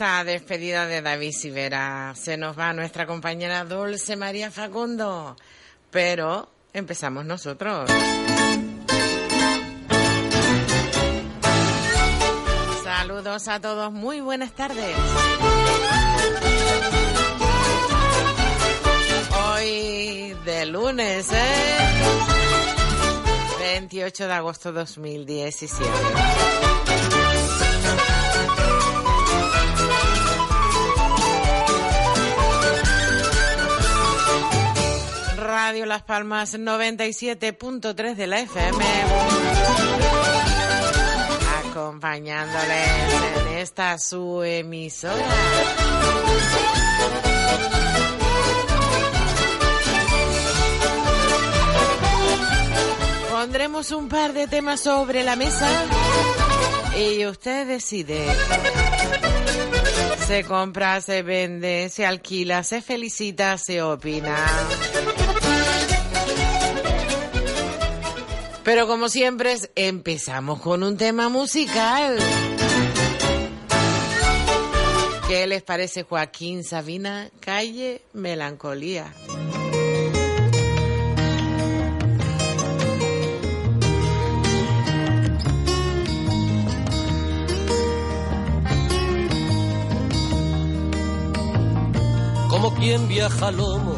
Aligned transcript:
esta 0.00 0.24
despedida 0.24 0.86
de 0.86 1.02
David 1.02 1.32
Sivera 1.32 2.14
se 2.16 2.38
nos 2.38 2.58
va 2.58 2.72
nuestra 2.72 3.06
compañera 3.06 3.66
Dulce 3.66 4.16
María 4.16 4.50
Facundo. 4.50 5.36
Pero 5.90 6.48
empezamos 6.72 7.26
nosotros. 7.26 7.90
Saludos 12.82 13.46
a 13.46 13.60
todos, 13.60 13.92
muy 13.92 14.20
buenas 14.22 14.52
tardes. 14.54 14.96
Hoy 19.52 20.34
de 20.46 20.64
lunes, 20.64 21.30
¿eh? 21.30 21.78
28 23.60 24.26
de 24.26 24.32
agosto 24.32 24.72
2017. 24.72 25.90
Radio 35.70 35.86
Las 35.86 36.02
Palmas 36.02 36.58
97.3 36.58 38.16
de 38.16 38.26
la 38.26 38.40
FM. 38.40 38.84
Acompañándoles 41.64 42.88
en 43.46 43.58
esta 43.58 43.96
su 43.98 44.42
emisora. 44.42 45.14
Pondremos 53.30 53.92
un 53.92 54.08
par 54.08 54.32
de 54.32 54.48
temas 54.48 54.80
sobre 54.80 55.22
la 55.22 55.36
mesa 55.36 55.68
y 56.98 57.24
usted 57.26 57.68
decide. 57.68 58.26
Se 60.26 60.42
compra, 60.42 61.00
se 61.00 61.22
vende, 61.22 61.88
se 61.90 62.06
alquila, 62.06 62.64
se 62.64 62.82
felicita, 62.82 63.56
se 63.56 63.80
opina. 63.82 64.36
Pero 68.64 68.86
como 68.86 69.08
siempre, 69.08 69.56
empezamos 69.74 70.60
con 70.60 70.82
un 70.82 70.96
tema 70.96 71.28
musical. 71.28 72.18
¿Qué 75.28 75.46
les 75.46 75.62
parece 75.62 76.02
Joaquín 76.02 76.64
Sabina? 76.64 77.30
Calle 77.40 78.02
Melancolía. 78.12 79.12
como 92.60 92.74
quien 92.74 93.08
viaja 93.08 93.48
a 93.48 93.52
lomos 93.52 93.96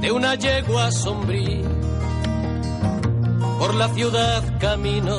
de 0.00 0.12
una 0.12 0.34
yegua 0.34 0.90
sombría. 0.90 1.77
Por 3.58 3.74
la 3.74 3.88
ciudad 3.88 4.42
camino, 4.60 5.18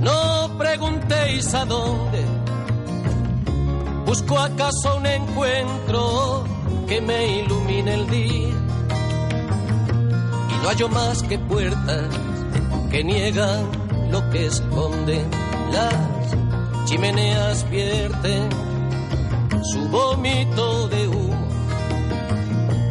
no 0.00 0.58
preguntéis 0.58 1.54
a 1.54 1.64
dónde. 1.64 2.24
Busco 4.04 4.38
acaso 4.38 4.96
un 4.96 5.06
encuentro 5.06 6.44
que 6.88 7.00
me 7.00 7.38
ilumine 7.38 7.94
el 7.94 8.10
día. 8.10 8.54
Y 10.50 10.62
no 10.62 10.68
hallo 10.68 10.88
más 10.88 11.22
que 11.22 11.38
puertas 11.38 12.08
que 12.90 13.04
niegan 13.04 13.64
lo 14.10 14.28
que 14.30 14.46
esconden. 14.46 15.30
Las 15.72 15.94
chimeneas 16.86 17.70
vierten 17.70 18.48
su 19.62 19.88
vómito 19.88 20.88
de 20.88 21.08
humo 21.08 21.48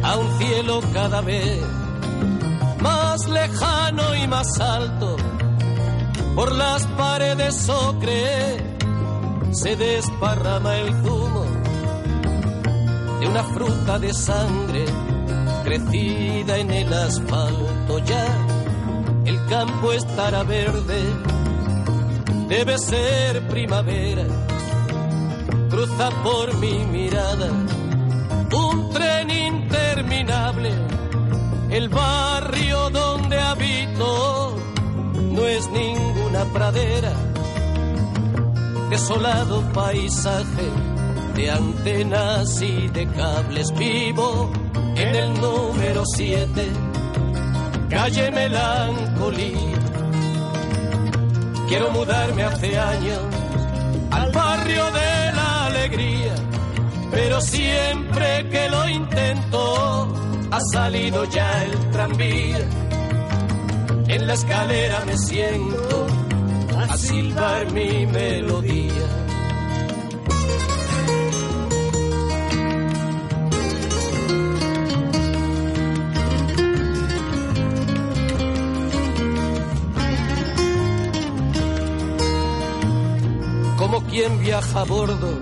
a 0.02 0.16
un 0.16 0.38
cielo 0.38 0.80
cada 0.92 1.20
vez 1.20 1.60
lejano 3.32 4.14
y 4.14 4.26
más 4.28 4.60
alto. 4.60 5.16
Por 6.34 6.52
las 6.52 6.86
paredes 6.86 7.68
ocre 7.68 8.56
se 9.52 9.76
desparrama 9.76 10.76
el 10.76 10.94
zumo 11.02 11.44
de 13.20 13.26
una 13.26 13.44
fruta 13.44 13.98
de 13.98 14.14
sangre 14.14 14.84
crecida 15.64 16.58
en 16.58 16.70
el 16.70 16.92
asfalto. 16.92 17.98
Ya 18.04 18.26
el 19.24 19.46
campo 19.46 19.92
estará 19.92 20.42
verde, 20.42 21.02
debe 22.48 22.78
ser 22.78 23.46
primavera 23.48 24.24
cruza 25.72 26.10
por 26.22 26.54
mi 26.58 26.84
mirada 26.84 27.48
un 28.54 28.90
tren 28.92 29.30
interminable. 29.30 30.70
El 31.72 31.88
barrio 31.88 32.90
donde 32.90 33.40
habito 33.40 34.56
no 35.32 35.46
es 35.46 35.70
ninguna 35.70 36.12
una 36.32 36.44
pradera, 36.46 37.12
desolado 38.88 39.62
paisaje 39.72 40.68
de 41.34 41.50
antenas 41.50 42.62
y 42.62 42.88
de 42.88 43.06
cables 43.06 43.70
vivo 43.76 44.50
en 44.96 45.14
el 45.14 45.34
número 45.40 46.04
7, 46.06 46.68
calle 47.90 48.30
Melancolía. 48.30 49.78
Quiero 51.68 51.90
mudarme 51.90 52.44
hace 52.44 52.78
años 52.78 53.20
al 54.10 54.32
barrio 54.32 54.84
de 54.86 55.32
la 55.34 55.66
alegría, 55.66 56.34
pero 57.10 57.40
siempre 57.42 58.48
que 58.48 58.70
lo 58.70 58.88
intento 58.88 60.21
ha 60.52 60.60
salido 60.60 61.24
ya 61.24 61.64
el 61.64 61.90
tranvía. 61.90 62.58
En 64.08 64.26
la 64.26 64.34
escalera 64.34 65.02
me 65.06 65.16
siento 65.16 66.06
a 66.90 66.96
silbar 66.98 67.72
mi 67.72 68.06
melodía. 68.06 69.08
Como 83.78 84.02
quien 84.04 84.38
viaja 84.40 84.80
a 84.80 84.84
bordo 84.84 85.40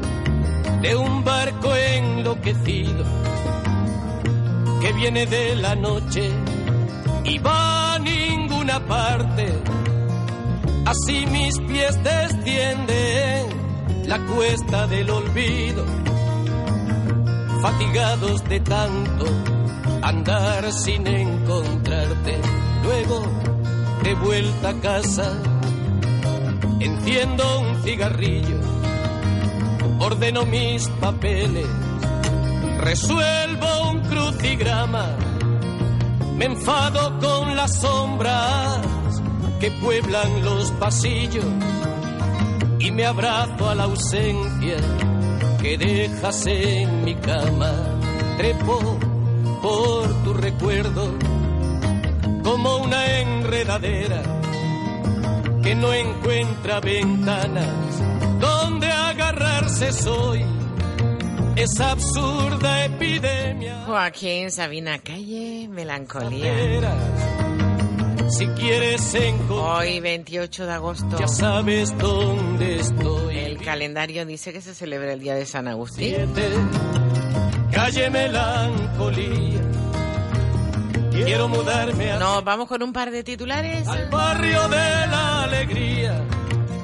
de 0.82 0.96
un 0.96 1.24
barco 1.24 1.74
enloquecido 1.74 3.04
que 3.04 3.39
viene 5.00 5.24
de 5.24 5.56
la 5.56 5.74
noche 5.74 6.30
y 7.24 7.38
va 7.38 7.94
a 7.94 7.98
ninguna 7.98 8.78
parte. 8.80 9.46
Así 10.84 11.24
mis 11.26 11.58
pies 11.60 11.98
descienden 12.04 13.46
la 14.04 14.18
cuesta 14.26 14.86
del 14.88 15.08
olvido, 15.08 15.86
fatigados 17.62 18.44
de 18.44 18.60
tanto 18.60 19.24
andar 20.02 20.70
sin 20.70 21.06
encontrarte. 21.06 22.38
Luego, 22.82 23.22
de 24.02 24.14
vuelta 24.16 24.68
a 24.68 24.80
casa, 24.80 25.32
enciendo 26.78 27.60
un 27.60 27.82
cigarrillo, 27.82 28.60
ordeno 29.98 30.44
mis 30.44 30.88
papeles, 31.00 31.68
resuelvo 32.80 33.89
me 36.36 36.46
enfado 36.46 37.18
con 37.20 37.54
las 37.54 37.80
sombras 37.80 38.80
que 39.60 39.70
pueblan 39.70 40.42
los 40.42 40.70
pasillos 40.72 41.44
y 42.78 42.90
me 42.90 43.04
abrazo 43.04 43.68
a 43.68 43.74
la 43.74 43.84
ausencia 43.84 44.76
que 45.60 45.76
dejas 45.76 46.46
en 46.46 47.04
mi 47.04 47.14
cama. 47.16 47.70
Trepo 48.38 48.98
por 49.60 50.24
tu 50.24 50.32
recuerdo 50.32 51.12
como 52.42 52.78
una 52.78 53.18
enredadera 53.20 54.22
que 55.62 55.74
no 55.74 55.92
encuentra 55.92 56.80
ventanas 56.80 58.00
donde 58.40 58.90
agarrarse 58.90 59.92
soy 59.92 60.59
esa 61.56 61.90
absurda 61.92 62.84
epidemia. 62.86 63.82
Joaquín 63.86 64.50
Sabina 64.50 64.98
Calle, 64.98 65.68
Melancolía. 65.68 66.52
Si 68.30 68.46
quieres 68.48 69.12
encontrar, 69.14 69.78
Hoy 69.82 70.00
28 70.00 70.66
de 70.66 70.72
agosto. 70.72 71.18
ya 71.18 71.26
sabes 71.28 71.96
dónde 71.98 72.76
estoy. 72.80 73.38
El 73.38 73.58
calendario 73.58 74.24
dice 74.24 74.52
que 74.52 74.60
se 74.60 74.72
celebra 74.74 75.12
el 75.12 75.20
día 75.20 75.34
de 75.34 75.44
San 75.46 75.66
Agustín. 75.66 76.14
Siete, 76.14 76.48
calle 77.72 78.08
melancolía. 78.10 79.60
Quiero 81.10 81.48
mudarme 81.48 82.12
a- 82.12 82.18
Nos 82.20 82.44
vamos 82.44 82.68
con 82.68 82.82
un 82.84 82.92
par 82.92 83.10
de 83.10 83.24
titulares. 83.24 83.86
al 83.88 84.08
barrio 84.08 84.68
de 84.68 84.76
la 85.08 85.42
alegría, 85.44 85.99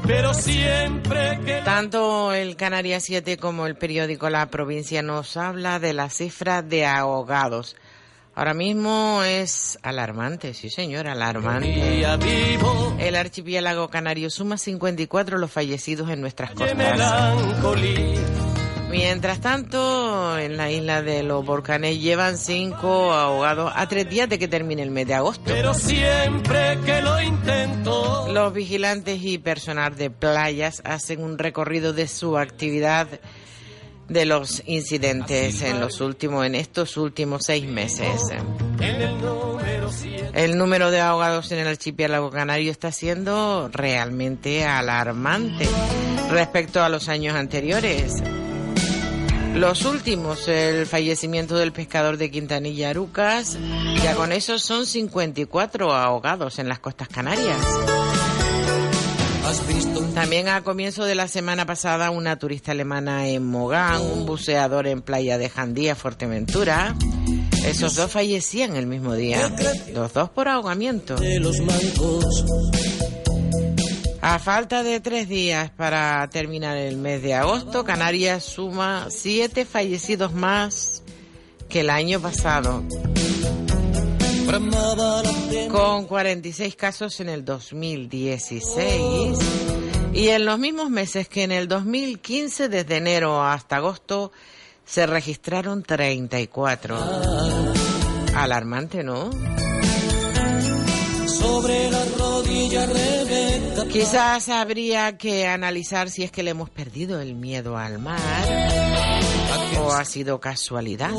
pero 0.06 0.34
siempre 0.34 1.40
que 1.44 1.62
Tanto 1.64 2.32
el 2.32 2.56
Canarias 2.56 3.04
7 3.04 3.36
como 3.36 3.66
el 3.66 3.76
periódico 3.76 4.30
La 4.30 4.46
Provincia 4.46 5.02
nos 5.02 5.36
habla 5.36 5.78
de 5.78 5.92
la 5.92 6.10
cifra 6.10 6.62
de 6.62 6.86
ahogados. 6.86 7.76
Ahora 8.34 8.54
mismo 8.54 9.22
es 9.24 9.78
alarmante, 9.82 10.52
sí 10.54 10.68
señor, 10.68 11.06
alarmante. 11.08 12.04
El 12.98 13.16
archipiélago 13.16 13.88
canario 13.88 14.28
suma 14.30 14.58
54 14.58 15.38
los 15.38 15.50
fallecidos 15.50 16.10
en 16.10 16.20
nuestras 16.20 16.50
costas. 16.50 16.76
Mientras 18.90 19.40
tanto, 19.40 20.38
en 20.38 20.56
la 20.56 20.70
isla 20.70 21.02
de 21.02 21.22
los 21.22 21.44
volcanes 21.44 22.00
llevan 22.00 22.38
cinco 22.38 23.12
ahogados 23.12 23.72
a 23.74 23.88
tres 23.88 24.08
días 24.08 24.28
de 24.28 24.38
que 24.38 24.48
termine 24.48 24.82
el 24.82 24.90
mes 24.90 25.06
de 25.06 25.14
agosto. 25.14 25.42
Pero 25.44 25.74
siempre 25.74 26.78
que 26.84 27.02
lo 27.02 27.20
intento, 27.20 28.28
Los 28.32 28.52
vigilantes 28.52 29.20
y 29.22 29.38
personal 29.38 29.96
de 29.96 30.10
playas 30.10 30.82
hacen 30.84 31.22
un 31.22 31.36
recorrido 31.38 31.92
de 31.92 32.06
su 32.06 32.38
actividad 32.38 33.08
de 34.08 34.24
los 34.24 34.62
incidentes 34.66 35.62
en 35.62 35.80
los 35.80 36.00
últimos, 36.00 36.46
en 36.46 36.54
estos 36.54 36.96
últimos 36.96 37.42
seis 37.44 37.66
meses. 37.66 38.20
en 38.30 38.82
el 39.02 39.20
número 39.20 39.90
7, 39.90 40.30
El 40.34 40.56
número 40.58 40.90
de 40.92 41.00
ahogados 41.00 41.50
en 41.50 41.58
el 41.58 41.66
archipiélago 41.68 42.30
canario 42.30 42.70
está 42.70 42.92
siendo 42.92 43.68
realmente 43.72 44.64
alarmante 44.64 45.66
respecto 46.30 46.82
a 46.84 46.88
los 46.88 47.08
años 47.08 47.34
anteriores. 47.34 48.22
Los 49.56 49.86
últimos, 49.86 50.48
el 50.48 50.86
fallecimiento 50.86 51.56
del 51.56 51.72
pescador 51.72 52.18
de 52.18 52.30
Quintanilla 52.30 52.90
Arucas, 52.90 53.56
ya 54.02 54.14
con 54.14 54.32
eso 54.32 54.58
son 54.58 54.84
54 54.84 55.94
ahogados 55.94 56.58
en 56.58 56.68
las 56.68 56.78
costas 56.78 57.08
canarias. 57.08 57.56
También 60.14 60.48
a 60.48 60.62
comienzo 60.62 61.04
de 61.04 61.14
la 61.14 61.26
semana 61.26 61.64
pasada, 61.64 62.10
una 62.10 62.38
turista 62.38 62.72
alemana 62.72 63.28
en 63.28 63.46
Mogán, 63.46 64.02
un 64.02 64.26
buceador 64.26 64.86
en 64.86 65.00
playa 65.00 65.38
de 65.38 65.48
Jandía, 65.48 65.94
Fuerteventura. 65.94 66.94
Esos 67.64 67.94
dos 67.94 68.10
fallecían 68.10 68.76
el 68.76 68.86
mismo 68.86 69.14
día, 69.14 69.50
los 69.94 70.12
dos 70.12 70.28
por 70.28 70.48
ahogamiento. 70.48 71.16
de 71.16 71.40
los 71.40 71.58
mancos. 71.60 72.44
A 74.28 74.40
falta 74.40 74.82
de 74.82 74.98
tres 74.98 75.28
días 75.28 75.70
para 75.70 76.28
terminar 76.30 76.76
el 76.76 76.96
mes 76.96 77.22
de 77.22 77.34
agosto, 77.34 77.84
Canarias 77.84 78.42
suma 78.42 79.06
siete 79.08 79.64
fallecidos 79.64 80.32
más 80.32 81.04
que 81.68 81.82
el 81.82 81.90
año 81.90 82.20
pasado, 82.20 82.82
con 85.70 86.06
46 86.06 86.74
casos 86.74 87.20
en 87.20 87.28
el 87.28 87.44
2016 87.44 89.38
y 90.12 90.30
en 90.30 90.44
los 90.44 90.58
mismos 90.58 90.90
meses 90.90 91.28
que 91.28 91.44
en 91.44 91.52
el 91.52 91.68
2015, 91.68 92.68
desde 92.68 92.96
enero 92.96 93.44
hasta 93.44 93.76
agosto, 93.76 94.32
se 94.84 95.06
registraron 95.06 95.84
34. 95.84 96.98
Alarmante, 98.34 99.04
¿no? 99.04 99.30
Sobre 101.46 101.90
la 101.90 102.04
rodilla. 102.18 102.86
Quizás 103.90 104.48
habría 104.48 105.16
que 105.16 105.46
analizar 105.46 106.10
si 106.10 106.22
es 106.22 106.30
que 106.30 106.42
le 106.42 106.50
hemos 106.50 106.70
perdido 106.70 107.20
el 107.20 107.34
miedo 107.34 107.76
al 107.78 107.98
mar 107.98 108.18
o 109.80 109.92
ha 109.92 110.04
sido 110.04 110.40
casualidad. 110.40 111.10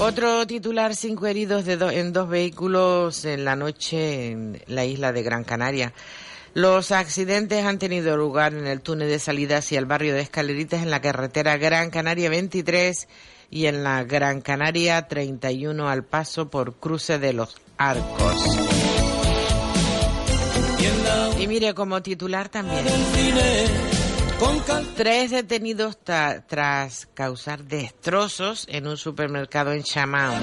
Otro 0.00 0.46
titular, 0.46 0.94
cinco 0.94 1.26
heridos 1.26 1.64
de 1.64 1.76
do- 1.76 1.90
en 1.90 2.12
dos 2.12 2.28
vehículos 2.28 3.24
en 3.24 3.44
la 3.44 3.56
noche 3.56 4.28
en 4.30 4.62
la 4.66 4.84
isla 4.84 5.12
de 5.12 5.22
Gran 5.22 5.44
Canaria. 5.44 5.92
Los 6.54 6.92
accidentes 6.92 7.64
han 7.64 7.78
tenido 7.78 8.16
lugar 8.16 8.54
en 8.54 8.66
el 8.66 8.80
túnel 8.80 9.08
de 9.08 9.18
salida 9.18 9.58
hacia 9.58 9.78
el 9.78 9.86
barrio 9.86 10.14
de 10.14 10.20
Escaleritas 10.20 10.82
en 10.82 10.90
la 10.90 11.00
carretera 11.00 11.56
Gran 11.56 11.90
Canaria 11.90 12.30
23 12.30 13.06
y 13.50 13.66
en 13.66 13.82
la 13.84 14.04
Gran 14.04 14.40
Canaria 14.40 15.08
31 15.08 15.88
al 15.88 16.04
paso 16.04 16.48
por 16.50 16.74
cruce 16.76 17.18
de 17.18 17.32
los 17.32 17.56
arcos. 17.78 18.34
Y 21.40 21.46
mire, 21.46 21.72
como 21.74 22.02
titular 22.02 22.48
también. 22.48 22.84
Tres 24.96 25.30
detenidos 25.30 25.98
tra- 26.04 26.44
tras 26.46 27.06
causar 27.14 27.64
destrozos 27.64 28.66
en 28.68 28.86
un 28.86 28.96
supermercado 28.96 29.72
en 29.72 29.84
sombra. 29.84 30.38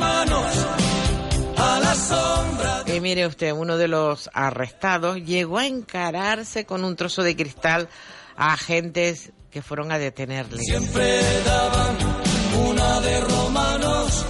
Y 2.93 2.99
mire 2.99 3.25
usted, 3.27 3.51
uno 3.53 3.77
de 3.77 3.87
los 3.87 4.29
arrestados 4.33 5.17
llegó 5.23 5.57
a 5.59 5.67
encararse 5.67 6.65
con 6.65 6.83
un 6.83 6.95
trozo 6.95 7.23
de 7.23 7.35
cristal 7.35 7.87
a 8.35 8.53
agentes 8.53 9.31
que 9.49 9.61
fueron 9.61 9.91
a 9.91 9.97
detenerle. 9.97 10.59
Siempre 10.61 11.21
daban 11.45 12.24
una 12.57 13.01
de 13.01 13.21
romanos. 13.21 14.25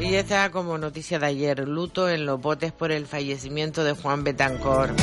Y 0.00 0.14
está 0.14 0.50
como 0.50 0.76
noticia 0.78 1.18
de 1.18 1.26
ayer, 1.26 1.68
luto 1.68 2.08
en 2.08 2.26
los 2.26 2.40
botes 2.40 2.72
por 2.72 2.92
el 2.92 3.06
fallecimiento 3.06 3.84
de 3.84 3.92
Juan 3.92 4.24
Betancor. 4.24 4.94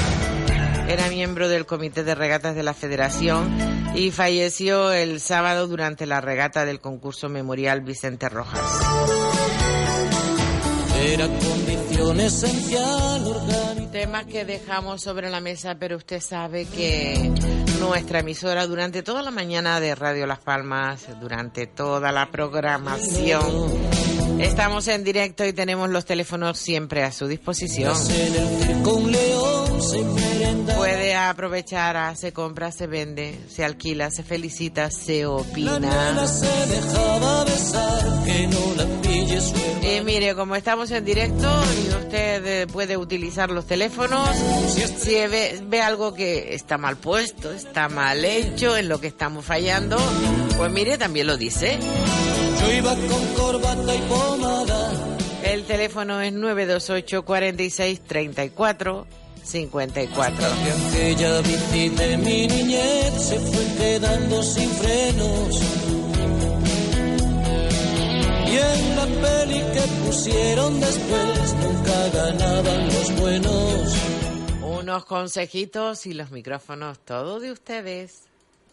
Era 0.87 1.07
miembro 1.09 1.47
del 1.47 1.65
comité 1.65 2.03
de 2.03 2.15
regatas 2.15 2.55
de 2.55 2.63
la 2.63 2.73
federación 2.73 3.49
y 3.95 4.11
falleció 4.11 4.91
el 4.91 5.19
sábado 5.19 5.67
durante 5.67 6.05
la 6.05 6.21
regata 6.21 6.65
del 6.65 6.79
concurso 6.79 7.29
memorial 7.29 7.81
Vicente 7.81 8.29
Rojas. 8.29 8.61
Era 11.03 11.27
condición 11.27 12.19
esencial 12.19 13.23
Temas 13.91 14.25
que 14.25 14.45
dejamos 14.45 15.01
sobre 15.01 15.29
la 15.29 15.41
mesa, 15.41 15.75
pero 15.77 15.97
usted 15.97 16.21
sabe 16.21 16.65
que 16.65 17.31
nuestra 17.79 18.19
emisora 18.19 18.65
durante 18.65 19.03
toda 19.03 19.21
la 19.21 19.31
mañana 19.31 19.81
de 19.81 19.95
Radio 19.95 20.25
Las 20.25 20.39
Palmas, 20.39 21.07
durante 21.19 21.67
toda 21.67 22.13
la 22.13 22.31
programación, 22.31 23.41
estamos 24.39 24.87
en 24.87 25.03
directo 25.03 25.45
y 25.45 25.51
tenemos 25.51 25.89
los 25.89 26.05
teléfonos 26.05 26.57
siempre 26.57 27.03
a 27.03 27.11
su 27.11 27.27
disposición. 27.27 27.93
Puede 30.75 31.15
aprovechar, 31.15 32.15
se 32.15 32.31
compra, 32.31 32.71
se 32.71 32.87
vende, 32.87 33.39
se 33.49 33.63
alquila, 33.63 34.11
se 34.11 34.23
felicita, 34.23 34.91
se 34.91 35.25
opina. 35.25 36.13
Y 39.81 40.01
mire, 40.01 40.35
como 40.35 40.55
estamos 40.55 40.91
en 40.91 41.03
directo 41.03 41.47
y 41.75 41.89
usted 41.89 42.45
eh, 42.45 42.67
puede 42.67 42.97
utilizar 42.97 43.49
los 43.49 43.65
teléfonos, 43.65 44.29
si 44.97 45.13
ve, 45.27 45.59
ve 45.63 45.81
algo 45.81 46.13
que 46.13 46.53
está 46.53 46.77
mal 46.77 46.97
puesto, 46.97 47.51
está 47.51 47.89
mal 47.89 48.23
hecho, 48.23 48.77
en 48.77 48.87
lo 48.87 49.01
que 49.01 49.07
estamos 49.07 49.43
fallando, 49.45 49.97
pues 50.57 50.71
mire, 50.71 50.97
también 50.97 51.27
lo 51.27 51.37
dice. 51.37 51.79
Yo 52.59 52.71
iba 52.71 52.95
con 52.95 53.27
corbata 53.33 53.95
y 53.95 53.99
pomada. 54.01 54.91
El 55.43 55.63
teléfono 55.63 56.21
es 56.21 56.31
928 56.33 57.25
46 57.25 58.01
34 58.01 59.20
54. 59.43 60.45
Aquella 60.89 61.41
bici 61.41 61.89
de 61.89 62.17
mi 62.17 62.47
niñez 62.47 63.13
se 63.21 63.39
fue 63.39 63.65
quedando 63.77 64.43
sin 64.43 64.69
frenos. 64.69 65.61
Y 68.47 68.57
en 68.57 68.95
la 68.95 69.05
peli 69.05 69.59
que 69.73 69.81
pusieron 70.05 70.79
después 70.79 71.53
nunca 71.55 72.09
ganaban 72.13 72.85
los 72.87 73.19
buenos. 73.19 73.95
Unos 74.79 75.05
consejitos 75.05 76.05
y 76.05 76.13
los 76.13 76.31
micrófonos, 76.31 76.99
todo 76.99 77.39
de 77.39 77.51
ustedes. 77.51 78.23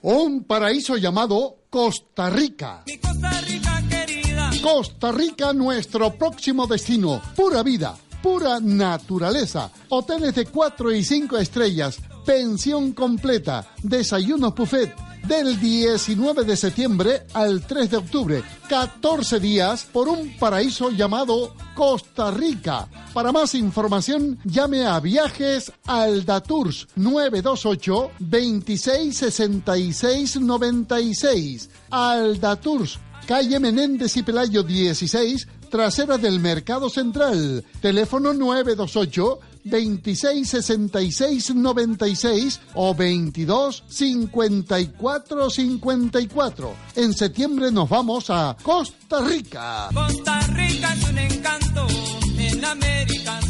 Un 0.02 0.44
paraíso 0.44 0.96
llamado 0.96 1.56
Costa 1.70 2.30
Rica. 2.30 2.82
Mi 2.86 2.98
Costa 2.98 3.40
Rica 3.40 3.82
querida. 3.88 4.50
Costa 4.62 5.12
Rica, 5.12 5.52
nuestro 5.52 6.14
próximo 6.14 6.66
destino. 6.66 7.20
Pura 7.34 7.62
vida, 7.62 7.96
pura 8.22 8.60
naturaleza. 8.60 9.70
Hoteles 9.88 10.34
de 10.34 10.46
4 10.46 10.92
y 10.92 11.04
5 11.04 11.38
estrellas. 11.38 11.98
Pensión 12.24 12.92
completa. 12.92 13.66
Desayuno 13.82 14.52
buffet. 14.52 14.94
Del 15.26 15.60
19 15.60 16.44
de 16.44 16.56
septiembre 16.56 17.26
al 17.34 17.66
3 17.66 17.90
de 17.90 17.96
octubre. 17.98 18.42
14 18.68 19.40
días 19.40 19.84
por 19.92 20.08
un 20.08 20.36
paraíso 20.38 20.90
llamado 20.90 21.54
Costa 21.74 22.30
Rica. 22.30 22.88
Para 23.12 23.32
más 23.32 23.54
información, 23.54 24.38
llame 24.44 24.86
a 24.86 25.00
Viajes 25.00 25.72
Aldatours 25.86 26.88
928 26.96 28.10
26 28.20 29.16
66 29.16 30.40
96. 30.40 31.70
Aldatours, 31.90 32.98
calle 33.26 33.58
Menéndez 33.60 34.16
y 34.16 34.22
Pelayo 34.22 34.62
16, 34.62 35.46
trasera 35.68 36.18
del 36.18 36.40
Mercado 36.40 36.90
Central. 36.90 37.64
Teléfono 37.80 38.32
928 38.32 39.40
26 39.64 40.48
66 40.48 41.54
96 41.54 42.60
o 42.74 42.94
22 42.94 43.84
54 43.88 45.50
54. 45.50 46.74
En 46.96 47.12
septiembre 47.12 47.70
nos 47.70 47.88
vamos 47.88 48.30
a 48.30 48.56
Costa 48.62 49.20
Rica. 49.20 49.88
Costa 49.92 50.40
Rica 50.54 50.94
es 50.94 51.08
un 51.08 51.18
encanto 51.18 51.86
en 52.38 52.64
América. 52.64 53.47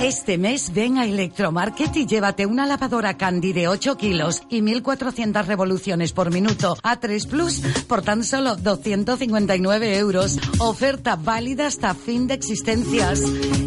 Este 0.00 0.38
mes 0.38 0.72
ven 0.72 0.96
a 0.96 1.04
Electromarket 1.04 1.94
y 1.94 2.06
llévate 2.06 2.46
una 2.46 2.64
lavadora 2.64 3.18
Candy 3.18 3.52
de 3.52 3.68
8 3.68 3.98
kilos 3.98 4.40
y 4.48 4.62
1400 4.62 5.46
revoluciones 5.46 6.14
por 6.14 6.32
minuto 6.32 6.74
a 6.82 6.98
3 6.98 7.26
Plus 7.26 7.60
por 7.86 8.00
tan 8.00 8.24
solo 8.24 8.56
259 8.56 9.98
euros. 9.98 10.38
Oferta 10.58 11.16
válida 11.16 11.66
hasta 11.66 11.94
fin 11.94 12.26
de 12.26 12.32
existencias. 12.32 13.20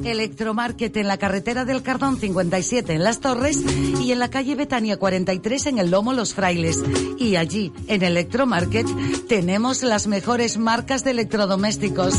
Electromarket 0.03 0.97
en 0.97 1.07
la 1.07 1.19
carretera 1.19 1.65
del 1.65 1.83
Cardón 1.83 2.19
57 2.19 2.93
en 2.93 3.03
Las 3.03 3.19
Torres 3.19 3.61
y 4.01 4.11
en 4.11 4.17
la 4.17 4.31
calle 4.31 4.55
Betania 4.55 4.97
43 4.97 5.67
en 5.67 5.77
el 5.77 5.91
Lomo 5.91 6.13
Los 6.13 6.33
Frailes. 6.33 6.83
Y 7.19 7.35
allí, 7.35 7.71
en 7.87 8.01
Electromarket, 8.01 8.87
tenemos 9.27 9.83
las 9.83 10.07
mejores 10.07 10.57
marcas 10.57 11.03
de 11.03 11.11
electrodomésticos. 11.11 12.15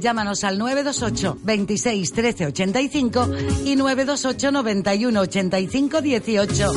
Llámanos 0.00 0.42
al 0.42 0.58
928 0.58 1.38
26 1.44 2.12
13 2.12 2.46
85 2.46 3.28
y 3.64 3.76
928 3.76 4.50
91 4.52 5.20
85 5.20 6.00
18. 6.00 6.72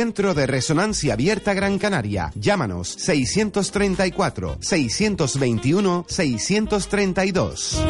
Centro 0.00 0.32
de 0.32 0.46
Resonancia 0.46 1.12
Abierta 1.12 1.52
Gran 1.52 1.78
Canaria. 1.78 2.32
Llámanos 2.34 2.88
634 2.88 4.56
621 4.62 6.06
632. 6.08 7.84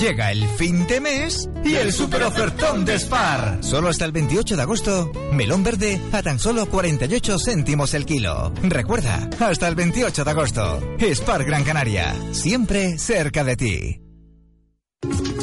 Llega 0.00 0.32
el 0.32 0.48
fin 0.48 0.84
de 0.88 1.00
mes 1.00 1.48
y 1.64 1.76
el 1.76 1.92
super 1.92 2.24
ofertón 2.24 2.84
de 2.84 2.98
Spar. 2.98 3.58
Solo 3.62 3.88
hasta 3.88 4.04
el 4.04 4.10
28 4.10 4.56
de 4.56 4.62
agosto, 4.62 5.12
melón 5.32 5.62
verde 5.62 6.00
a 6.10 6.24
tan 6.24 6.40
solo 6.40 6.66
48 6.66 7.36
céntimos 7.38 7.94
el 7.94 8.04
kilo. 8.04 8.52
Recuerda, 8.64 9.30
hasta 9.38 9.68
el 9.68 9.76
28 9.76 10.24
de 10.24 10.30
agosto. 10.32 10.80
Spar 10.98 11.44
Gran 11.44 11.62
Canaria, 11.62 12.16
siempre 12.32 12.98
cerca 12.98 13.44
de 13.44 13.56
ti. 13.56 14.05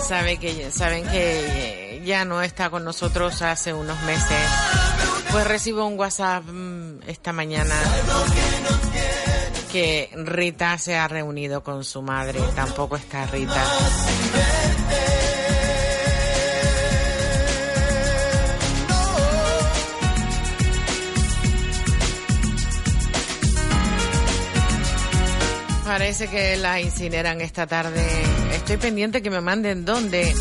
Sabe 0.07 0.37
que, 0.37 0.71
saben 0.71 1.09
que 1.09 2.03
ya 2.05 2.27
no 2.27 2.43
está 2.43 2.69
con 2.69 2.85
nosotros 2.85 3.41
hace 3.41 3.73
unos 3.73 3.99
meses. 4.03 4.47
Pues 5.33 5.47
recibo 5.47 5.87
un 5.87 5.99
WhatsApp 5.99 6.45
mm, 6.45 7.09
esta 7.09 7.33
mañana 7.33 7.75
que 9.69 10.11
Rita 10.15 10.79
se 10.79 10.97
ha 10.97 11.07
reunido 11.09 11.63
con 11.63 11.85
su 11.85 12.03
madre. 12.03 12.41
Tampoco 12.55 12.97
está 12.97 13.27
Rita. 13.27 13.63
Parece 25.85 26.29
que 26.29 26.57
la 26.57 26.81
incineran 26.81 27.41
esta 27.41 27.67
tarde. 27.67 28.07
Estoy 28.55 28.77
pendiente 28.77 29.23
que 29.23 29.31
me 29.31 29.41
manden 29.41 29.85
dónde, 29.85 30.35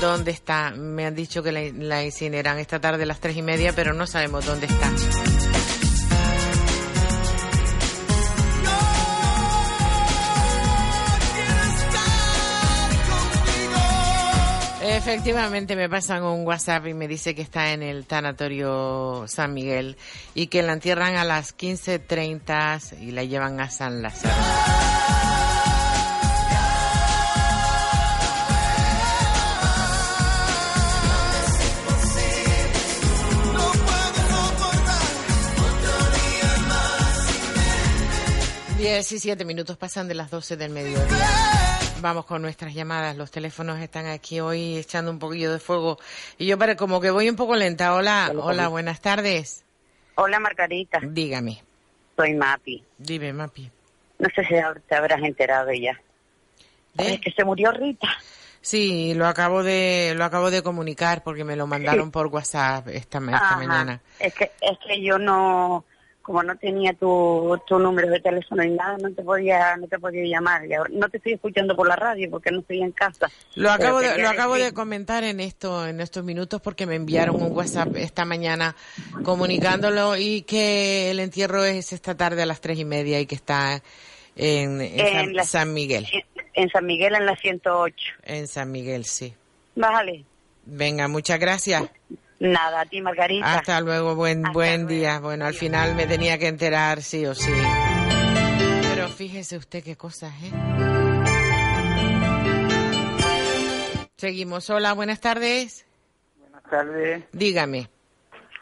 dónde 0.00 0.30
está. 0.30 0.70
Me 0.70 1.06
han 1.06 1.14
dicho 1.14 1.42
que 1.42 1.52
la, 1.52 1.62
la 1.72 2.04
incineran 2.04 2.58
esta 2.58 2.80
tarde 2.80 3.02
a 3.04 3.06
las 3.06 3.18
tres 3.18 3.36
y 3.36 3.42
media, 3.42 3.72
pero 3.74 3.92
no 3.92 4.06
sabemos 4.06 4.44
dónde 4.44 4.66
está. 4.66 5.57
Efectivamente 14.98 15.76
me 15.76 15.88
pasan 15.88 16.24
un 16.24 16.44
WhatsApp 16.44 16.88
y 16.88 16.92
me 16.92 17.06
dice 17.06 17.32
que 17.32 17.40
está 17.40 17.72
en 17.72 17.84
el 17.84 18.04
tanatorio 18.04 19.26
San 19.28 19.54
Miguel 19.54 19.96
y 20.34 20.48
que 20.48 20.60
la 20.64 20.72
entierran 20.72 21.14
a 21.14 21.24
las 21.24 21.56
15.30 21.56 23.00
y 23.00 23.12
la 23.12 23.22
llevan 23.22 23.60
a 23.60 23.70
San 23.70 24.02
Lázaro. 24.02 24.34
17 38.76 39.44
minutos 39.44 39.76
pasan 39.76 40.08
de 40.08 40.14
las 40.14 40.28
12 40.30 40.56
del 40.56 40.70
mediodía. 40.70 41.77
Vamos 42.00 42.26
con 42.26 42.42
nuestras 42.42 42.74
llamadas. 42.74 43.16
Los 43.16 43.30
teléfonos 43.30 43.80
están 43.80 44.06
aquí 44.06 44.38
hoy 44.40 44.76
echando 44.76 45.10
un 45.10 45.18
poquillo 45.18 45.52
de 45.52 45.58
fuego. 45.58 45.98
Y 46.38 46.46
yo 46.46 46.56
para 46.56 46.76
como 46.76 47.00
que 47.00 47.10
voy 47.10 47.28
un 47.28 47.34
poco 47.36 47.56
lenta. 47.56 47.94
Hola, 47.94 48.32
hola, 48.36 48.68
buenas 48.68 49.00
tardes. 49.00 49.64
Hola 50.14 50.38
Margarita, 50.40 51.00
Dígame. 51.02 51.62
soy 52.16 52.34
Mapi. 52.34 52.84
Dime, 52.98 53.32
Mapi. 53.32 53.70
No 54.18 54.28
sé 54.34 54.42
si 54.44 54.54
te 54.88 54.94
habrás 54.94 55.22
enterado 55.22 55.70
ya. 55.72 56.00
Es 56.96 57.20
que 57.20 57.30
se 57.30 57.44
murió 57.44 57.70
Rita. 57.72 58.08
Sí, 58.60 59.14
lo 59.14 59.26
acabo 59.26 59.62
de 59.62 60.14
lo 60.16 60.24
acabo 60.24 60.50
de 60.50 60.62
comunicar 60.62 61.22
porque 61.22 61.44
me 61.44 61.54
lo 61.56 61.66
mandaron 61.68 62.10
por 62.10 62.26
WhatsApp 62.26 62.88
esta, 62.88 63.18
esta 63.18 63.36
Ajá. 63.36 63.56
mañana. 63.56 64.00
Es 64.18 64.34
que, 64.34 64.50
es 64.60 64.78
que 64.86 65.00
yo 65.00 65.18
no, 65.18 65.84
como 66.28 66.42
no 66.42 66.54
tenía 66.56 66.92
tu, 66.92 67.58
tu 67.66 67.78
número 67.78 68.08
de 68.10 68.20
teléfono 68.20 68.62
ni 68.62 68.72
nada, 68.76 68.98
no 68.98 69.10
te 69.14 69.22
podía, 69.22 69.74
no 69.78 69.88
te 69.88 69.98
podía 69.98 70.24
llamar. 70.26 70.66
Y 70.66 70.74
ahora- 70.74 70.90
no 70.92 71.08
te 71.08 71.16
estoy 71.16 71.32
escuchando 71.32 71.74
por 71.74 71.88
la 71.88 71.96
radio 71.96 72.28
porque 72.30 72.50
no 72.50 72.60
estoy 72.60 72.82
en 72.82 72.92
casa. 72.92 73.30
Lo 73.54 73.70
acabo 73.70 74.00
de, 74.00 74.18
lo 74.18 74.28
acabo 74.28 74.56
de 74.56 74.74
comentar 74.74 75.24
en 75.24 75.40
esto 75.40 75.86
en 75.86 76.02
estos 76.02 76.22
minutos 76.24 76.60
porque 76.60 76.84
me 76.86 76.96
enviaron 76.96 77.40
un 77.42 77.50
WhatsApp 77.56 77.96
esta 77.96 78.26
mañana 78.26 78.76
comunicándolo 79.24 80.16
y 80.16 80.42
que 80.42 81.10
el 81.10 81.20
entierro 81.20 81.64
es 81.64 81.92
esta 81.94 82.14
tarde 82.14 82.42
a 82.42 82.46
las 82.46 82.60
tres 82.60 82.78
y 82.78 82.84
media 82.84 83.18
y 83.20 83.24
que 83.26 83.34
está 83.34 83.82
en, 84.36 84.80
en 84.82 85.00
En 85.00 85.12
San, 85.12 85.32
la- 85.34 85.44
San 85.44 85.72
Miguel. 85.72 86.06
En 86.52 86.68
San 86.68 86.84
Miguel 86.86 87.14
en 87.14 87.24
la 87.24 87.36
108. 87.36 87.96
En 88.24 88.46
San 88.48 88.70
Miguel, 88.70 89.04
sí. 89.06 89.32
Bájale. 89.76 90.24
Venga, 90.66 91.08
muchas 91.08 91.40
gracias. 91.40 91.84
Nada, 92.40 92.82
a 92.82 92.86
ti 92.86 93.00
Margarita. 93.00 93.54
Hasta 93.54 93.80
luego, 93.80 94.14
buen 94.14 94.42
buen 94.52 94.86
día. 94.86 95.18
Bueno, 95.18 95.44
al 95.46 95.54
final 95.54 95.94
me 95.96 96.06
tenía 96.06 96.38
que 96.38 96.46
enterar 96.46 97.02
sí 97.02 97.26
o 97.26 97.34
sí. 97.34 97.52
Pero 98.82 99.08
fíjese 99.08 99.56
usted 99.56 99.82
qué 99.82 99.96
cosas, 99.96 100.32
¿eh? 100.42 100.50
Seguimos. 104.16 104.68
Hola, 104.70 104.94
buenas 104.94 105.20
tardes. 105.20 105.86
Buenas 106.38 106.62
tardes, 106.70 107.24
Dígame, 107.32 107.88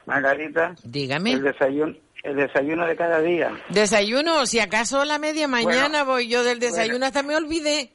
Margarita. 0.05 0.75
dígame. 0.85 1.33
El 1.33 1.43
desayuno, 1.43 1.97
el 2.23 2.37
desayuno 2.37 2.87
de 2.87 2.97
cada 2.97 3.21
día. 3.21 3.51
Desayuno, 3.71 4.47
si 4.47 4.61
acaso 4.61 5.01
a 5.01 5.05
la 5.05 5.19
media 5.19 5.49
mañana 5.49 6.05
voy 6.05 6.29
yo 6.29 6.45
del 6.45 6.61
desayuno 6.61 7.07
hasta 7.07 7.23
me 7.23 7.37
olvidé. 7.37 7.93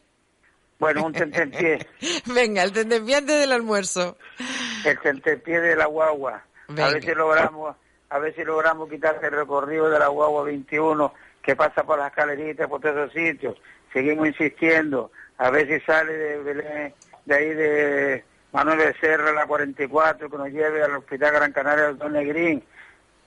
Bueno, 0.79 1.05
un 1.05 1.13
tentempié, 1.13 1.87
Venga, 2.25 2.63
el 2.63 2.71
tentempié 2.71 3.17
antes 3.17 3.39
del 3.39 3.51
almuerzo. 3.51 4.17
El 4.85 4.99
tentempié 4.99 5.61
de 5.61 5.75
la 5.75 5.85
guagua. 5.85 6.43
Venga. 6.67 6.87
A 6.87 6.91
ver 6.91 7.03
si 7.03 7.13
logramos, 7.13 7.75
a 8.09 8.19
si 8.35 8.43
logramos 8.43 8.89
quitar 8.89 9.19
el 9.21 9.31
recorrido 9.31 9.89
de 9.89 9.99
la 9.99 10.07
guagua 10.07 10.43
21 10.43 11.13
que 11.41 11.55
pasa 11.55 11.83
por 11.83 11.97
las 11.97 12.09
escaleritas, 12.09 12.67
por 12.67 12.81
todos 12.81 12.95
esos 12.95 13.13
sitios. 13.13 13.57
Seguimos 13.91 14.27
insistiendo, 14.27 15.11
a 15.37 15.49
ver 15.49 15.67
si 15.67 15.79
sale 15.85 16.13
de 16.13 16.37
Belén, 16.37 16.93
de 17.25 17.35
ahí 17.35 17.53
de 17.53 18.23
Manuel 18.51 18.77
Becerra, 18.77 19.31
la 19.31 19.45
44, 19.45 20.29
que 20.29 20.37
nos 20.37 20.49
lleve 20.49 20.83
al 20.83 20.95
Hospital 20.95 21.33
Gran 21.33 21.51
Canaria 21.51 21.93
Don 21.93 22.13
Negrín. 22.13 22.63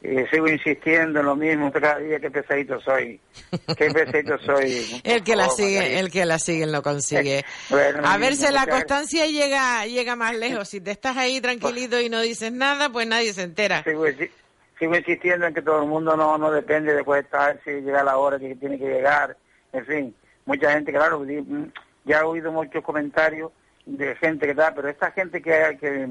Y 0.06 0.26
sigo 0.26 0.46
insistiendo 0.48 1.20
en 1.20 1.26
lo 1.26 1.34
mismo 1.34 1.72
cada 1.72 1.98
día, 1.98 2.20
qué 2.20 2.30
pesadito 2.30 2.78
soy. 2.82 3.18
Qué 3.78 3.90
pesadito 3.90 4.36
soy. 4.38 5.00
El 5.04 5.24
que 5.24 5.34
la 5.34 5.46
Oh, 5.46 5.50
sigue, 5.50 5.76
Margarita. 5.76 6.00
el 6.00 6.10
que 6.10 6.26
la 6.26 6.38
sigue 6.38 6.66
lo 6.66 6.82
consigue. 6.82 7.42
Bueno, 7.70 8.02
A 8.04 8.18
ver 8.18 8.36
si 8.36 8.52
la 8.52 8.66
constancia 8.66 9.24
llega 9.26 9.86
llega 9.86 10.14
más 10.14 10.36
lejos. 10.36 10.68
Si 10.68 10.82
te 10.82 10.90
estás 10.90 11.16
ahí 11.16 11.40
tranquilito 11.40 11.98
y 12.00 12.10
no 12.10 12.20
dices 12.20 12.52
nada, 12.52 12.90
pues 12.90 13.06
nadie 13.06 13.32
se 13.32 13.44
entera. 13.44 13.82
Sigo, 13.82 14.06
insi- 14.06 14.30
sigo 14.78 14.94
insistiendo 14.94 15.46
en 15.46 15.54
que 15.54 15.62
todo 15.62 15.82
el 15.82 15.88
mundo 15.88 16.14
no, 16.18 16.36
no 16.36 16.50
depende 16.50 16.90
de 16.90 16.96
después 16.96 17.24
estar, 17.24 17.58
si 17.64 17.70
llega 17.70 18.04
la 18.04 18.18
hora 18.18 18.38
que 18.38 18.54
tiene 18.56 18.78
que 18.78 18.84
llegar. 18.84 19.36
En 19.72 19.86
fin, 19.86 20.14
mucha 20.44 20.70
gente, 20.72 20.92
claro, 20.92 21.20
mm, 21.20 21.64
ya 22.04 22.18
he 22.20 22.22
oído 22.24 22.52
muchos 22.52 22.84
comentarios 22.84 23.50
de 23.86 24.14
gente 24.16 24.46
que 24.46 24.54
da, 24.54 24.74
pero 24.74 24.88
esta 24.90 25.10
gente 25.12 25.40
que, 25.40 25.78
que, 25.80 26.06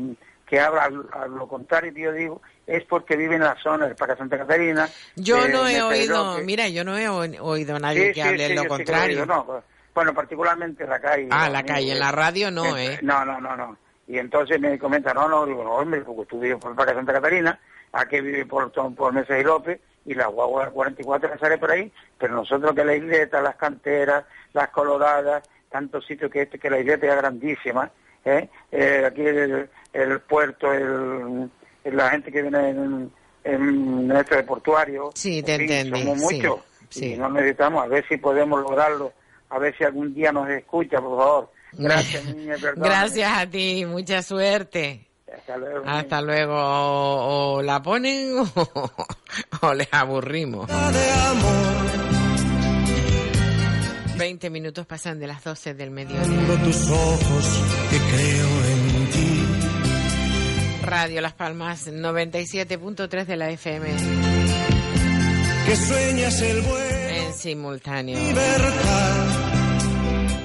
que 0.46 0.60
habla 0.60 0.90
a 1.14 1.28
lo 1.28 1.48
contrario 1.48 1.94
que 1.94 2.02
yo 2.02 2.12
digo 2.12 2.42
es 2.68 2.84
porque 2.86 3.16
vive 3.16 3.36
en 3.36 3.42
la 3.44 3.56
zona 3.62 3.88
del 3.88 3.96
Parque 3.96 4.16
Santa 4.16 4.38
Catarina. 4.38 4.88
Yo 5.16 5.42
de 5.44 5.50
no 5.50 5.68
he 5.68 5.74
Mesa 5.74 5.88
oído, 5.88 6.38
mira, 6.40 6.68
yo 6.70 6.84
no 6.84 6.98
he 6.98 7.10
oído 7.10 7.76
a 7.76 7.80
nadie 7.80 8.08
Sí, 8.08 8.14
que 8.14 8.14
sí, 8.16 8.22
hable 8.22 8.48
sí, 8.48 8.54
lo 8.54 8.68
contrario. 8.68 9.22
oído, 9.22 9.26
no, 9.26 9.46
pues, 9.46 9.64
bueno, 9.94 10.14
particularmente 10.14 10.84
en 10.84 10.90
la 10.90 11.00
calle. 11.00 11.28
Ah, 11.32 11.50
la 11.50 11.64
calle, 11.64 11.92
en 11.92 12.00
la 12.00 12.12
radio 12.12 12.52
no, 12.52 12.78
eh, 12.78 12.94
¿eh? 12.94 13.00
No, 13.02 13.26
no, 13.26 13.40
no, 13.40 13.56
no. 13.56 13.78
Y 14.08 14.18
entonces 14.18 14.60
me 14.60 14.78
comenta, 14.78 15.14
no, 15.14 15.28
no, 15.28 15.46
digo, 15.46 15.64
no, 15.64 15.76
hombre, 15.76 16.02
porque 16.02 16.26
tú 16.26 16.40
vives 16.40 16.58
por 16.60 16.76
Parque 16.76 16.94
Santa 16.94 17.14
Catarina, 17.14 17.60
aquí 17.92 18.20
vive 18.22 18.46
por, 18.46 18.72
por 18.72 19.14
Meses 19.14 19.40
y 19.40 19.44
López, 19.44 19.80
y 20.06 20.14
la 20.14 20.28
guagua 20.28 20.70
44 20.70 21.32
que 21.32 21.40
sale 21.40 21.58
por 21.58 21.72
ahí, 21.72 21.92
pero 22.18 22.36
nosotros 22.36 22.74
que 22.74 22.84
la 22.84 22.96
isleta, 22.96 23.42
las 23.42 23.56
canteras, 23.56 24.26
las 24.54 24.70
coloradas, 24.70 25.44
tantos 25.70 26.06
sitios 26.06 26.30
que 26.30 26.42
este, 26.44 26.60
que 26.60 26.70
la 26.70 26.80
isleta 26.80 27.08
es 27.08 27.16
grandísima, 27.16 27.90
¿eh? 28.26 28.50
Eh, 28.72 29.04
aquí 29.06 29.22
el, 29.22 29.70
el 29.94 30.20
puerto, 30.22 30.72
el, 30.74 31.50
la 31.86 32.10
gente 32.12 32.32
que 32.32 32.42
viene 32.42 32.70
en, 32.70 33.12
en 33.44 34.12
este 34.12 34.38
de 34.38 34.44
portuario, 34.44 35.12
Sí, 35.16 35.44
te 35.44 35.56
en 35.56 35.62
fin, 35.62 35.72
entendí, 35.72 36.02
somos 36.04 36.20
sí, 36.28 36.36
muchos, 36.36 36.60
sí. 36.90 37.14
y 37.14 37.18
no 37.18 37.30
necesitamos, 37.30 37.84
a 37.84 37.88
ver 37.88 38.06
si 38.08 38.18
podemos 38.18 38.62
lograrlo, 38.62 39.14
a 39.50 39.60
ver 39.60 39.76
si 39.78 39.84
algún 39.84 40.14
día 40.14 40.32
nos 40.32 40.50
escucha, 40.50 41.00
por 41.02 41.18
favor. 41.20 41.52
Gracias, 41.74 42.24
niña, 42.36 42.56
perdón. 42.62 42.84
Gracias 42.84 43.32
a 43.38 43.50
ti, 43.50 43.86
mucha 43.86 44.22
suerte. 44.22 45.08
Hasta 45.36 45.58
luego. 45.58 45.84
Hasta 45.88 46.22
luego. 46.22 46.54
O, 46.56 47.54
o 47.56 47.62
la 47.64 47.82
ponen 47.82 48.38
o, 48.56 48.92
o 49.62 49.74
les 49.74 49.88
aburrimos. 49.92 50.70
20 54.18 54.50
minutos 54.50 54.86
pasan 54.86 55.20
de 55.20 55.28
las 55.28 55.44
12 55.44 55.74
del 55.74 55.92
mediodía. 55.92 56.24
Tus 56.64 56.90
ojos 56.90 57.62
que 57.90 57.98
creo 57.98 58.48
en 58.66 59.10
ti. 59.12 59.46
Radio 60.84 61.22
Las 61.22 61.34
Palmas 61.34 61.88
97.3 61.88 63.26
de 63.26 63.36
la 63.38 63.50
FM 63.50 63.88
Que 65.66 65.76
sueñas 65.78 66.42
el 66.42 66.62
vuelo 66.62 67.10
en 67.10 67.34
simultáneo 67.34 68.20
libertad. 68.20 69.26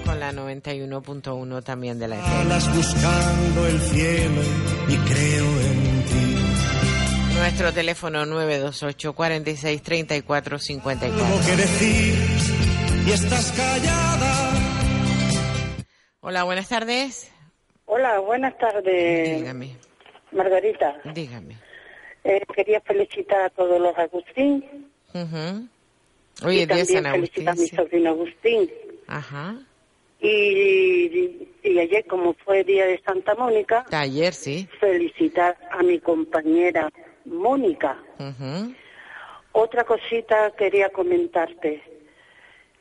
con 0.04 0.20
la 0.20 0.33
91.1 0.33 1.64
también 1.64 1.98
de 1.98 2.09
la 2.09 2.16
FM. 2.18 2.40
Alas 2.40 2.74
buscando 2.74 3.66
el 3.66 3.81
cielo 3.81 4.40
y 4.88 4.96
creo 4.96 5.61
en 5.61 6.04
ti. 6.04 7.35
Nuestro 7.37 7.72
teléfono 7.72 8.24
928 8.24 9.12
46 9.12 9.83
34 9.83 10.54
Algo 10.57 10.64
54. 10.64 11.46
que 11.46 11.57
decir 11.57 12.38
y 13.09 13.12
estás 13.12 13.53
callada. 13.53 14.53
Hola, 16.21 16.44
buenas 16.44 16.68
tardes. 16.68 17.33
Hola, 17.87 18.18
buenas 18.18 18.59
tardes, 18.59 19.38
Dígame, 19.38 19.77
Margarita. 20.33 21.01
dígame. 21.14 21.57
Eh, 22.25 22.42
quería 22.55 22.83
felicitar 22.83 23.40
a 23.42 23.49
todos 23.51 23.81
los 23.81 23.97
Agustín. 23.97 24.90
Hoy 26.44 26.57
y 26.57 26.61
es 26.61 26.68
día 26.68 26.77
de 26.77 26.85
también 26.85 27.05
San 27.05 27.12
felicitar 27.12 27.49
a 27.49 27.57
mi 27.57 27.68
sobrino 27.68 28.11
Agustín. 28.11 28.71
Ajá. 29.07 29.57
Y, 30.21 31.49
y 31.62 31.79
ayer, 31.79 32.05
como 32.07 32.35
fue 32.35 32.62
día 32.64 32.85
de 32.85 33.01
Santa 33.07 33.35
Mónica, 33.37 33.87
Ayer, 33.90 34.35
sí. 34.35 34.68
felicitar 34.81 35.57
a 35.71 35.83
mi 35.83 35.99
compañera 35.99 36.90
Mónica. 37.25 37.97
Ujú. 38.18 38.75
Otra 39.53 39.85
cosita 39.85 40.53
quería 40.59 40.90
comentarte. 40.90 41.83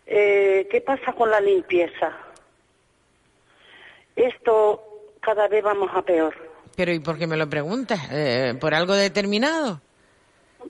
Eh, 0.07 0.67
¿Qué 0.71 0.81
pasa 0.81 1.11
con 1.13 1.29
la 1.29 1.39
limpieza? 1.41 2.13
Esto 4.15 4.81
cada 5.19 5.47
vez 5.47 5.63
vamos 5.63 5.89
a 5.93 6.01
peor. 6.01 6.33
Pero 6.75 6.91
¿y 6.93 6.99
por 6.99 7.17
qué 7.17 7.27
me 7.27 7.37
lo 7.37 7.49
preguntas? 7.49 7.99
Eh, 8.11 8.55
¿Por 8.59 8.73
algo 8.73 8.93
determinado? 8.93 9.81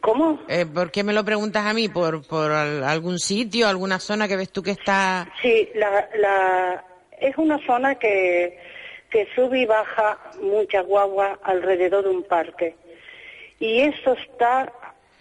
¿Cómo? 0.01 0.41
Eh, 0.47 0.65
¿Por 0.65 0.91
qué 0.91 1.03
me 1.03 1.13
lo 1.13 1.23
preguntas 1.23 1.65
a 1.65 1.73
mí? 1.73 1.89
¿Por, 1.89 2.25
por 2.27 2.51
al- 2.51 2.83
algún 2.83 3.19
sitio, 3.19 3.67
alguna 3.67 3.99
zona 3.99 4.27
que 4.27 4.37
ves 4.37 4.51
tú 4.51 4.61
que 4.63 4.71
está...? 4.71 5.27
Sí, 5.41 5.69
la, 5.75 6.09
la, 6.15 6.85
es 7.19 7.37
una 7.37 7.57
zona 7.65 7.95
que, 7.95 8.59
que 9.09 9.27
sube 9.35 9.59
y 9.61 9.65
baja 9.65 10.17
mucha 10.41 10.81
guagua 10.81 11.39
alrededor 11.43 12.03
de 12.03 12.09
un 12.09 12.23
parque. 12.23 12.75
Y 13.59 13.81
eso 13.81 14.13
está... 14.13 14.71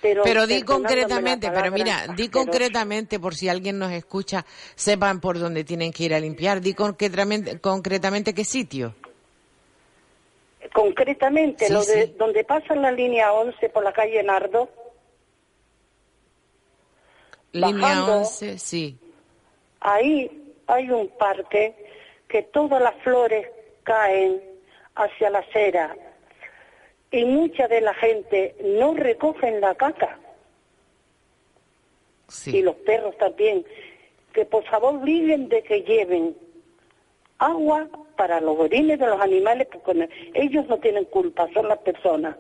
Pero, 0.06 0.22
Pero 0.22 0.46
di 0.46 0.62
concretamente, 0.62 1.50
pero 1.50 1.72
mira, 1.72 2.06
di 2.16 2.28
concretamente 2.28 3.18
por 3.18 3.34
si 3.34 3.48
alguien 3.48 3.76
nos 3.76 3.90
escucha, 3.90 4.46
sepan 4.76 5.20
por 5.20 5.36
dónde 5.40 5.64
tienen 5.64 5.90
que 5.92 6.04
ir 6.04 6.14
a 6.14 6.20
limpiar. 6.20 6.60
Di 6.60 6.74
concretamente, 6.74 7.58
concretamente 7.58 8.32
qué 8.32 8.44
sitio. 8.44 8.94
Concretamente, 10.72 11.66
Sí, 11.66 11.72
lo 11.72 11.80
de 11.84 12.06
sí. 12.06 12.14
donde 12.16 12.44
pasa 12.44 12.76
la 12.76 12.92
línea 12.92 13.32
11 13.32 13.68
por 13.70 13.82
la 13.82 13.92
calle 13.92 14.22
Nardo, 14.22 14.68
Línea 17.50 17.72
Bajando. 17.72 18.18
11, 18.18 18.58
sí. 18.58 18.98
ahí 19.80 20.54
hay 20.68 20.90
un 20.90 21.08
parque 21.18 21.74
que 22.28 22.42
todas 22.44 22.80
las 22.80 22.94
flores 23.02 23.48
caen 23.82 24.40
hacia 24.94 25.30
la 25.30 25.38
acera 25.40 25.96
y 27.10 27.24
mucha 27.24 27.68
de 27.68 27.80
la 27.80 27.94
gente 27.94 28.56
no 28.62 28.94
recogen 28.94 29.60
la 29.60 29.74
caca. 29.74 30.18
y 32.46 32.62
los 32.62 32.74
perros 32.76 33.16
también, 33.18 33.64
que 34.32 34.44
por 34.44 34.64
favor 34.64 34.96
obliguen 34.96 35.48
de 35.48 35.62
que 35.62 35.82
lleven 35.82 36.36
agua 37.38 37.88
para 38.16 38.40
los 38.40 38.58
orines 38.58 38.98
de 38.98 39.06
los 39.06 39.20
animales, 39.20 39.68
porque 39.70 40.08
ellos 40.34 40.66
no 40.66 40.78
tienen 40.78 41.04
culpa, 41.04 41.48
son 41.54 41.68
las 41.68 41.78
personas. 41.78 42.36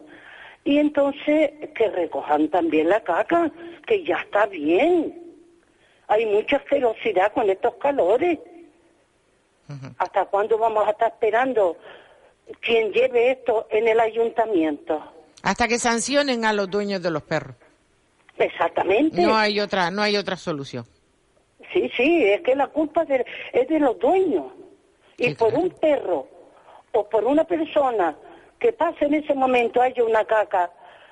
Y 0.64 0.78
entonces 0.78 1.52
que 1.74 1.88
recojan 1.90 2.48
también 2.48 2.88
la 2.88 3.00
caca, 3.00 3.52
que 3.86 4.02
ya 4.02 4.16
está 4.16 4.46
bien. 4.46 5.22
Hay 6.08 6.26
mucha 6.26 6.58
ferocidad 6.60 7.32
con 7.32 7.48
estos 7.48 7.74
calores. 7.74 8.40
¿Hasta 9.98 10.24
cuándo 10.26 10.58
vamos 10.58 10.86
a 10.86 10.90
estar 10.90 11.12
esperando 11.12 11.76
quien 12.60 12.92
lleve 12.92 13.30
esto 13.32 13.66
en 13.70 13.88
el 13.88 14.00
ayuntamiento? 14.00 15.02
Hasta 15.42 15.68
que 15.68 15.78
sancionen 15.78 16.44
a 16.44 16.52
los 16.52 16.68
dueños 16.70 17.02
de 17.02 17.10
los 17.10 17.22
perros. 17.22 17.56
Exactamente. 18.38 19.20
No 19.20 19.36
hay 19.36 19.60
otra, 19.60 19.90
no 19.90 20.02
hay 20.02 20.16
otra 20.16 20.36
solución. 20.36 20.84
Sí, 21.72 21.90
sí, 21.96 22.24
es 22.24 22.42
que 22.42 22.54
la 22.54 22.66
culpa 22.68 23.04
de- 23.04 23.24
es 23.52 23.68
de 23.68 23.78
los 23.80 23.98
dueños. 23.98 24.52
Y 25.18 25.34
por 25.34 25.54
un 25.54 25.70
perro 25.70 26.28
o 26.92 27.08
por 27.08 27.24
una 27.24 27.44
persona 27.44 28.14
que 28.58 28.72
pase 28.72 29.06
en 29.06 29.14
ese 29.14 29.34
momento, 29.34 29.80
haya 29.80 30.04
una 30.04 30.24
caca 30.24 30.70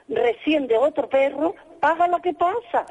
recién 0.09 0.67
de 0.67 0.77
otro 0.77 1.09
perro, 1.09 1.55
paga 1.81 2.07
lo 2.09 2.19
que 2.21 2.35
pasa. 2.35 2.87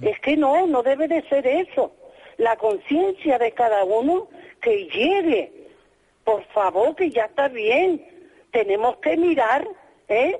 Es 0.00 0.18
que 0.20 0.36
no, 0.36 0.66
no 0.66 0.82
debe 0.82 1.06
de 1.06 1.22
ser 1.28 1.46
eso. 1.46 1.92
La 2.38 2.56
conciencia 2.56 3.38
de 3.38 3.52
cada 3.52 3.84
uno 3.84 4.28
que 4.60 4.86
llegue. 4.88 5.52
Por 6.26 6.44
favor, 6.46 6.96
que 6.96 7.08
ya 7.08 7.26
está 7.26 7.46
bien. 7.46 8.04
Tenemos 8.50 8.96
que 8.96 9.16
mirar, 9.16 9.64
¿eh? 10.08 10.36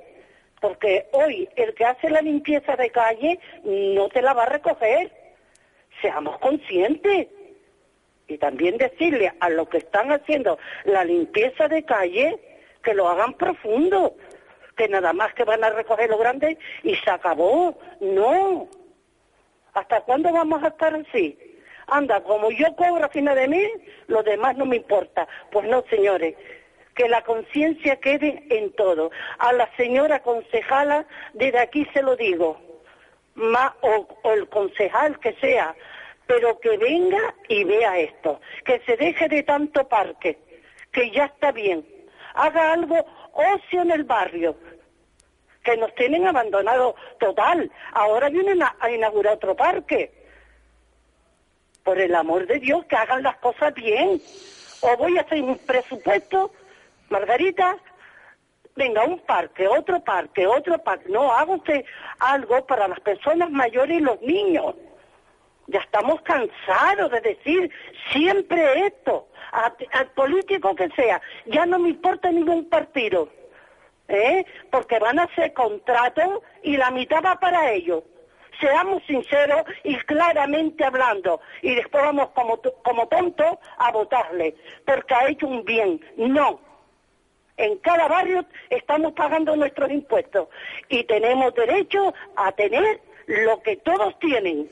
Porque 0.59 1.07
hoy 1.13 1.47
el 1.55 1.73
que 1.75 1.85
hace 1.85 2.09
la 2.09 2.21
limpieza 2.21 2.75
de 2.75 2.89
calle 2.89 3.39
no 3.63 4.09
te 4.09 4.21
la 4.21 4.33
va 4.33 4.43
a 4.43 4.49
recoger. 4.49 5.13
Seamos 6.01 6.39
conscientes. 6.39 7.29
Y 8.27 8.37
también 8.37 8.77
decirle 8.77 9.31
a 9.39 9.47
los 9.47 9.69
que 9.69 9.77
están 9.77 10.11
haciendo 10.11 10.59
la 10.83 11.05
limpieza 11.05 11.69
de 11.69 11.83
calle 11.83 12.37
que 12.83 12.93
lo 12.93 13.07
hagan 13.07 13.35
profundo. 13.35 14.17
Que 14.75 14.89
nada 14.89 15.13
más 15.13 15.33
que 15.35 15.45
van 15.45 15.63
a 15.63 15.69
recoger 15.69 16.09
lo 16.09 16.17
grande 16.17 16.57
y 16.83 16.95
se 16.95 17.09
acabó. 17.09 17.79
No. 18.01 18.67
¿Hasta 19.73 20.01
cuándo 20.01 20.33
vamos 20.33 20.61
a 20.63 20.67
estar 20.67 20.93
así? 20.93 21.46
Anda, 21.87 22.21
como 22.21 22.51
yo 22.51 22.75
cobro 22.75 23.05
a 23.05 23.09
final 23.09 23.35
de 23.35 23.47
mes, 23.47 23.71
lo 24.07 24.21
demás 24.21 24.57
no 24.57 24.65
me 24.65 24.75
importa. 24.75 25.27
Pues 25.51 25.67
no, 25.67 25.83
señores, 25.89 26.35
que 26.93 27.07
la 27.07 27.23
conciencia 27.23 27.95
quede 27.97 28.43
en 28.49 28.73
todo. 28.73 29.09
A 29.39 29.53
la 29.53 29.69
señora 29.77 30.21
concejala, 30.21 31.05
desde 31.33 31.59
aquí 31.59 31.87
se 31.93 32.01
lo 32.01 32.17
digo, 32.17 32.59
o, 33.81 34.31
el 34.33 34.49
concejal 34.49 35.17
que 35.19 35.33
sea, 35.35 35.75
pero 36.25 36.59
que 36.59 36.77
venga 36.77 37.35
y 37.47 37.63
vea 37.63 37.97
esto, 37.99 38.41
que 38.65 38.81
se 38.85 38.97
deje 38.97 39.29
de 39.29 39.43
tanto 39.43 39.87
parque, 39.87 40.39
que 40.91 41.09
ya 41.11 41.25
está 41.25 41.53
bien. 41.53 41.87
Haga 42.33 42.73
algo 42.73 43.05
ocio 43.33 43.81
en 43.83 43.91
el 43.91 44.03
barrio, 44.03 44.57
que 45.63 45.77
nos 45.77 45.93
tienen 45.95 46.27
abandonados 46.27 46.95
total. 47.19 47.71
Ahora 47.93 48.29
vienen 48.29 48.61
a 48.61 48.91
inaugurar 48.91 49.35
otro 49.35 49.55
parque. 49.55 50.16
Por 51.87 52.01
el 52.01 52.13
amor 52.15 52.45
de 52.47 52.59
Dios, 52.59 52.83
que 52.83 52.97
hagan 52.97 53.23
las 53.23 53.37
cosas 53.37 53.73
bien. 53.73 54.21
O 54.81 54.97
voy 54.97 55.17
a 55.17 55.21
hacer 55.21 55.41
un 55.41 55.57
presupuesto, 55.57 56.51
Margarita, 57.07 57.77
venga, 58.75 59.05
un 59.05 59.19
parque, 59.19 59.69
otro 59.69 60.01
parque, 60.01 60.45
otro 60.45 60.77
parque. 60.79 61.07
No, 61.07 61.31
haga 61.31 61.55
usted 61.55 61.85
algo 62.19 62.65
para 62.65 62.89
las 62.89 62.99
personas 62.99 63.49
mayores 63.51 64.01
y 64.01 64.01
los 64.01 64.21
niños. 64.21 64.75
Ya 65.67 65.79
estamos 65.79 66.19
cansados 66.23 67.09
de 67.09 67.21
decir 67.21 67.71
siempre 68.11 68.87
esto, 68.87 69.29
al 69.53 70.07
político 70.07 70.75
que 70.75 70.89
sea. 70.89 71.21
Ya 71.45 71.65
no 71.65 71.79
me 71.79 71.87
importa 71.87 72.29
ningún 72.29 72.67
partido. 72.67 73.29
¿eh? 74.09 74.45
porque 74.71 74.99
van 74.99 75.19
a 75.19 75.23
hacer 75.23 75.53
contratos 75.53 76.41
y 76.63 76.75
la 76.75 76.91
mitad 76.91 77.23
va 77.23 77.39
para 77.39 77.71
ellos. 77.71 78.03
Seamos 78.59 79.03
sinceros 79.05 79.63
y 79.83 79.95
claramente 79.97 80.83
hablando. 80.83 81.41
Y 81.61 81.75
después 81.75 82.03
vamos 82.03 82.29
como, 82.33 82.59
como 82.83 83.07
tontos 83.07 83.57
a 83.77 83.91
votarle, 83.91 84.55
porque 84.85 85.13
ha 85.13 85.29
hecho 85.29 85.47
un 85.47 85.63
bien. 85.63 86.01
No. 86.17 86.59
En 87.57 87.77
cada 87.79 88.07
barrio 88.07 88.45
estamos 88.69 89.13
pagando 89.13 89.55
nuestros 89.55 89.89
impuestos 89.89 90.47
y 90.89 91.03
tenemos 91.05 91.53
derecho 91.55 92.13
a 92.35 92.51
tener 92.51 93.01
lo 93.25 93.61
que 93.61 93.77
todos 93.77 94.17
tienen. 94.19 94.69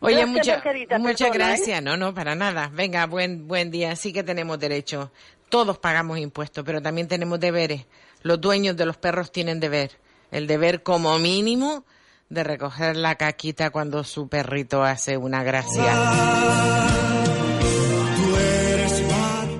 Oye, 0.00 0.26
muchas 0.26 0.62
perdona, 0.62 1.10
¿eh? 1.10 1.30
gracias. 1.32 1.82
No, 1.82 1.96
no, 1.96 2.14
para 2.14 2.34
nada. 2.34 2.70
Venga, 2.72 3.06
buen, 3.06 3.46
buen 3.46 3.70
día. 3.70 3.94
Sí 3.96 4.12
que 4.12 4.22
tenemos 4.22 4.58
derecho. 4.58 5.12
Todos 5.48 5.78
pagamos 5.78 6.18
impuestos, 6.18 6.64
pero 6.64 6.80
también 6.80 7.06
tenemos 7.06 7.38
deberes. 7.38 7.86
Los 8.22 8.40
dueños 8.40 8.76
de 8.76 8.86
los 8.86 8.96
perros 8.96 9.30
tienen 9.30 9.60
deber. 9.60 9.90
El 10.30 10.46
deber 10.46 10.82
como 10.82 11.18
mínimo 11.18 11.84
de 12.30 12.44
recoger 12.44 12.96
la 12.96 13.16
caquita 13.16 13.70
cuando 13.70 14.04
su 14.04 14.28
perrito 14.28 14.82
hace 14.82 15.16
una 15.16 15.42
gracia. 15.42 15.92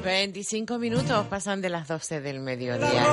25 0.05 0.79
minutos 0.79 1.27
pasan 1.27 1.61
de 1.61 1.69
las 1.69 1.89
12 1.89 2.21
del 2.21 2.41
mediodía. 2.41 3.05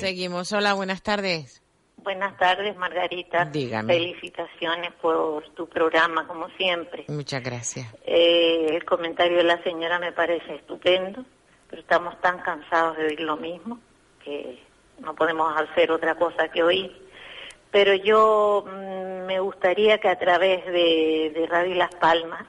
Seguimos. 0.00 0.52
Hola, 0.52 0.74
buenas 0.74 1.02
tardes. 1.02 1.62
Buenas 1.98 2.36
tardes, 2.36 2.76
Margarita. 2.76 3.44
Dígame. 3.44 3.94
Felicitaciones 3.94 4.92
por 5.00 5.48
tu 5.50 5.68
programa, 5.68 6.26
como 6.26 6.48
siempre. 6.56 7.04
Muchas 7.06 7.44
gracias. 7.44 7.86
Eh, 8.04 8.66
el 8.70 8.84
comentario 8.84 9.36
de 9.36 9.44
la 9.44 9.62
señora 9.62 10.00
me 10.00 10.10
parece 10.10 10.56
estupendo, 10.56 11.24
pero 11.70 11.80
estamos 11.80 12.20
tan 12.20 12.40
cansados 12.40 12.96
de 12.96 13.04
oír 13.04 13.20
lo 13.20 13.36
mismo 13.36 13.78
que 14.24 14.58
no 15.02 15.14
podemos 15.14 15.54
hacer 15.60 15.90
otra 15.90 16.14
cosa 16.14 16.48
que 16.48 16.62
oír. 16.62 16.96
Pero 17.70 17.94
yo 17.94 18.64
mm, 18.66 19.26
me 19.26 19.40
gustaría 19.40 19.98
que 19.98 20.08
a 20.08 20.18
través 20.18 20.64
de, 20.66 21.32
de 21.34 21.46
Radio 21.48 21.74
Las 21.74 21.94
Palmas, 21.94 22.44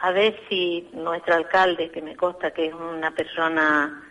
a 0.00 0.10
ver 0.12 0.38
si 0.48 0.88
nuestro 0.92 1.34
alcalde, 1.34 1.90
que 1.90 2.02
me 2.02 2.16
consta 2.16 2.52
que 2.52 2.66
es 2.66 2.74
una 2.74 3.10
persona 3.12 4.04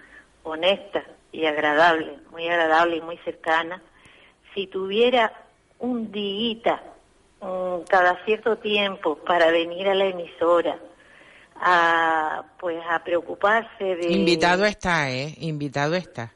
honesta 0.43 1.03
y 1.31 1.45
agradable, 1.45 2.17
muy 2.31 2.47
agradable 2.47 2.97
y 2.97 3.01
muy 3.01 3.17
cercana, 3.19 3.81
si 4.53 4.67
tuviera 4.67 5.31
un 5.79 6.11
día 6.11 6.81
cada 7.89 8.23
cierto 8.25 8.57
tiempo 8.57 9.17
para 9.17 9.51
venir 9.51 9.87
a 9.87 9.93
la 9.93 10.05
emisora 10.05 10.77
a 11.59 12.43
pues 12.59 12.77
a 12.89 13.03
preocuparse 13.03 13.83
de 13.83 14.11
Invitado 14.11 14.65
está, 14.65 15.11
¿eh? 15.11 15.33
Invitado 15.39 15.95
está. 15.95 16.33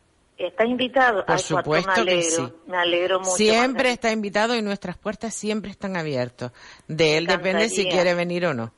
Está 0.47 0.65
invitado 0.65 1.25
Por 1.25 1.35
Ay, 1.35 1.41
supuesto 1.41 1.89
me 1.89 1.95
que 1.95 2.01
alegro, 2.01 2.47
sí. 2.47 2.53
me 2.67 2.77
alegro 2.77 3.19
mucho 3.19 3.31
Siempre 3.35 3.91
está 3.91 4.11
invitado 4.11 4.55
y 4.55 4.61
nuestras 4.61 4.97
puertas 4.97 5.33
siempre 5.33 5.71
están 5.71 5.95
abiertas. 5.97 6.51
De 6.87 7.17
él 7.17 7.27
depende 7.27 7.69
si 7.69 7.85
quiere 7.87 8.13
venir 8.13 8.45
o 8.45 8.53
no. 8.53 8.71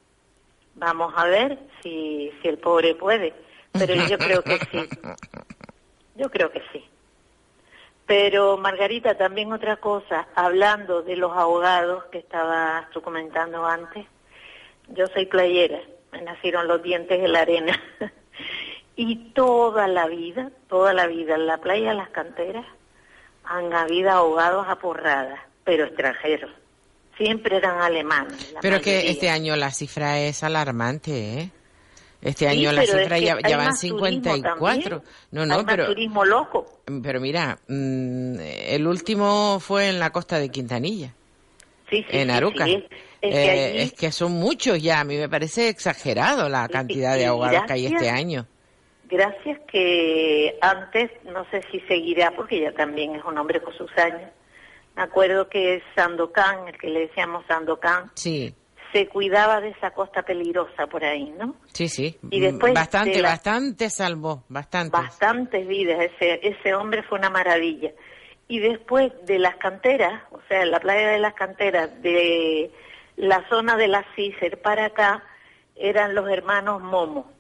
Vamos 0.76 1.14
a 1.16 1.26
ver 1.26 1.60
si, 1.82 2.32
si 2.42 2.48
el 2.48 2.58
pobre 2.58 2.96
puede, 2.96 3.34
pero 3.72 3.96
yo 4.08 4.18
creo 4.18 4.44
que 4.44 4.60
sí. 4.72 4.90
Yo 6.16 6.30
creo 6.30 6.52
que 6.52 6.62
sí. 6.72 6.84
Pero 8.06 8.58
Margarita, 8.58 9.18
también 9.18 9.52
otra 9.52 9.78
cosa, 9.78 10.28
hablando 10.36 11.02
de 11.02 11.16
los 11.16 11.32
ahogados 11.32 12.04
que 12.12 12.20
estabas 12.20 12.90
tú 12.92 13.02
comentando 13.02 13.66
antes, 13.66 14.06
yo 14.90 15.08
soy 15.08 15.26
playera, 15.26 15.80
me 16.12 16.22
nacieron 16.22 16.68
los 16.68 16.84
dientes 16.84 17.18
en 17.20 17.32
la 17.32 17.40
arena. 17.42 17.82
y 18.96 19.16
toda 19.34 19.88
la 19.88 20.08
vida, 20.08 20.52
toda 20.70 20.94
la 20.94 21.08
vida 21.08 21.36
en 21.36 21.48
la 21.48 21.58
playa 21.58 21.90
de 21.90 21.96
las 21.96 22.10
canteras 22.10 22.66
han 23.44 23.74
habido 23.74 24.12
ahogados 24.12 24.68
a 24.68 24.76
porradas, 24.78 25.40
pero 25.64 25.86
extranjeros. 25.86 26.52
Siempre 27.18 27.58
eran 27.58 27.80
alemanes. 27.82 28.56
Pero 28.62 28.82
que 28.82 28.92
mayoría. 28.92 29.12
este 29.12 29.30
año 29.30 29.56
la 29.56 29.72
cifra 29.72 30.20
es 30.20 30.44
alarmante, 30.44 31.40
¿eh? 31.40 31.50
Este 32.22 32.46
Sí, 32.50 32.58
año 32.58 32.72
la 32.72 32.84
es 32.84 32.90
cifra 32.92 33.20
que 33.20 33.26
ya, 33.26 33.36
van 33.58 33.66
más 33.68 33.80
turismo 33.82 34.06
54. 34.06 34.98
también. 35.02 35.02
No, 35.32 35.46
no, 35.46 35.60
Hay 35.60 35.66
pero 35.66 35.86
turismo 35.88 36.24
loco. 36.26 36.80
pero 37.04 37.20
mira, 37.20 37.60
mm, 37.68 38.36
el 38.40 38.88
último 38.88 39.60
fue 39.60 39.90
en 39.90 40.00
la 40.00 40.12
costa 40.12 40.40
de 40.40 40.50
Quintanilla, 40.50 41.10
Sí, 41.90 41.98
sí, 42.10 42.18
en 42.18 42.32
Aruca. 42.32 42.66
es- 42.66 42.84
que 43.22 43.30
Eh, 43.30 43.50
allí- 43.70 43.80
es 43.84 43.94
que 43.94 44.12
son 44.12 44.32
muchos 44.34 44.82
ya, 44.82 45.02
a 45.02 45.04
mí 45.04 45.18
me 45.18 45.30
parece 45.30 45.68
exagerado 45.70 46.50
la 46.50 46.68
cantidad 46.70 47.16
de 47.16 47.26
ahogados 47.26 47.64
que 47.68 47.74
hay 47.74 47.86
este 47.88 48.10
año. 48.10 48.48
Gracias 49.14 49.60
que 49.72 50.58
antes, 50.60 51.12
no 51.26 51.46
sé 51.52 51.62
si 51.72 51.80
seguirá, 51.82 52.32
porque 52.36 52.60
ya 52.62 52.72
también 52.72 53.16
es 53.16 53.24
un 53.24 53.38
hombre 53.38 53.62
con 53.62 53.72
sus 53.76 53.96
años. 53.98 54.32
Me 54.96 55.04
acuerdo 55.04 55.48
que 55.50 55.84
Sandokan, 55.96 56.68
el 56.68 56.78
que 56.80 56.88
le 56.90 57.02
decíamos 57.02 57.46
Sandokan, 57.48 58.10
Sí, 58.16 58.56
se 58.92 59.08
cuidaba 59.08 59.62
de 59.62 59.70
esa 59.70 59.92
costa 59.92 60.24
peligrosa 60.24 60.88
por 60.88 61.04
ahí, 61.04 61.32
¿no? 61.38 61.56
sí, 61.74 61.88
sí. 61.88 62.18
Y 62.32 62.40
después 62.40 62.74
bastante, 62.74 63.12
de 63.18 63.22
la- 63.22 63.30
bastante 63.30 63.90
salvó, 63.92 64.44
bastante. 64.50 64.98
Bastantes 64.98 65.68
vidas, 65.68 66.00
ese, 66.00 66.40
ese 66.42 66.74
hombre 66.74 67.04
fue 67.04 67.20
una 67.20 67.30
maravilla. 67.30 67.92
Y 68.48 68.60
después 68.60 69.12
de 69.28 69.38
las 69.38 69.58
canteras, 69.58 70.24
o 70.32 70.40
sea, 70.48 70.66
la 70.66 70.80
playa 70.80 71.10
de 71.10 71.20
las 71.20 71.36
canteras, 71.36 72.02
de 72.02 72.72
la 73.16 73.48
zona 73.48 73.78
de 73.78 73.88
la 73.90 74.04
Cícer 74.16 74.60
para 74.62 74.86
acá, 74.86 75.24
eran 75.76 76.14
los 76.16 76.28
hermanos 76.30 76.82
Momo, 76.82 77.32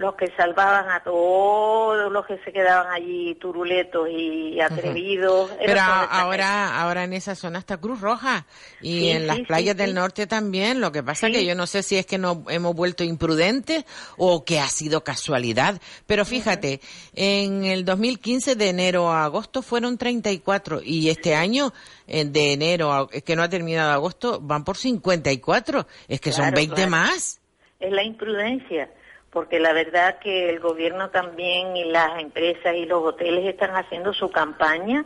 los 0.00 0.14
que 0.14 0.28
salvaban 0.34 0.88
a 0.88 1.02
todos 1.02 2.10
los 2.10 2.24
que 2.24 2.38
se 2.38 2.52
quedaban 2.54 2.90
allí 2.90 3.34
turuletos 3.34 4.08
y 4.08 4.58
atrevidos. 4.58 5.50
Pero 5.62 5.78
ahora, 5.82 6.80
ahora 6.80 7.04
en 7.04 7.12
esa 7.12 7.34
zona 7.34 7.58
está 7.58 7.76
Cruz 7.76 8.00
Roja 8.00 8.46
y 8.80 9.00
Sí, 9.00 9.10
en 9.10 9.26
las 9.26 9.40
playas 9.40 9.74
sí, 9.74 9.78
del 9.82 9.94
norte 9.94 10.26
también. 10.26 10.80
Lo 10.80 10.90
que 10.90 11.02
pasa 11.02 11.26
Sí. 11.26 11.34
que 11.34 11.44
yo 11.44 11.54
no 11.54 11.66
sé 11.66 11.82
si 11.82 11.98
es 11.98 12.06
que 12.06 12.16
nos 12.16 12.38
hemos 12.48 12.74
vuelto 12.74 13.04
imprudentes 13.04 13.84
o 14.16 14.42
que 14.42 14.58
ha 14.58 14.68
sido 14.68 15.04
casualidad. 15.04 15.78
Pero 16.06 16.24
fíjate, 16.24 16.80
en 17.14 17.64
el 17.66 17.84
2015 17.84 18.54
de 18.56 18.68
enero 18.70 19.10
a 19.10 19.24
agosto 19.24 19.60
fueron 19.60 19.98
34 19.98 20.80
y 20.82 21.10
este 21.10 21.34
año 21.34 21.74
eh, 22.06 22.24
de 22.24 22.54
enero 22.54 22.90
a, 22.94 23.06
que 23.10 23.36
no 23.36 23.42
ha 23.42 23.50
terminado 23.50 23.92
agosto 23.92 24.40
van 24.40 24.64
por 24.64 24.78
54. 24.78 25.86
Es 26.08 26.22
que 26.22 26.32
son 26.32 26.44
Claro, 26.44 26.56
20 26.56 26.74
claro. 26.74 26.90
más. 26.90 27.38
Es 27.78 27.92
la 27.92 28.02
imprudencia, 28.02 28.90
porque 29.30 29.60
la 29.60 29.72
verdad 29.72 30.18
que 30.18 30.50
el 30.50 30.58
gobierno 30.60 31.10
también 31.10 31.76
y 31.76 31.84
las 31.84 32.20
empresas 32.20 32.74
y 32.74 32.84
los 32.86 33.02
hoteles 33.04 33.46
están 33.46 33.70
haciendo 33.76 34.12
su 34.12 34.30
campaña 34.30 35.04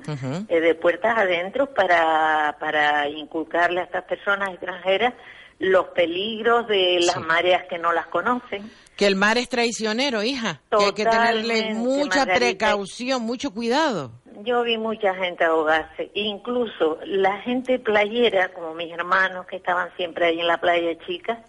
eh, 0.48 0.60
de 0.60 0.74
puertas 0.74 1.16
adentro 1.18 1.66
para, 1.74 2.56
para 2.58 3.08
inculcarle 3.08 3.80
a 3.80 3.84
estas 3.84 4.04
personas 4.04 4.50
extranjeras 4.50 5.12
los 5.58 5.86
peligros 5.88 6.66
de 6.68 7.00
las 7.00 7.14
Sí. 7.14 7.20
mareas 7.20 7.64
que 7.68 7.78
no 7.78 7.92
las 7.92 8.06
conocen. 8.08 8.70
Que 8.96 9.06
el 9.06 9.14
mar 9.16 9.38
es 9.38 9.48
traicionero, 9.48 10.22
hija. 10.22 10.60
Que 10.70 10.84
hay 10.86 10.92
que 10.92 11.04
tenerle 11.04 11.74
mucha 11.74 12.20
Margarita. 12.20 12.34
precaución, 12.34 13.22
mucho 13.22 13.52
cuidado. 13.52 14.10
Yo 14.42 14.62
vi 14.62 14.78
mucha 14.78 15.14
gente 15.14 15.44
ahogarse, 15.44 16.10
incluso 16.14 16.98
la 17.04 17.38
gente 17.42 17.78
playera, 17.78 18.52
como 18.52 18.74
mis 18.74 18.92
hermanos 18.92 19.46
que 19.46 19.56
estaban 19.56 19.90
siempre 19.96 20.26
ahí 20.26 20.40
en 20.40 20.48
la 20.48 20.58
playa 20.58 20.98
chica, 21.06 21.40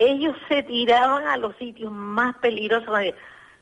ellos 0.00 0.34
se 0.48 0.62
tiraban 0.64 1.26
a 1.28 1.36
los 1.36 1.54
sitios 1.58 1.92
más 1.92 2.34
peligrosos. 2.38 2.88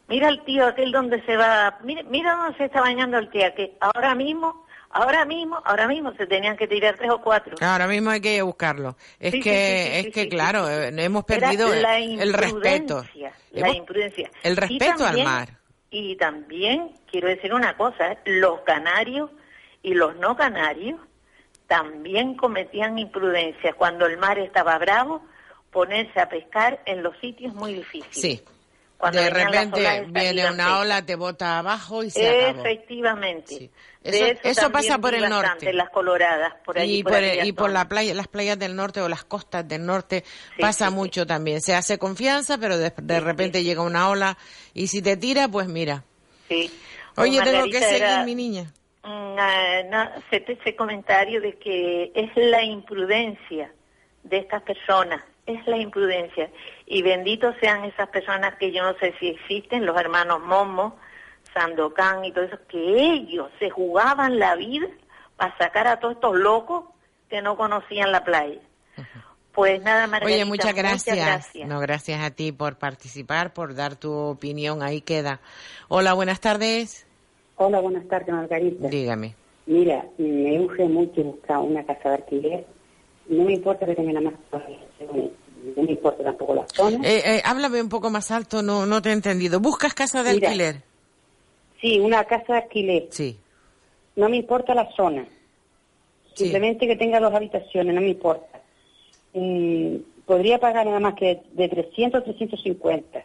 Mira 0.07 0.29
el 0.29 0.42
tío 0.44 0.66
aquel 0.66 0.92
donde 0.92 1.20
se 1.27 1.37
va, 1.37 1.79
mira, 1.83 2.03
mira 2.05 2.37
dónde 2.37 2.57
se 2.57 2.64
está 2.66 2.81
bañando 2.81 3.18
el 3.18 3.29
tío, 3.29 3.53
que 3.55 3.77
ahora 3.81 4.14
mismo, 4.14 4.64
ahora 4.90 5.24
mismo, 5.27 5.61
ahora 5.64 5.88
mismo 5.88 6.14
se 6.14 6.27
tenían 6.27 6.57
que 6.57 6.68
tirar 6.68 6.96
tres 6.96 7.11
o 7.11 7.20
cuatro. 7.20 7.57
Ahora 7.61 7.88
mismo 7.88 8.11
hay 8.11 8.20
que 8.20 8.35
ir 8.37 8.40
a 8.40 8.44
buscarlo. 8.44 8.96
Es 9.18 9.33
Sí, 9.33 9.40
que, 9.40 9.51
sí, 9.51 10.01
sí, 10.03 10.09
es 10.09 10.14
que 10.14 10.29
claro, 10.29 10.66
hemos 10.70 11.24
perdido 11.24 11.74
el, 11.74 11.83
la 11.83 11.98
el 11.98 12.33
respeto. 12.33 13.05
La 13.53 13.70
imprudencia. 13.70 14.31
el 14.44 14.57
respeto 14.57 15.05
al 15.05 15.24
mar. 15.24 15.48
Y 15.90 16.16
también 16.16 16.92
quiero 17.11 17.29
decir 17.29 17.53
una 17.53 17.77
cosa, 17.77 18.12
¿eh? 18.12 18.18
los 18.27 18.61
canarios 18.61 19.31
y 19.83 19.94
los 19.94 20.14
no 20.16 20.37
canarios 20.37 21.01
también 21.66 22.35
cometían 22.35 22.98
imprudencia 22.98 23.72
cuando 23.74 24.07
el 24.07 24.16
mar 24.18 24.38
estaba 24.38 24.79
bravo, 24.79 25.22
ponerse 25.70 26.20
a 26.20 26.28
pescar 26.28 26.81
en 26.87 27.02
los 27.02 27.16
sitios 27.18 27.54
muy 27.54 27.74
difíciles. 27.74 28.16
Sí. 28.20 28.42
Cuando 28.96 29.20
de 29.20 29.31
repente 29.31 30.07
viene 30.09 30.50
una 30.50 30.81
ola, 30.81 31.07
te 31.07 31.14
bota 31.14 31.59
abajo 31.61 32.02
y 32.02 32.11
se 32.11 32.28
acabó. 32.28 32.64
Efectivamente. 32.66 33.70
De 34.02 34.31
Eso- 34.31 34.40
eso 34.42 34.61
también 34.62 34.72
pasa 34.72 34.98
por 34.98 35.14
el 35.14 35.28
norte. 35.28 35.72
las 35.72 35.90
coloradas, 35.90 36.54
por 36.64 36.78
allí. 36.78 36.98
y 36.98 37.02
por 37.04 37.12
por, 37.12 37.22
aquella 37.22 37.44
y 37.44 37.52
por 37.52 37.66
zona. 37.68 37.74
la 37.81 37.88
playa, 37.88 38.14
las 38.14 38.26
playas 38.26 38.59
del 38.59 38.74
norte 38.74 39.00
o 39.00 39.09
las 39.09 39.22
costas 39.24 39.68
del 39.68 39.87
norte 39.87 40.24
Sí, 40.57 40.61
pasa 40.62 40.87
sí, 40.87 40.90
sí. 40.90 40.96
mucho 40.96 41.26
también. 41.26 41.61
Se 41.61 41.76
hace 41.76 41.96
confianza, 41.98 42.59
pero 42.59 42.76
de, 42.76 42.92
de 42.96 43.20
repente 43.20 43.62
llega 43.62 43.83
una 43.83 44.09
ola 44.09 44.37
y 44.74 44.88
si 44.88 45.00
te 45.00 45.16
tira, 45.16 45.46
pues 45.46 45.68
mira. 45.68 46.02
Sí. 46.48 46.68
Oye, 47.16 47.40
tengo 47.42 47.64
que 47.66 47.81
seguir, 47.81 48.02
era- 48.02 48.24
mi 48.24 48.35
niña. 48.35 48.72
Mm, 49.04 49.37
ah, 49.38 50.11
ese 50.33 50.74
comentario 50.74 51.40
de 51.40 51.57
que 51.57 52.11
es 52.16 52.31
la 52.35 52.64
imprudencia 52.64 53.72
de 54.24 54.38
estas 54.38 54.62
personas, 54.62 55.22
es 55.48 55.66
la 55.66 55.78
imprudencia. 55.78 56.50
Y 56.87 57.02
benditos 57.02 57.54
sean 57.61 57.84
esas 57.84 58.08
personas 58.08 58.54
que 58.56 58.72
yo 58.72 58.82
no 58.82 58.98
sé 58.98 59.14
si 59.18 59.28
existen, 59.28 59.87
los 59.87 59.98
hermanos 59.98 60.40
Momo, 60.40 60.96
Sandokan 61.54 62.24
y 62.24 62.32
todo 62.32 62.44
eso, 62.44 62.58
que 62.68 62.78
ellos 62.78 63.48
se 63.58 63.70
jugaban 63.70 64.38
la 64.38 64.54
vida 64.56 64.87
para 65.37 65.56
sacar 65.56 65.87
a 65.87 65.98
todos 65.98 66.14
estos 66.14 66.37
locos 66.37 66.84
que 67.30 67.42
no 67.42 67.56
conocían 67.56 68.12
la 68.12 68.24
playa. 68.24 68.61
Pues 69.52 69.82
nada, 69.82 70.06
Margarita. 70.06 70.37
Oye, 70.37 70.44
muchas 70.44 70.74
gracias. 70.74 71.16
Muchas 71.16 71.26
gracias. 71.26 71.68
No, 71.68 71.80
gracias 71.80 72.22
a 72.22 72.30
ti 72.30 72.52
por 72.52 72.76
participar, 72.76 73.52
por 73.52 73.74
dar 73.74 73.96
tu 73.96 74.12
opinión. 74.12 74.82
Ahí 74.82 75.00
queda. 75.00 75.40
Hola, 75.88 76.14
buenas 76.14 76.40
tardes. 76.40 77.06
Hola, 77.56 77.80
buenas 77.80 78.06
tardes, 78.06 78.28
Margarita. 78.28 78.88
Dígame. 78.88 79.34
Mira, 79.66 80.04
me 80.16 80.61
urge 80.61 80.84
mucho 80.84 81.22
buscar 81.24 81.58
una 81.58 81.84
casa 81.84 82.11
de 82.11 82.14
alquiler. 82.14 82.66
No 83.29 83.45
me 83.45 83.53
importa 83.53 83.87
que 83.87 83.95
tenga 83.95 84.12
la 84.12 84.21
más 84.21 84.35
no 85.77 85.83
me 85.83 85.91
importa 85.91 86.23
tampoco 86.23 86.55
la 86.55 86.67
zona. 86.69 86.99
Eh, 87.07 87.23
eh, 87.25 87.43
háblame 87.45 87.83
un 87.83 87.88
poco 87.88 88.11
más 88.11 88.31
alto, 88.31 88.62
no, 88.62 88.87
no 88.87 89.03
te 89.03 89.11
he 89.11 89.12
entendido. 89.12 89.61
¿Buscas 89.61 89.95
casa 89.95 90.23
de 90.23 90.35
Mira. 90.35 90.49
alquiler? 90.49 90.83
Sí, 91.81 91.99
una 92.01 92.25
casa 92.25 92.55
de 92.55 92.59
alquiler. 92.61 93.09
Sí. 93.11 93.38
No 94.17 94.29
me 94.29 94.37
importa 94.37 94.75
la 94.75 94.91
zona. 94.95 95.27
Simplemente 96.35 96.87
que 96.87 96.97
tenga 96.97 97.21
dos 97.21 97.35
habitaciones, 97.35 97.95
no 97.95 98.01
me 98.01 98.11
importa. 98.11 98.61
Mm, 99.33 99.97
podría 100.25 100.59
pagar 100.59 100.87
nada 100.87 101.01
más 101.01 101.14
que 101.14 101.43
de 101.53 101.69
300 101.69 102.21
a 102.21 102.25
350. 102.25 103.25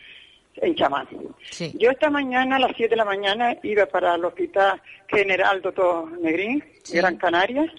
en 0.56 0.76
Chamán. 0.76 1.08
Sí. 1.50 1.72
Yo 1.80 1.92
esta 1.92 2.10
mañana, 2.10 2.58
a 2.58 2.60
las 2.60 2.72
7 2.76 2.90
de 2.90 2.96
la 2.96 3.06
mañana, 3.06 3.56
iba 3.64 3.86
para 3.86 4.16
el 4.16 4.26
Hospital 4.26 4.82
General 5.08 5.62
Doctor 5.62 6.12
Negrín, 6.20 6.64
Gran 6.92 7.18
Canaria, 7.18 7.72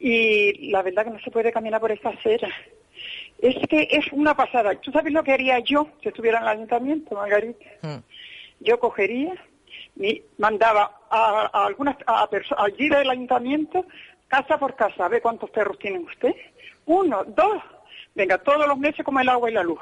y 0.00 0.70
la 0.70 0.82
verdad 0.82 1.04
que 1.04 1.10
no 1.10 1.20
se 1.20 1.30
puede 1.30 1.50
caminar 1.52 1.80
por 1.80 1.90
esta 1.92 2.10
acera. 2.10 2.48
Es 3.40 3.56
que 3.68 3.88
es 3.90 4.12
una 4.12 4.34
pasada. 4.36 4.74
¿Tú 4.80 4.90
sabes 4.92 5.12
lo 5.12 5.22
que 5.22 5.32
haría 5.32 5.58
yo 5.60 5.88
si 6.02 6.08
estuviera 6.08 6.38
en 6.38 6.44
el 6.44 6.48
ayuntamiento, 6.50 7.14
Margarita? 7.14 7.64
Mm. 7.82 7.98
Yo 8.60 8.78
cogería, 8.80 9.34
mi- 9.98 10.22
mandaba 10.38 11.00
a, 11.10 11.50
a 11.52 11.66
algunas 11.66 11.96
a 12.06 12.26
allí 12.58 12.88
del 12.88 13.10
ayuntamiento, 13.10 13.84
casa 14.26 14.58
por 14.58 14.74
casa, 14.76 15.04
a 15.04 15.08
ver 15.08 15.20
cuántos 15.20 15.50
perros 15.50 15.78
tienen 15.78 16.04
usted. 16.06 16.34
Uno, 16.86 17.24
dos. 17.26 17.62
Venga, 18.14 18.38
todos 18.38 18.66
los 18.66 18.78
meses 18.78 19.04
como 19.04 19.20
el 19.20 19.28
agua 19.28 19.50
y 19.50 19.54
la 19.54 19.62
luz. 19.62 19.78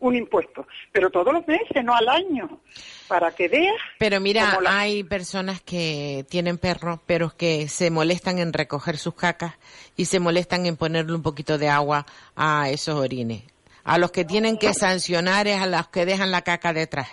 Un 0.00 0.14
impuesto. 0.14 0.64
Pero 0.92 1.10
todos 1.10 1.32
los 1.34 1.44
meses, 1.48 1.82
no 1.84 1.92
al 1.92 2.08
año. 2.08 2.60
Para 3.08 3.32
que 3.32 3.48
veas. 3.48 3.74
Pero 3.98 4.20
mira, 4.20 4.58
la- 4.62 4.78
hay 4.78 5.02
personas 5.02 5.60
que 5.60 6.24
tienen 6.30 6.56
perros, 6.56 7.00
pero 7.04 7.36
que 7.36 7.66
se 7.68 7.90
molestan 7.90 8.38
en 8.38 8.52
recoger 8.52 8.96
sus 8.96 9.14
cacas 9.14 9.54
y 9.96 10.04
se 10.04 10.20
molestan 10.20 10.66
en 10.66 10.76
ponerle 10.76 11.14
un 11.16 11.22
poquito 11.22 11.58
de 11.58 11.68
agua 11.68 12.06
a 12.36 12.70
esos 12.70 12.94
orines. 12.94 13.42
A 13.82 13.98
los 13.98 14.12
que 14.12 14.24
tienen 14.24 14.56
que 14.58 14.72
sancionar 14.72 15.48
es 15.48 15.60
a 15.60 15.66
los 15.66 15.88
que 15.88 16.06
dejan 16.06 16.30
la 16.30 16.42
caca 16.42 16.72
detrás. 16.72 17.08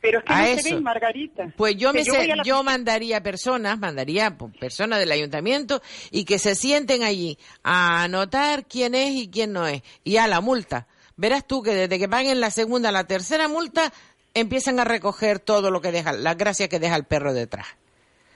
Pero 0.00 0.18
es 0.18 0.24
que 0.24 0.32
a 0.32 0.38
no 0.38 0.44
eso. 0.44 0.62
se 0.62 0.74
ven, 0.74 0.82
Margarita. 0.82 1.52
Pues 1.56 1.76
yo 1.76 1.92
me 1.92 2.04
yo 2.04 2.12
la 2.12 2.42
yo 2.42 2.62
mandaría 2.62 3.22
personas, 3.22 3.78
mandaría 3.78 4.36
pues, 4.36 4.56
personas 4.56 4.98
del 4.98 5.10
ayuntamiento 5.10 5.82
y 6.10 6.24
que 6.24 6.38
se 6.38 6.54
sienten 6.54 7.02
allí 7.02 7.38
a 7.62 8.04
anotar 8.04 8.66
quién 8.66 8.94
es 8.94 9.12
y 9.12 9.28
quién 9.28 9.52
no 9.52 9.66
es 9.66 9.82
y 10.04 10.18
a 10.18 10.26
la 10.26 10.40
multa. 10.40 10.86
Verás 11.16 11.46
tú 11.46 11.62
que 11.62 11.74
desde 11.74 11.98
que 11.98 12.08
paguen 12.08 12.40
la 12.40 12.50
segunda, 12.50 12.92
la 12.92 13.04
tercera 13.04 13.48
multa 13.48 13.92
empiezan 14.34 14.78
a 14.78 14.84
recoger 14.84 15.38
todo 15.40 15.70
lo 15.70 15.80
que 15.80 15.92
deja, 15.92 16.12
las 16.12 16.36
gracias 16.36 16.68
que 16.68 16.78
deja 16.78 16.94
el 16.94 17.04
perro 17.04 17.32
detrás. 17.32 17.66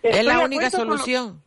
Estoy 0.03 0.21
es 0.21 0.27
la 0.27 0.41
única 0.41 0.71
solución. 0.71 1.43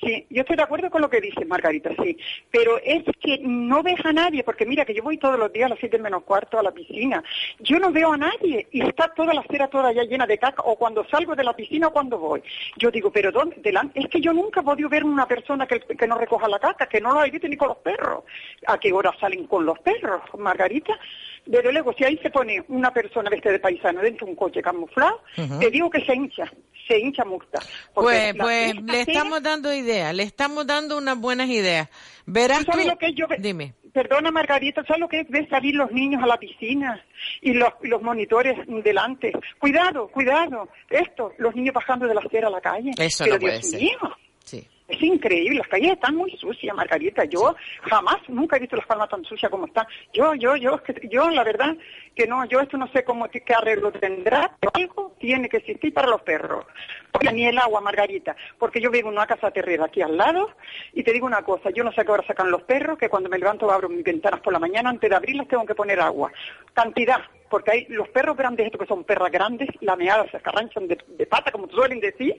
Sí, 0.00 0.24
yo 0.30 0.42
estoy 0.42 0.56
de 0.56 0.62
acuerdo 0.62 0.88
con 0.88 1.02
lo 1.02 1.10
que 1.10 1.20
dice 1.20 1.44
Margarita, 1.44 1.90
sí. 2.00 2.16
Pero 2.50 2.78
es 2.78 3.02
que 3.20 3.38
no 3.42 3.82
ves 3.82 4.04
a 4.04 4.12
nadie, 4.12 4.44
porque 4.44 4.66
mira 4.66 4.84
que 4.84 4.94
yo 4.94 5.02
voy 5.02 5.18
todos 5.18 5.38
los 5.38 5.52
días 5.52 5.66
a 5.66 5.70
las 5.70 5.80
siete 5.80 5.98
menos 5.98 6.22
cuarto 6.22 6.58
a 6.58 6.62
la 6.62 6.70
piscina. 6.70 7.22
Yo 7.58 7.80
no 7.80 7.90
veo 7.90 8.12
a 8.12 8.16
nadie 8.16 8.68
y 8.70 8.82
está 8.82 9.08
toda 9.08 9.34
la 9.34 9.40
acera 9.40 9.68
toda 9.68 9.92
ya 9.92 10.04
llena 10.04 10.26
de 10.26 10.38
caca, 10.38 10.62
o 10.64 10.76
cuando 10.76 11.04
salgo 11.08 11.34
de 11.34 11.42
la 11.42 11.56
piscina 11.56 11.88
o 11.88 11.92
cuando 11.92 12.18
voy. 12.18 12.42
Yo 12.76 12.90
digo, 12.90 13.10
pero 13.10 13.32
¿dónde? 13.32 13.56
Delante? 13.56 13.98
Es 13.98 14.08
que 14.08 14.20
yo 14.20 14.32
nunca 14.32 14.60
he 14.60 14.64
podido 14.64 14.88
ver 14.88 15.04
una 15.04 15.26
persona 15.26 15.66
que, 15.66 15.80
que 15.80 16.06
no 16.06 16.18
recoja 16.18 16.48
la 16.48 16.60
caca, 16.60 16.86
que 16.86 17.00
no 17.00 17.12
la 17.12 17.26
evite 17.26 17.48
ni 17.48 17.56
con 17.56 17.68
los 17.68 17.78
perros. 17.78 18.24
¿A 18.66 18.78
qué 18.78 18.92
hora 18.92 19.12
salen 19.18 19.46
con 19.46 19.66
los 19.66 19.78
perros, 19.80 20.22
Margarita? 20.38 20.98
Desde 21.46 21.72
luego, 21.72 21.92
si 21.92 22.04
ahí 22.04 22.18
se 22.22 22.30
pone 22.30 22.64
una 22.68 22.90
persona 22.92 23.28
vestida 23.28 23.52
de 23.52 23.58
paisano 23.60 24.00
dentro 24.00 24.24
de 24.26 24.32
un 24.32 24.36
coche 24.36 24.62
camuflado, 24.62 25.20
te 25.60 25.70
digo 25.70 25.90
que 25.90 26.04
se 26.04 26.14
hincha, 26.14 26.50
se 26.88 26.98
hincha 26.98 27.24
multa. 27.24 27.60
Pues, 27.92 28.34
pues 28.34 28.74
le 28.82 29.00
estamos 29.02 29.42
dando 29.42 29.72
ideas, 29.74 30.14
le 30.14 30.22
estamos 30.22 30.66
dando 30.66 30.96
unas 30.96 31.18
buenas 31.18 31.48
ideas. 31.48 31.88
Verás 32.26 32.60
¿Tú 32.64 32.72
sabes 32.72 32.86
tú- 32.86 32.90
lo 32.92 32.98
que 32.98 33.12
yo 33.12 33.26
Dime. 33.38 33.74
Perdona, 33.92 34.32
Margarita, 34.32 34.82
¿sabes 34.84 35.00
lo 35.00 35.08
que 35.08 35.20
es 35.20 35.28
ver 35.28 35.48
salir 35.48 35.76
los 35.76 35.92
niños 35.92 36.20
a 36.20 36.26
la 36.26 36.36
piscina 36.36 37.00
y 37.40 37.52
los, 37.52 37.68
los 37.82 38.02
monitores 38.02 38.56
delante? 38.82 39.30
Cuidado, 39.60 40.08
cuidado. 40.08 40.68
Esto, 40.90 41.32
los 41.38 41.54
niños 41.54 41.74
bajando 41.74 42.08
de 42.08 42.14
la 42.14 42.20
acera 42.20 42.48
a 42.48 42.50
la 42.50 42.60
calle. 42.60 42.90
Eso 42.98 43.22
Pero 43.22 43.36
no 43.36 43.40
puede 43.40 43.52
Dios 43.60 43.70
ser. 43.70 43.80
mío, 43.80 43.98
Sí. 44.44 44.68
Es 44.86 45.02
increíble. 45.02 45.58
Las 45.58 45.68
calles 45.68 45.92
están 45.92 46.14
muy 46.14 46.30
sucias, 46.36 46.76
Margarita. 46.76 47.24
Yo 47.24 47.54
jamás, 47.82 48.18
nunca 48.28 48.56
he 48.56 48.60
visto 48.60 48.76
las 48.76 48.86
palmas 48.86 49.08
tan 49.08 49.24
sucias 49.24 49.50
como 49.50 49.66
están. 49.66 49.86
Yo, 50.12 50.34
yo, 50.34 50.56
yo, 50.56 50.80
yo, 51.10 51.30
la 51.30 51.42
verdad, 51.42 51.76
que 52.14 52.26
no, 52.26 52.44
yo 52.44 52.60
esto 52.60 52.76
no 52.76 52.86
sé 52.88 53.02
cómo, 53.04 53.28
qué 53.28 53.54
arreglo 53.54 53.92
tendrá, 53.92 54.54
pero 54.60 54.72
algo 54.74 55.14
tiene 55.18 55.48
que 55.48 55.58
existir 55.58 55.92
para 55.94 56.08
los 56.08 56.20
perros. 56.22 56.66
Porque 57.10 57.32
ni 57.32 57.46
el 57.46 57.58
agua, 57.58 57.80
Margarita, 57.80 58.36
porque 58.58 58.80
yo 58.80 58.90
vivo 58.90 59.08
en 59.08 59.16
una 59.16 59.26
casa 59.26 59.50
terrera 59.50 59.86
aquí 59.86 60.02
al 60.02 60.16
lado, 60.16 60.50
y 60.92 61.02
te 61.02 61.12
digo 61.12 61.26
una 61.26 61.42
cosa, 61.42 61.70
yo 61.70 61.82
no 61.82 61.92
sé 61.92 62.02
a 62.02 62.04
qué 62.04 62.10
hora 62.10 62.26
sacan 62.26 62.50
los 62.50 62.62
perros, 62.62 62.98
que 62.98 63.08
cuando 63.08 63.28
me 63.28 63.38
levanto 63.38 63.70
abro 63.70 63.88
mis 63.88 64.04
ventanas 64.04 64.40
por 64.40 64.52
la 64.52 64.58
mañana, 64.58 64.90
antes 64.90 65.08
de 65.08 65.16
abrirlas 65.16 65.48
tengo 65.48 65.64
que 65.64 65.74
poner 65.74 66.00
agua. 66.00 66.30
Cantidad, 66.74 67.20
porque 67.48 67.70
hay 67.70 67.86
los 67.88 68.08
perros 68.08 68.36
grandes, 68.36 68.66
estos 68.66 68.80
que 68.80 68.86
son 68.86 69.04
perras 69.04 69.30
grandes, 69.30 69.68
la 69.80 69.96
meada 69.96 70.28
se 70.30 70.36
escarranchan 70.36 70.88
de, 70.88 70.98
de 71.06 71.26
pata, 71.26 71.50
como 71.52 71.68
suelen 71.68 72.00
decir, 72.00 72.38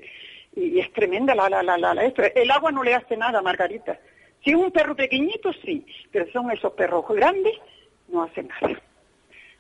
y 0.55 0.79
es 0.79 0.91
tremenda 0.93 1.35
la, 1.35 1.49
la, 1.49 1.61
la, 1.63 1.77
la, 1.77 1.93
la-. 1.93 2.03
El 2.03 2.51
agua 2.51 2.71
no 2.71 2.83
le 2.83 2.93
hace 2.95 3.17
nada, 3.17 3.41
Margarita. 3.41 3.99
Si 4.43 4.51
es 4.51 4.55
un 4.55 4.71
perro 4.71 4.95
pequeñito, 4.95 5.51
sí, 5.63 5.85
pero 6.11 6.25
son 6.31 6.51
esos 6.51 6.71
perros 6.73 7.03
grandes, 7.09 7.53
no 8.07 8.23
hacen 8.23 8.47
nada. 8.47 8.79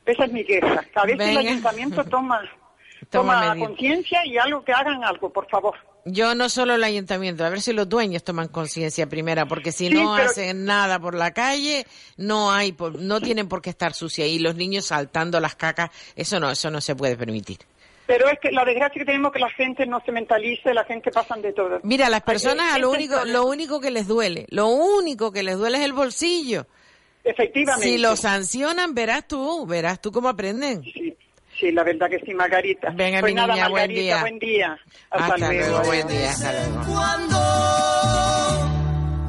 Esa 0.05 0.25
es 0.25 0.31
mi 0.31 0.43
queja. 0.45 0.83
A 0.93 1.05
veces 1.05 1.27
el 1.27 1.35
Venga. 1.37 1.39
ayuntamiento 1.51 2.03
toma, 2.05 2.41
Toma 3.09 3.55
conciencia 3.57 4.25
y 4.25 4.37
algo 4.37 4.63
que 4.63 4.71
hagan 4.71 5.03
algo, 5.03 5.31
por 5.31 5.47
favor. 5.49 5.75
Yo 6.07 6.35
no 6.35 6.49
solo 6.49 6.75
el 6.75 6.83
ayuntamiento, 6.83 7.43
a 7.43 7.49
ver 7.49 7.61
si 7.61 7.73
los 7.73 7.89
dueños 7.89 8.23
toman 8.23 8.47
conciencia 8.47 9.07
primera, 9.07 9.47
porque 9.47 9.71
si 9.71 9.87
Sí, 9.87 9.93
no 9.95 10.13
pero- 10.15 10.29
hacen 10.29 10.63
nada 10.65 10.99
por 10.99 11.15
la 11.15 11.31
calle, 11.33 11.85
no 12.17 12.51
hay, 12.51 12.75
no 12.99 13.19
tienen 13.21 13.47
por 13.47 13.61
qué 13.63 13.71
estar 13.71 13.93
sucia 13.95 14.27
y 14.27 14.37
los 14.37 14.55
niños 14.55 14.85
saltando 14.85 15.39
las 15.39 15.55
cacas, 15.55 15.89
eso 16.15 16.39
no, 16.39 16.51
eso 16.51 16.69
no 16.69 16.79
se 16.79 16.95
puede 16.95 17.17
permitir. 17.17 17.57
Pero 18.07 18.29
es 18.29 18.37
que 18.39 18.51
la 18.51 18.63
desgracia 18.63 18.99
que 18.99 19.05
tenemos 19.05 19.29
es 19.29 19.33
que 19.33 19.39
la 19.39 19.49
gente 19.49 19.85
no 19.87 19.99
se 20.05 20.11
mentalice, 20.11 20.73
la 20.73 20.83
gente 20.85 21.09
pasan 21.11 21.41
de 21.41 21.53
todo. 21.53 21.79
Mira, 21.83 22.09
las 22.09 22.21
personas 22.21 22.73
a 22.73 22.77
lo 22.79 22.91
único, 22.91 23.25
lo 23.25 23.45
único 23.45 23.79
que 23.79 23.89
les 23.91 24.07
duele, 24.07 24.45
lo 24.49 24.67
único 24.67 25.31
que 25.31 25.41
les 25.43 25.57
duele 25.57 25.79
es 25.79 25.83
el 25.85 25.93
bolsillo. 25.93 26.67
Efectivamente. 27.23 27.87
Si 27.89 27.97
lo 27.97 28.15
sancionan, 28.15 28.93
verás 28.93 29.27
tú, 29.27 29.65
verás 29.65 29.99
tú 29.99 30.11
cómo 30.11 30.29
aprenden. 30.29 30.83
Sí, 31.59 31.71
la 31.71 31.83
verdad 31.83 32.09
que 32.09 32.19
sí, 32.19 32.33
Margarita. 32.33 32.91
Venga, 32.91 33.21
pues 33.21 33.31
mi 33.33 33.35
nada, 33.35 33.53
niña, 33.53 33.69
buen 33.69 33.81
Margarita, 33.81 34.01
día. 34.01 34.21
buen 34.21 34.39
día. 34.39 34.77
Hasta, 35.09 35.25
Hasta 35.33 35.37
luego. 35.51 35.69
luego, 35.69 35.85
buen 35.85 36.07
día, 36.07 36.29
hasta 36.29 36.51
luego. 36.51 36.83
Cuando 36.93 37.39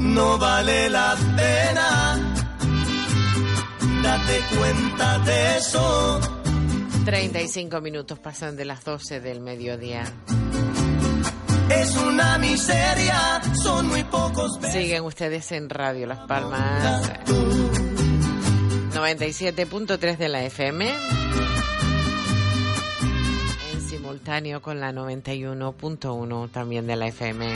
no 0.01 0.39
vale 0.39 0.91
la 0.91 1.17
pena, 1.37 2.35
date 4.03 4.41
cuenta 4.59 5.19
de 5.21 5.57
eso. 5.57 6.21
35 7.07 7.81
minutos 7.81 8.19
pasan 8.19 8.57
de 8.57 8.65
las 8.65 8.85
12 8.85 9.21
del 9.21 9.39
mediodía. 9.39 10.03
Es 11.71 11.97
una 11.97 12.37
miseria, 12.39 13.41
son 13.63 13.87
muy 13.87 14.03
pocos. 14.03 14.59
Siguen 14.73 15.05
ustedes 15.05 15.53
en 15.53 15.71
Radio 15.71 16.09
Las 16.09 16.27
Palmas. 16.27 17.13
97.3 18.93 20.17
de 20.17 20.29
la 20.29 20.43
FM. 20.43 20.93
En 23.73 23.89
simultáneo 23.89 24.61
con 24.61 24.81
la 24.81 24.91
91.1 24.91 26.51
también 26.51 26.89
de 26.89 26.97
la 26.97 27.07
FM. 27.07 27.55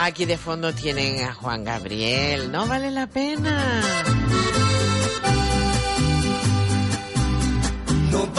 Aquí 0.00 0.24
de 0.24 0.36
fondo 0.36 0.72
tienen 0.72 1.22
a 1.24 1.32
Juan 1.32 1.62
Gabriel. 1.62 2.50
No 2.50 2.66
vale 2.66 2.90
la 2.90 3.06
pena. 3.06 4.25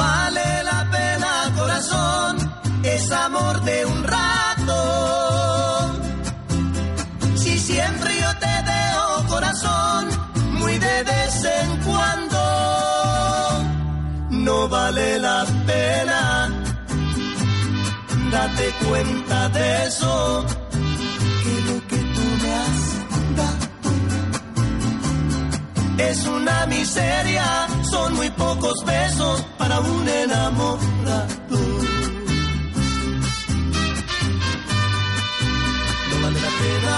Vale 0.07 0.49
la 0.71 0.79
pena, 0.95 1.31
corazón, 1.59 2.33
es 2.83 3.03
amor 3.11 3.55
de 3.69 3.77
un 3.93 3.99
rato. 4.15 4.79
Si 7.41 7.53
siempre 7.69 8.11
yo 8.23 8.31
te 8.43 8.55
veo, 8.71 9.03
corazón, 9.33 10.01
muy 10.59 10.75
de 10.87 10.97
vez 11.11 11.35
en 11.59 11.69
cuando. 11.87 12.39
No 14.47 14.57
vale 14.69 15.19
la 15.27 15.39
pena, 15.71 16.21
date 18.35 18.65
cuenta 18.85 19.49
de 19.49 19.67
eso. 19.87 20.13
Es 26.09 26.25
una 26.25 26.65
miseria, 26.67 27.67
son 27.89 28.13
muy 28.15 28.29
pocos 28.29 28.83
besos 28.85 29.41
para 29.57 29.79
un 29.79 30.07
enamorado. 30.07 31.57
No 36.09 36.21
vale 36.23 36.39
la 36.39 36.51
pena. 36.61 36.97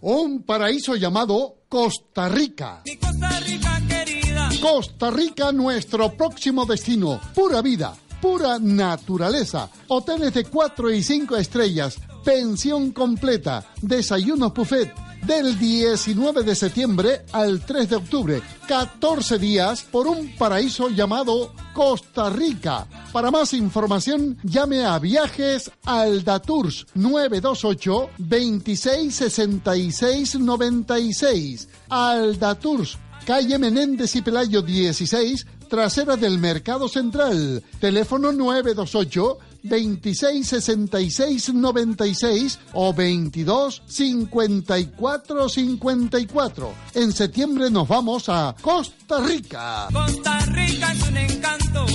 Un 0.00 0.42
paraíso 0.44 0.96
llamado 0.96 1.56
Costa 1.68 2.28
Rica. 2.28 2.82
Costa 3.00 3.40
Rica 3.40 3.82
querida. 3.86 4.48
Costa 4.60 5.10
Rica, 5.10 5.52
nuestro 5.52 6.12
próximo 6.16 6.64
destino. 6.64 7.20
Pura 7.34 7.60
vida, 7.60 7.94
pura 8.20 8.58
naturaleza. 8.58 9.68
Hoteles 9.88 10.32
de 10.32 10.44
4 10.44 10.90
y 10.90 11.02
5 11.02 11.36
estrellas. 11.36 11.98
Pensión 12.24 12.92
completa. 12.92 13.66
Desayunos 13.82 14.54
buffet. 14.54 15.09
Del 15.26 15.58
19 15.58 16.42
de 16.42 16.54
septiembre 16.54 17.22
al 17.32 17.64
3 17.64 17.90
de 17.90 17.96
octubre. 17.96 18.42
14 18.66 19.38
días 19.38 19.82
por 19.82 20.06
un 20.06 20.34
paraíso 20.36 20.88
llamado 20.88 21.52
Costa 21.74 22.30
Rica. 22.30 22.86
Para 23.12 23.30
más 23.30 23.52
información, 23.52 24.38
llame 24.42 24.84
a 24.84 24.98
Viajes 24.98 25.70
Aldatours 25.84 26.86
928 26.94 28.10
26 28.18 29.14
66 29.14 30.38
96. 30.40 31.68
Aldatours 31.88 32.98
calle 33.30 33.58
Menéndez 33.58 34.16
y 34.16 34.22
Pelayo 34.22 34.62
16, 34.62 35.46
trasera 35.68 36.16
del 36.16 36.38
Mercado 36.38 36.88
Central. 36.88 37.62
Teléfono 37.78 38.32
928 38.32 39.38
26 39.62 40.46
66 40.46 41.52
96 41.54 42.58
o 42.72 42.92
22 42.92 43.82
54 43.86 45.48
54. 45.48 46.74
En 46.94 47.12
septiembre 47.12 47.70
nos 47.70 47.88
vamos 47.88 48.28
a 48.28 48.54
Costa 48.60 49.20
Rica. 49.20 49.88
Costa 49.92 50.38
Rica 50.46 50.92
es 50.92 51.02
un 51.08 51.16
encanto 51.16 51.86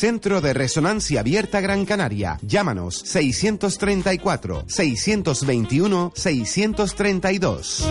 Centro 0.00 0.40
de 0.40 0.54
Resonancia 0.54 1.20
Abierta 1.20 1.60
Gran 1.60 1.84
Canaria. 1.84 2.38
Llámanos 2.40 3.02
634 3.04 4.64
621 4.66 6.12
632. 6.14 7.86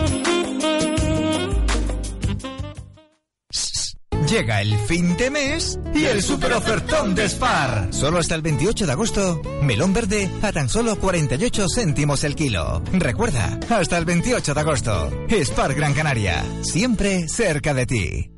Llega 4.28 4.60
el 4.60 4.76
fin 4.76 5.16
de 5.16 5.30
mes 5.30 5.78
y 5.94 6.06
el 6.06 6.20
super 6.20 6.52
ofertón 6.54 7.14
de 7.14 7.28
Spar. 7.28 7.94
Solo 7.94 8.18
hasta 8.18 8.34
el 8.34 8.42
28 8.42 8.86
de 8.86 8.92
agosto, 8.92 9.40
melón 9.62 9.92
verde 9.92 10.28
a 10.42 10.50
tan 10.50 10.68
solo 10.68 10.98
48 10.98 11.66
céntimos 11.72 12.24
el 12.24 12.34
kilo. 12.34 12.82
Recuerda, 12.92 13.60
hasta 13.68 13.96
el 13.96 14.04
28 14.04 14.52
de 14.52 14.60
agosto. 14.60 15.12
Spar 15.28 15.74
Gran 15.74 15.94
Canaria, 15.94 16.44
siempre 16.62 17.28
cerca 17.28 17.72
de 17.72 17.86
ti. 17.86 18.30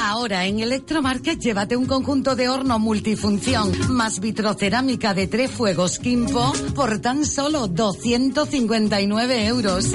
Ahora 0.00 0.46
en 0.46 0.60
Electromarket 0.60 1.40
llévate 1.40 1.76
un 1.76 1.86
conjunto 1.86 2.36
de 2.36 2.48
horno 2.48 2.78
multifunción 2.78 3.72
más 3.90 4.20
vitrocerámica 4.20 5.12
de 5.12 5.26
tres 5.26 5.50
fuegos 5.50 5.98
Kimpo 5.98 6.52
por 6.74 7.00
tan 7.00 7.24
solo 7.24 7.66
259 7.66 9.46
euros. 9.46 9.92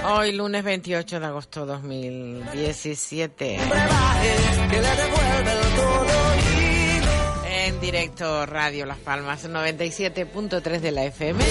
Hoy 0.05 0.31
lunes 0.31 0.63
28 0.63 1.19
de 1.19 1.25
agosto 1.27 1.67
2017. 1.67 3.59
Que 4.71 4.81
le 4.81 4.95
devuelve 4.95 5.51
el 5.51 5.59
todo 5.75 6.33
En 7.45 7.79
directo 7.79 8.47
Radio 8.47 8.87
Las 8.87 8.97
Palmas 8.97 9.47
97.3 9.47 10.79
de 10.79 10.91
la 10.93 11.03
FM. 11.03 11.43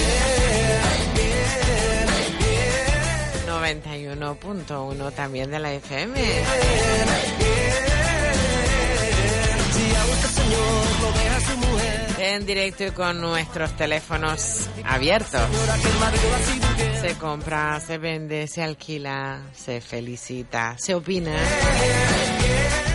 91.1 3.47 5.13
también 5.13 5.49
de 5.49 5.59
la 5.59 5.71
FM. 5.71 6.19
Si 9.71 9.95
a 9.95 10.05
usted, 10.05 10.27
señor, 10.27 10.99
lo. 11.01 11.38
En 12.21 12.45
directo 12.45 12.83
y 12.83 12.91
con 12.91 13.21
nuestros 13.21 13.71
teléfonos 13.77 14.69
abiertos. 14.83 15.41
Se 16.99 17.17
compra, 17.17 17.79
se 17.79 17.97
vende, 17.97 18.45
se 18.47 18.61
alquila, 18.61 19.43
se 19.53 19.79
felicita, 19.79 20.75
se 20.77 20.95
opina. 20.95 21.31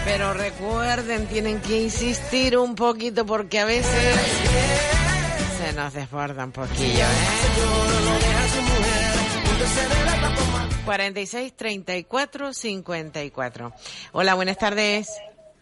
Pero 0.05 0.35
recuerden, 0.35 1.27
tienen 1.27 1.63
que 1.63 1.85
insistir 1.85 2.59
un 2.59 2.75
poquito 2.75 3.25
porque 3.25 3.61
a 3.61 3.65
veces 3.65 4.15
se 5.59 5.73
nos 5.73 5.95
desborda 5.95 6.45
un 6.45 6.53
poquillo. 6.53 7.05
¿eh? 7.05 7.55
46 10.85 11.55
34 11.55 12.53
54. 12.53 13.73
Hola, 14.13 14.35
buenas 14.35 14.59
tardes. 14.59 15.09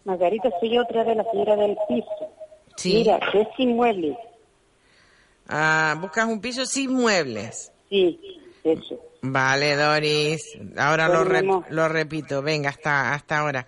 Margarita, 0.03 0.49
soy 0.59 0.77
otra 0.77 1.05
de 1.05 1.15
la 1.15 1.23
señora 1.31 1.55
del 1.55 1.77
piso. 1.87 2.42
Sí. 2.75 2.93
Mira, 2.93 3.19
es 3.33 3.47
inmueble. 3.57 4.17
Ah, 5.47 5.97
¿Buscas 5.99 6.25
un 6.25 6.41
piso 6.41 6.65
sin 6.65 6.93
muebles? 6.93 7.71
Sí, 7.89 8.19
eso. 8.63 8.99
Vale, 9.21 9.75
Doris. 9.75 10.41
Ahora 10.77 11.07
lo, 11.07 11.23
lo 11.69 11.87
repito. 11.87 12.41
Venga, 12.41 12.69
hasta, 12.69 13.13
hasta 13.13 13.39
ahora. 13.39 13.65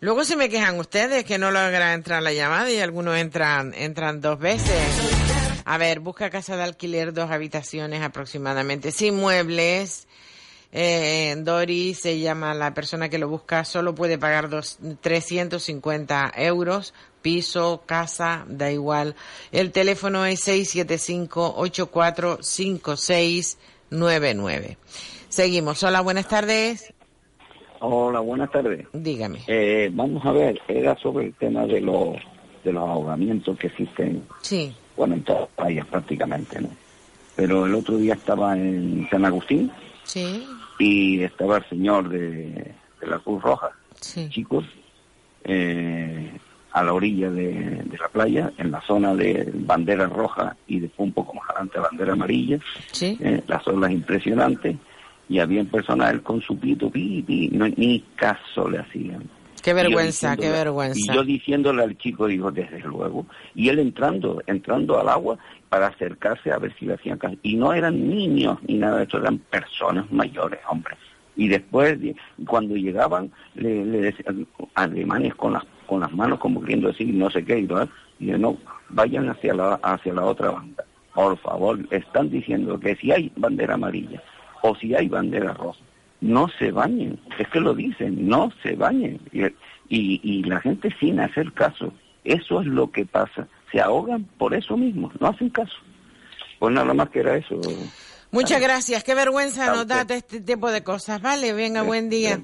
Luego 0.00 0.24
se 0.24 0.36
me 0.36 0.48
quejan 0.48 0.78
ustedes 0.78 1.24
que 1.24 1.38
no 1.38 1.50
logra 1.50 1.94
entrar 1.94 2.22
la 2.22 2.32
llamada 2.32 2.70
y 2.70 2.78
algunos 2.78 3.16
entran, 3.16 3.72
entran 3.74 4.20
dos 4.20 4.38
veces. 4.38 5.62
A 5.64 5.78
ver, 5.78 6.00
busca 6.00 6.28
casa 6.28 6.56
de 6.56 6.62
alquiler, 6.62 7.14
dos 7.14 7.30
habitaciones 7.30 8.02
aproximadamente, 8.02 8.92
sin 8.92 9.16
muebles. 9.16 10.06
Eh, 10.72 11.34
Doris 11.38 12.00
se 12.00 12.18
llama 12.18 12.52
la 12.52 12.74
persona 12.74 13.08
que 13.08 13.18
lo 13.18 13.28
busca, 13.28 13.64
solo 13.64 13.94
puede 13.94 14.18
pagar 14.18 14.50
dos, 14.50 14.78
350 15.00 16.32
euros, 16.36 16.92
piso, 17.34 17.82
casa, 17.86 18.44
da 18.46 18.70
igual. 18.70 19.16
El 19.50 19.72
teléfono 19.72 20.26
es 20.26 20.46
675-845699. 23.90 24.76
Seguimos. 25.30 25.82
Hola, 25.82 26.02
buenas 26.02 26.28
tardes. 26.28 26.92
Hola, 27.80 28.20
buenas 28.20 28.50
tardes. 28.52 28.86
Dígame. 28.92 29.40
Eh, 29.46 29.88
vamos 29.92 30.22
a 30.26 30.32
ver, 30.32 30.60
era 30.68 30.96
sobre 30.98 31.26
el 31.26 31.34
tema 31.34 31.64
de 31.66 31.80
los 31.80 32.16
de 32.62 32.72
los 32.72 32.82
ahogamientos 32.88 33.58
que 33.58 33.66
existen, 33.66 34.22
Sí. 34.40 34.74
bueno, 34.96 35.14
en 35.14 35.22
todas 35.22 35.42
las 35.42 35.50
playas 35.50 35.86
prácticamente, 35.86 36.60
¿no? 36.62 36.68
Pero 37.36 37.66
el 37.66 37.74
otro 37.74 37.98
día 37.98 38.14
estaba 38.14 38.56
en 38.56 39.06
San 39.10 39.24
Agustín 39.26 39.70
Sí. 40.04 40.46
y 40.78 41.22
estaba 41.22 41.58
el 41.58 41.68
señor 41.68 42.08
de, 42.08 42.72
de 43.00 43.06
la 43.06 43.18
Cruz 43.18 43.42
Roja, 43.42 43.68
Sí. 44.00 44.30
chicos, 44.30 44.64
eh, 45.44 46.32
a 46.74 46.82
la 46.82 46.92
orilla 46.92 47.30
de, 47.30 47.82
de 47.84 47.98
la 47.98 48.08
playa, 48.08 48.52
en 48.58 48.72
la 48.72 48.80
zona 48.80 49.14
de 49.14 49.48
bandera 49.54 50.06
roja 50.06 50.56
y 50.66 50.80
después 50.80 51.06
un 51.06 51.12
poco 51.12 51.32
más 51.34 51.48
adelante 51.50 51.78
bandera 51.78 52.12
amarilla. 52.14 52.58
Sí. 52.90 53.16
Eh, 53.20 53.42
las 53.46 53.66
olas 53.68 53.92
impresionantes 53.92 54.76
y 55.28 55.38
había 55.38 55.62
personal 55.64 56.20
con 56.22 56.40
su 56.42 56.58
pito, 56.58 56.90
pi, 56.90 57.22
pi, 57.22 57.48
no, 57.52 57.68
ni 57.68 58.00
caso 58.16 58.68
le 58.68 58.78
hacían. 58.78 59.22
Qué 59.62 59.72
vergüenza, 59.72 60.36
qué 60.36 60.50
vergüenza. 60.50 60.98
Y 60.98 61.14
yo 61.14 61.22
diciéndole 61.22 61.84
al 61.84 61.96
chico, 61.96 62.26
digo, 62.26 62.50
desde 62.50 62.80
luego. 62.80 63.24
Y 63.54 63.68
él 63.68 63.78
entrando, 63.78 64.42
entrando 64.46 64.98
al 64.98 65.08
agua 65.08 65.38
para 65.68 65.86
acercarse 65.86 66.50
a 66.50 66.58
ver 66.58 66.74
si 66.76 66.86
le 66.86 66.94
hacían 66.94 67.18
caso. 67.18 67.36
Y 67.42 67.54
no 67.54 67.72
eran 67.72 68.08
niños 68.08 68.58
ni 68.66 68.78
nada 68.78 68.98
de 68.98 69.04
eso, 69.04 69.18
eran 69.18 69.38
personas 69.38 70.10
mayores, 70.10 70.58
hombre. 70.68 70.96
Y 71.36 71.48
después, 71.48 71.98
cuando 72.46 72.74
llegaban, 72.74 73.30
le, 73.54 73.84
le 73.86 74.00
decían 74.00 74.46
alemanes 74.74 75.34
con 75.36 75.54
las, 75.54 75.64
con 75.86 76.00
las 76.00 76.12
manos 76.12 76.38
como 76.38 76.60
queriendo 76.60 76.88
decir 76.88 77.12
no 77.14 77.30
sé 77.30 77.44
qué, 77.44 77.58
y, 77.58 77.62
¿no? 77.62 77.88
y 78.18 78.26
yo, 78.26 78.38
no, 78.38 78.56
vayan 78.88 79.28
hacia 79.28 79.54
la, 79.54 79.74
hacia 79.82 80.12
la 80.12 80.24
otra 80.24 80.50
banda. 80.50 80.84
Por 81.14 81.38
favor, 81.38 81.78
están 81.90 82.30
diciendo 82.30 82.78
que 82.80 82.96
si 82.96 83.12
hay 83.12 83.32
bandera 83.36 83.74
amarilla 83.74 84.22
o 84.62 84.74
si 84.76 84.94
hay 84.94 85.08
bandera 85.08 85.52
roja, 85.52 85.78
no 86.20 86.48
se 86.58 86.72
bañen, 86.72 87.20
es 87.38 87.48
que 87.48 87.60
lo 87.60 87.74
dicen, 87.74 88.26
no 88.28 88.50
se 88.62 88.74
bañen. 88.74 89.20
Y, 89.32 89.44
y, 89.88 90.20
y 90.22 90.42
la 90.44 90.60
gente 90.60 90.88
sin 90.98 91.20
hacer 91.20 91.52
caso, 91.52 91.92
eso 92.24 92.60
es 92.60 92.66
lo 92.66 92.90
que 92.90 93.04
pasa, 93.04 93.46
se 93.70 93.80
ahogan 93.80 94.24
por 94.38 94.54
eso 94.54 94.76
mismo, 94.76 95.12
no 95.20 95.28
hacen 95.28 95.50
caso. 95.50 95.76
Pues 96.58 96.74
nada 96.74 96.94
más 96.94 97.10
que 97.10 97.20
era 97.20 97.36
eso. 97.36 97.60
Muchas 98.30 98.60
gracias. 98.60 99.04
Qué 99.04 99.14
vergüenza 99.14 99.72
nos 99.72 99.86
da 99.86 100.06
este 100.08 100.40
tipo 100.40 100.70
de 100.70 100.82
cosas. 100.82 101.20
Vale, 101.20 101.52
venga, 101.52 101.82
buen 101.82 102.08
día. 102.08 102.40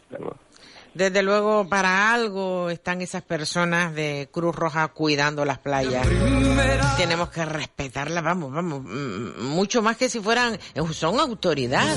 Desde 0.95 1.23
luego, 1.23 1.69
para 1.69 2.13
algo 2.13 2.71
están 2.71 3.01
esas 3.01 3.23
personas 3.23 3.95
de 3.95 4.29
Cruz 4.33 4.55
Roja 4.55 4.89
cuidando 4.89 5.45
las 5.45 5.59
playas. 5.59 6.07
Tenemos 6.97 7.31
que 7.31 7.45
respetarlas, 7.45 8.23
vamos, 8.23 8.53
vamos, 8.53 8.83
mm, 8.85 9.43
mucho 9.43 9.83
más 9.83 9.97
que 9.97 10.09
si 10.09 10.21
fueran, 10.21 10.59
son 10.93 11.21
autoridad. 11.21 11.97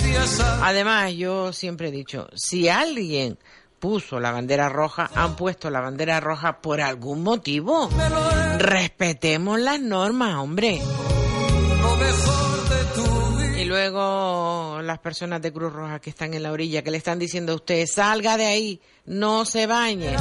Además, 0.61 1.13
yo 1.13 1.51
siempre 1.53 1.89
he 1.89 1.91
dicho, 1.91 2.27
si 2.35 2.69
alguien 2.69 3.37
puso 3.79 4.19
la 4.19 4.31
bandera 4.31 4.69
roja, 4.69 5.09
han 5.13 5.35
puesto 5.35 5.69
la 5.69 5.81
bandera 5.81 6.21
roja 6.21 6.61
por 6.61 6.79
algún 6.79 7.21
motivo. 7.21 7.89
Respetemos 8.57 9.59
las 9.59 9.81
normas, 9.81 10.35
hombre. 10.35 10.79
Luego 13.73 14.83
las 14.83 14.99
personas 14.99 15.41
de 15.41 15.51
Cruz 15.51 15.73
Roja 15.73 15.99
que 15.99 16.11
están 16.11 16.35
en 16.35 16.43
la 16.43 16.51
orilla, 16.51 16.83
que 16.83 16.91
le 16.91 16.97
están 16.97 17.17
diciendo 17.17 17.53
a 17.53 17.55
usted, 17.55 17.87
salga 17.87 18.37
de 18.37 18.45
ahí, 18.45 18.79
no 19.07 19.45
se 19.45 19.65
bañe. 19.65 20.15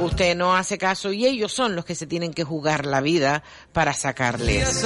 Usted 0.00 0.36
no 0.36 0.54
hace 0.54 0.78
caso 0.78 1.12
y 1.12 1.26
ellos 1.26 1.52
son 1.52 1.74
los 1.74 1.84
que 1.84 1.96
se 1.96 2.06
tienen 2.06 2.32
que 2.32 2.44
jugar 2.44 2.86
la 2.86 3.00
vida 3.00 3.42
para 3.72 3.92
sacarles. 3.92 4.84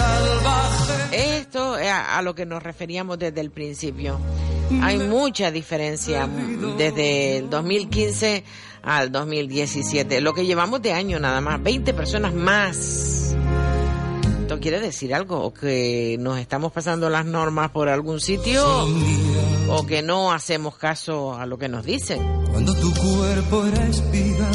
Esto 1.13 1.77
es 1.77 1.93
a, 1.93 2.23
lo 2.23 2.35
que 2.35 2.47
nos 2.47 2.63
referíamos 2.63 3.19
desde 3.19 3.43
el 3.43 3.51
principio. 3.51 4.19
Hay 4.81 4.97
mucha 4.97 5.51
diferencia 5.51 6.27
desde 6.79 7.37
el 7.37 7.51
2015 7.51 8.45
al 8.83 9.13
2017. 9.13 10.23
Lo 10.23 10.33
que 10.33 10.47
llevamos 10.47 10.81
de 10.81 10.95
año 10.95 11.21
nada 11.21 11.43
más, 11.43 11.63
20 11.63 11.93
personas 11.93 12.33
más. 12.33 13.30
¿Esto 14.51 14.61
quiere 14.61 14.81
decir 14.81 15.15
algo? 15.15 15.45
¿O 15.45 15.55
que 15.55 16.17
nos 16.19 16.37
estamos 16.41 16.73
pasando 16.73 17.09
las 17.09 17.25
normas 17.25 17.71
por 17.71 17.89
algún 17.89 18.19
sitio? 18.19 18.67
¿O 19.69 19.87
que 19.87 20.03
no 20.03 20.33
hacemos 20.33 20.77
caso 20.77 21.35
a 21.35 21.47
lo 21.47 21.57
que 21.57 21.69
nos 21.69 21.85
dicen? 21.85 22.21
Cuando 22.51 22.75
tu 22.75 22.93
cuerpo 22.93 23.65
era 23.67 23.87
espiga 23.87 24.51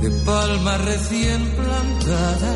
de 0.00 0.10
palma 0.24 0.78
recién 0.78 1.50
plantada, 1.56 2.54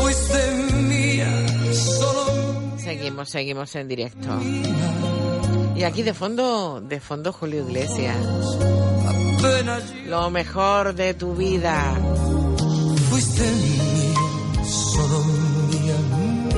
fuiste 0.00 0.52
mía, 0.74 1.46
solo 1.72 2.76
Seguimos, 2.78 3.30
seguimos 3.30 3.74
en 3.74 3.88
directo. 3.88 4.28
Y 5.74 5.82
aquí 5.82 6.04
de 6.04 6.14
fondo, 6.14 6.80
de 6.80 7.00
fondo 7.00 7.32
Julio 7.32 7.66
Iglesias. 7.66 8.16
Lo 10.06 10.30
mejor 10.30 10.94
de 10.94 11.14
tu 11.14 11.34
vida. 11.34 12.00
Fuiste 13.10 13.42
mía, 13.42 13.89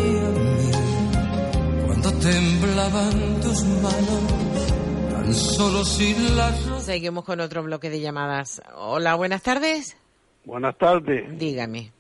mía. 0.02 1.86
Cuando 1.86 2.12
temblaban 2.18 3.40
tus 3.40 3.64
manos, 3.64 5.12
tan 5.12 5.34
solo 5.34 5.84
sin 5.84 6.36
las 6.36 6.58
Seguimos 6.84 7.24
con 7.24 7.40
otro 7.40 7.62
bloque 7.62 7.90
de 7.90 8.00
llamadas. 8.00 8.60
Hola, 8.76 9.14
buenas 9.14 9.42
tardes. 9.42 9.96
Buenas 10.44 10.76
tardes. 10.76 11.38
Dígame. 11.38 11.92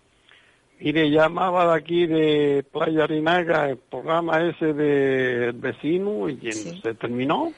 Mire, 0.80 1.08
llamaba 1.10 1.72
de 1.72 1.78
aquí 1.80 2.06
de 2.08 2.64
Playa 2.72 3.04
Arinaga, 3.04 3.68
el 3.70 3.76
programa 3.78 4.40
ese 4.48 4.72
de 4.72 5.44
El 5.50 5.52
Vecino, 5.52 6.28
y 6.28 6.50
se 6.50 6.94
terminó. 6.94 7.52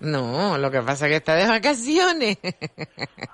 No, 0.00 0.58
lo 0.58 0.70
que 0.72 0.80
pasa 0.82 1.06
es 1.06 1.10
que 1.12 1.16
está 1.18 1.36
de 1.36 1.46
vacaciones. 1.46 2.36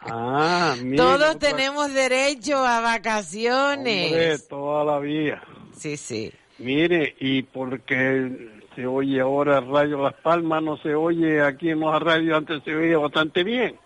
Ah, 0.02 0.74
mire. 0.82 0.98
Todos 0.98 1.36
otra- 1.36 1.38
tenemos 1.50 1.92
derecho 1.94 2.58
a 2.58 2.80
vacaciones. 2.82 4.06
Hombre, 4.12 4.38
toda 4.40 4.84
la 4.84 4.98
vida. 4.98 5.42
Sí, 5.74 5.96
sí. 5.96 6.30
Mire, 6.60 7.16
y 7.18 7.42
porque 7.42 8.60
se 8.74 8.86
oye 8.86 9.20
ahora 9.20 9.60
Radio 9.60 10.02
Las 10.02 10.14
Palmas, 10.14 10.62
no 10.62 10.76
se 10.76 10.94
oye 10.94 11.40
aquí 11.42 11.70
en 11.70 11.80
los 11.80 12.00
radios, 12.02 12.36
antes 12.36 12.62
se 12.64 12.74
oía 12.74 12.98
bastante 12.98 13.42
bien. 13.42 13.78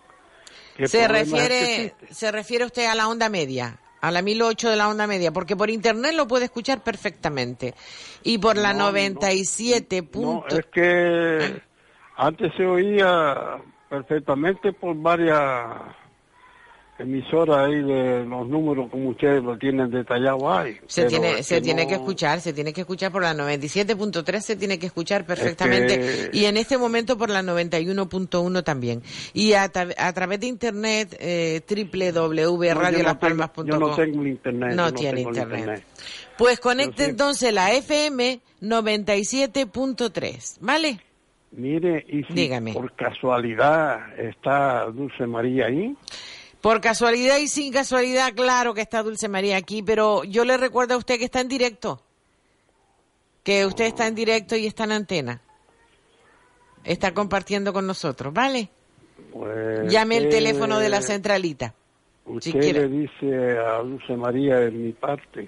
¿Qué 0.75 0.87
Se 0.87 1.07
refiere, 1.07 1.93
se 2.11 2.31
refiere 2.31 2.65
usted 2.65 2.85
a 2.87 2.95
la 2.95 3.07
onda 3.07 3.29
media, 3.29 3.79
a 4.01 4.11
la 4.11 4.21
1008 4.21 4.69
de 4.71 4.75
la 4.75 4.89
onda 4.89 5.07
media, 5.07 5.31
porque 5.31 5.55
por 5.55 5.69
internet 5.69 6.13
lo 6.15 6.27
puede 6.27 6.45
escuchar 6.45 6.83
perfectamente. 6.83 7.73
Y 8.23 8.37
por 8.39 8.57
la 8.57 8.73
No, 8.73 8.79
no. 8.79 8.85
97 8.91 10.01
No, 10.01 10.07
punto... 10.09 10.59
es 10.59 10.65
que 10.65 11.61
antes 12.17 12.51
se 12.57 12.65
oía 12.65 13.61
perfectamente 13.89 14.73
por 14.73 14.95
varias 14.97 15.37
emisoras 16.97 17.57
ahí 17.57 17.81
de 17.83 18.25
los 18.25 18.47
números 18.47 18.89
como 18.89 19.09
ustedes 19.09 19.43
lo 19.43 19.57
tienen 19.57 19.89
detallado 19.91 20.51
ahí. 20.51 20.77
Se 20.87 21.05
tiene, 21.05 21.43
se 21.43 21.61
tiene 21.61 21.83
no- 21.83 21.89
que 21.89 21.95
escuchar, 21.95 22.39
se 22.41 22.53
tiene 22.53 22.73
que 22.73 22.81
escuchar 22.81 23.11
por 23.11 23.21
la 23.23 23.33
97.3, 23.33 24.39
se 24.39 24.55
tiene 24.55 24.79
que 24.79 24.87
escuchar 24.87 25.25
perfectamente. 25.25 25.99
que- 25.99 26.29
Y 26.33 26.45
en 26.45 26.57
este 26.57 26.77
momento 26.77 27.17
por 27.17 27.29
la 27.29 27.41
91.1 27.41 28.63
también. 28.63 29.01
Y 29.33 29.53
a, 29.53 29.71
tra- 29.71 29.93
a 29.97 30.13
través 30.13 30.39
de 30.39 30.47
internet, 30.47 31.15
eh, 31.19 31.61
www.radiolaspalmas.com. 31.67 33.67
Yo 33.67 33.79
no 33.79 33.95
tengo 33.95 34.25
internet. 34.25 34.73
No 34.75 34.93
tiene 34.93 35.21
internet. 35.21 35.83
Pues 36.37 36.59
conecte 36.59 37.05
entonces 37.05 37.53
la 37.53 37.71
FM 37.73 38.39
97.3, 38.61 40.57
¿vale? 40.61 40.99
Mire, 41.51 42.05
y 42.09 42.23
si 42.23 42.33
Dígame. 42.33 42.73
por 42.73 42.93
casualidad 42.95 44.19
está 44.19 44.85
Dulce 44.87 45.25
María 45.25 45.67
ahí, 45.67 45.95
Por 46.65 46.81
casualidad 46.81 47.37
y 47.37 47.47
sin 47.47 47.71
casualidad, 47.71 48.33
claro 48.33 48.73
que 48.73 48.81
está 48.81 49.03
Dulce 49.03 49.29
María 49.29 49.55
aquí, 49.55 49.83
pero 49.83 50.23
yo 50.23 50.43
le 50.45 50.57
recuerdo 50.57 50.95
a 50.95 50.97
usted 50.97 51.19
que 51.19 51.25
está 51.25 51.39
en 51.39 51.47
directo. 51.47 52.01
Que 53.43 53.67
usted 53.67 53.85
está 53.85 54.07
en 54.07 54.15
directo 54.15 54.55
y 54.55 54.65
está 54.65 54.85
en 54.85 54.93
antena. 54.93 55.41
Está 56.83 57.13
compartiendo 57.13 57.71
con 57.71 57.85
nosotros, 57.85 58.33
¿vale? 58.33 58.69
pues... 59.31 59.93
Llame 59.93 60.17
el 60.17 60.25
eh, 60.25 60.29
teléfono 60.29 60.79
de 60.79 60.89
la 60.89 61.03
centralita. 61.03 61.75
Usted 62.25 62.53
quiere. 62.53 62.87
le 62.87 63.01
dice 63.01 63.59
a 63.59 63.83
Dulce 63.83 64.15
María 64.15 64.55
de 64.61 64.71
mi 64.71 64.91
parte 64.91 65.47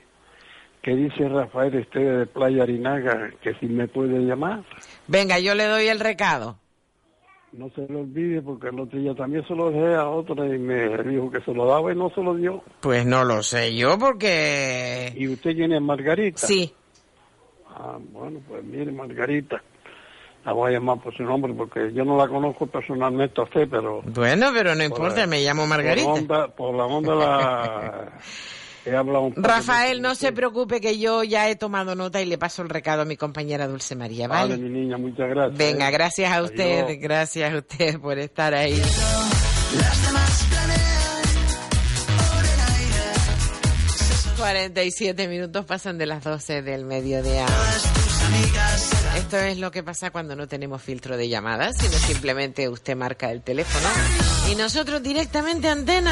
que 0.83 0.95
dice 0.95 1.27
Rafael 1.27 1.73
Esteve 1.73 2.11
de 2.11 2.25
Playa 2.27 2.61
Arinaga 2.61 3.31
que 3.41 3.55
si 3.55 3.65
me 3.65 3.87
puede 3.87 4.19
llamar. 4.19 4.63
Venga, 5.07 5.39
yo 5.39 5.55
le 5.55 5.63
doy 5.63 5.87
el 5.87 5.99
recado. 5.99 6.59
No 7.53 7.69
se 7.69 7.87
lo 7.87 8.01
olvide 8.01 8.41
porque 8.41 8.67
el 8.67 8.79
otro 8.79 8.99
día 8.99 9.15
también 9.15 9.45
se 9.47 9.55
lo 9.55 9.71
dejé 9.71 9.95
a 9.95 10.07
otra 10.09 10.45
y 10.45 10.59
me 10.59 10.89
dijo 11.03 11.31
que 11.31 11.41
se 11.41 11.53
lo 11.53 11.65
daba 11.65 11.91
y 11.91 11.95
no 11.95 12.09
se 12.09 12.21
lo 12.21 12.35
dio. 12.35 12.61
Pues 12.81 13.05
no 13.05 13.23
lo 13.23 13.41
sé 13.41 13.73
yo 13.75 13.97
porque... 13.97 15.13
¿Y 15.15 15.27
usted 15.29 15.51
es 15.57 15.81
Margarita? 15.81 16.45
Sí. 16.45 16.71
Ah, 17.69 17.97
bueno, 18.11 18.41
pues 18.47 18.63
mire 18.63 18.91
Margarita. 18.91 19.61
La 20.45 20.53
voy 20.53 20.69
a 20.69 20.73
llamar 20.75 20.99
por 21.01 21.15
su 21.15 21.23
nombre 21.23 21.53
porque 21.53 21.91
yo 21.93 22.05
no 22.05 22.17
la 22.17 22.27
conozco 22.27 22.67
personalmente 22.67 23.39
a 23.41 23.45
usted, 23.45 23.67
pero... 23.69 24.01
Bueno, 24.03 24.47
pero 24.53 24.71
no 24.75 24.79
por 24.79 24.85
importa, 24.99 25.21
la- 25.21 25.27
me 25.27 25.41
llamo 25.41 25.61
Por, 25.63 25.69
Margarita. 25.69 26.07
onda, 26.11 26.47
por 26.49 26.75
la 26.75 26.85
onda 26.85 27.15
la... 27.15 28.11
un 28.89 29.33
poco 29.33 29.47
Rafael, 29.47 30.01
no 30.01 30.15
se 30.15 30.31
preocupe 30.31 30.79
que 30.81 30.97
yo 30.97 31.23
ya 31.23 31.49
he 31.49 31.55
tomado 31.55 31.95
nota 31.95 32.21
y 32.21 32.25
le 32.25 32.37
paso 32.37 32.61
el 32.61 32.69
recado 32.69 33.01
a 33.01 33.05
mi 33.05 33.17
compañera 33.17 33.67
Dulce 33.67 33.95
María, 33.95 34.27
Vale, 34.27 34.51
¿vale? 34.55 34.61
mi 34.63 34.69
niña, 34.69 34.97
muchas 34.97 35.29
gracias. 35.29 35.57
Venga, 35.57 35.89
¿eh? 35.89 35.91
gracias 35.91 36.31
a 36.31 36.41
usted, 36.43 36.83
Adiós. 36.85 36.97
gracias 37.01 37.53
a 37.53 37.57
usted 37.57 37.99
por 37.99 38.17
estar 38.19 38.53
ahí. 38.53 38.75
Las 38.77 40.05
demás 40.05 40.47
planean 40.49 41.21
por 42.33 42.45
el 42.45 42.59
aire. 42.75 44.37
47 44.37 45.27
minutos 45.27 45.65
pasan 45.65 45.97
de 45.97 46.05
las 46.05 46.23
12 46.23 46.61
del 46.61 46.85
mediodía. 46.85 47.45
Esto 49.17 49.37
es 49.37 49.57
lo 49.57 49.71
que 49.71 49.83
pasa 49.83 50.11
cuando 50.11 50.35
no 50.35 50.47
tenemos 50.47 50.81
filtro 50.81 51.17
de 51.17 51.27
llamadas, 51.27 51.75
sino 51.77 51.93
simplemente 51.93 52.69
usted 52.69 52.95
marca 52.95 53.31
el 53.31 53.41
teléfono 53.41 53.87
y 54.51 54.55
nosotros 54.55 55.01
directamente 55.01 55.67
antena. 55.69 56.11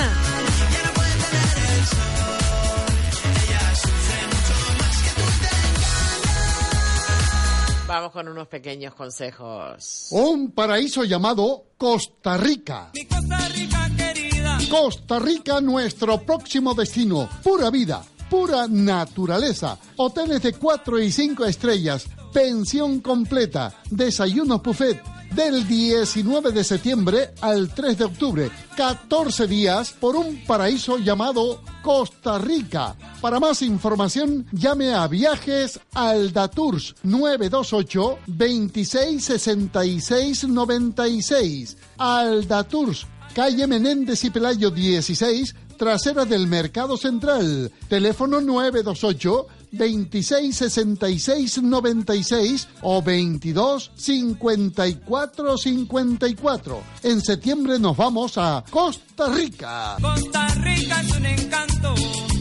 Vamos 7.87 8.11
con 8.11 8.27
unos 8.27 8.47
pequeños 8.47 8.95
consejos. 8.95 10.07
Un 10.09 10.51
paraíso 10.51 11.03
llamado 11.03 11.65
Costa 11.77 12.35
Rica. 12.35 12.91
Costa 13.07 13.47
Rica 13.49 13.89
querida. 13.95 14.57
Costa 14.71 15.19
Rica, 15.19 15.61
nuestro 15.61 16.19
próximo 16.25 16.73
destino. 16.73 17.29
Pura 17.43 17.69
vida, 17.69 18.03
pura 18.27 18.67
naturaleza. 18.67 19.77
Hoteles 19.97 20.41
de 20.41 20.53
4 20.53 20.99
y 20.99 21.11
5 21.11 21.45
estrellas. 21.45 22.07
Pensión 22.33 23.01
completa. 23.01 23.71
Desayunos 23.91 24.63
buffet. 24.63 24.99
Del 25.35 25.67
19 25.67 26.53
de 26.53 26.63
septiembre 26.63 27.33
al 27.41 27.73
3 27.73 27.97
de 27.97 28.05
octubre. 28.05 28.49
14 28.77 29.47
días 29.47 29.91
por 29.91 30.15
un 30.15 30.45
paraíso 30.45 30.97
llamado 30.97 31.61
Costa 31.83 32.37
Rica. 32.37 32.95
Para 33.19 33.41
más 33.41 33.61
información, 33.61 34.47
llame 34.53 34.93
a 34.93 35.05
Viajes 35.09 35.77
Aldatours 35.93 36.95
928 37.03 38.19
2666 38.27 40.47
96. 40.47 41.77
Aldatours 41.97 43.05
calle 43.35 43.67
Menéndez 43.67 44.23
y 44.23 44.29
Pelayo 44.29 44.71
16, 44.71 45.55
trasera 45.77 46.23
del 46.23 46.47
Mercado 46.47 46.95
Central. 46.95 47.69
Teléfono 47.89 48.39
928 48.39 49.47
2666 49.75 51.61
96 51.61 52.67
o 52.81 53.01
22 53.01 53.91
54 53.95 55.57
54. 55.57 56.83
En 57.03 57.21
septiembre 57.21 57.79
nos 57.79 57.95
vamos 57.95 58.37
a 58.37 58.63
Costa 58.69 59.27
Rica. 59.29 59.97
Costa 60.01 60.47
Rica 60.55 61.01
es 61.01 61.11
un 61.15 61.25
encanto 61.25 61.95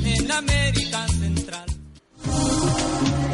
en 0.05 0.30
América 0.32 1.07
Central. 1.09 1.66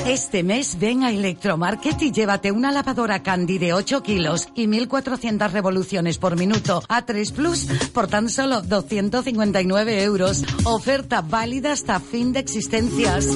Este 0.07 0.43
mes 0.43 0.79
ven 0.79 1.05
a 1.05 1.11
Electromarket 1.11 2.03
y 2.03 2.11
llévate 2.11 2.51
una 2.51 2.73
lavadora 2.73 3.23
Candy 3.23 3.59
de 3.59 3.73
8 3.73 4.03
kilos 4.03 4.49
y 4.55 4.67
1400 4.67 5.53
revoluciones 5.53 6.19
por 6.19 6.37
minuto 6.37 6.83
a 6.89 7.05
3 7.05 7.33
Plus 7.33 7.67
por 7.93 8.09
tan 8.09 8.29
solo 8.29 8.63
259 8.63 10.03
euros. 10.03 10.45
Oferta 10.65 11.21
válida 11.21 11.73
hasta 11.73 12.01
fin 12.01 12.33
de 12.33 12.41
existencias. 12.41 13.27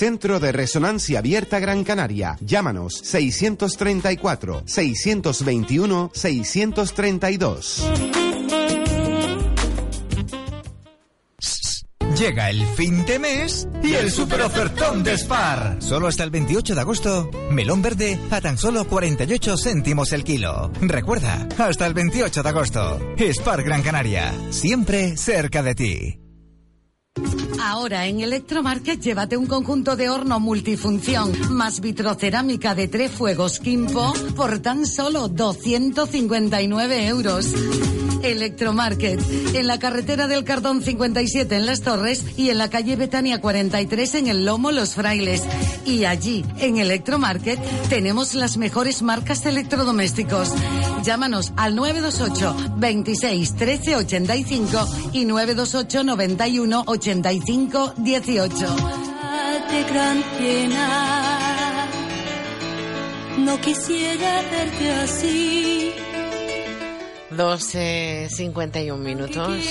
Centro 0.01 0.39
de 0.39 0.51
Resonancia 0.51 1.19
Abierta 1.19 1.59
Gran 1.59 1.83
Canaria. 1.83 2.35
Llámanos 2.41 3.01
634 3.03 4.63
621 4.65 6.09
632. 6.11 7.83
Llega 12.17 12.49
el 12.49 12.65
fin 12.65 13.05
de 13.05 13.19
mes 13.19 13.67
y 13.83 13.93
el 13.93 14.09
super 14.09 14.41
ofertón 14.41 15.03
de 15.03 15.15
Spar. 15.19 15.77
Solo 15.83 16.07
hasta 16.07 16.23
el 16.23 16.31
28 16.31 16.73
de 16.73 16.81
agosto, 16.81 17.29
melón 17.51 17.83
verde 17.83 18.17
a 18.31 18.41
tan 18.41 18.57
solo 18.57 18.87
48 18.87 19.55
céntimos 19.55 20.13
el 20.13 20.23
kilo. 20.23 20.71
Recuerda, 20.81 21.47
hasta 21.59 21.85
el 21.85 21.93
28 21.93 22.41
de 22.41 22.49
agosto. 22.49 22.99
Spar 23.19 23.61
Gran 23.61 23.83
Canaria, 23.83 24.33
siempre 24.49 25.15
cerca 25.15 25.61
de 25.61 25.75
ti. 25.75 26.30
Ahora 27.61 28.07
en 28.07 28.21
Electromarket 28.21 29.01
llévate 29.01 29.35
un 29.35 29.45
conjunto 29.45 29.97
de 29.97 30.09
horno 30.09 30.39
multifunción 30.39 31.31
más 31.49 31.81
vitrocerámica 31.81 32.73
de 32.73 32.87
tres 32.87 33.11
fuegos 33.11 33.59
Kimpo 33.59 34.13
por 34.35 34.59
tan 34.59 34.85
solo 34.85 35.27
259 35.27 37.07
euros. 37.07 37.53
Electromarket, 38.23 39.19
en 39.53 39.67
la 39.67 39.79
carretera 39.79 40.27
del 40.27 40.43
Cardón 40.43 40.81
57 40.81 41.55
en 41.55 41.65
Las 41.65 41.81
Torres 41.81 42.23
y 42.37 42.49
en 42.49 42.57
la 42.57 42.69
calle 42.69 42.95
Betania 42.95 43.41
43 43.41 44.15
en 44.15 44.27
el 44.27 44.45
Lomo 44.45 44.71
Los 44.71 44.95
Frailes. 44.95 45.43
Y 45.85 46.05
allí, 46.05 46.45
en 46.57 46.77
Electromarket, 46.77 47.59
tenemos 47.89 48.33
las 48.33 48.57
mejores 48.57 49.01
marcas 49.01 49.45
electrodomésticos. 49.45 50.53
Llámanos 51.03 51.53
al 51.57 51.75
928 51.75 52.75
26 52.77 53.55
13 53.55 53.95
85 53.95 54.87
y 55.13 55.25
928 55.25 56.03
91 56.03 56.83
85 56.85 57.93
18. 57.97 58.55
de 59.71 59.83
gran 59.83 60.23
pena. 60.37 61.87
No 63.37 63.59
quisiera 63.59 64.41
verte 64.51 64.91
así. 64.91 65.90
12.51 67.31 68.97
minutos. 68.97 69.65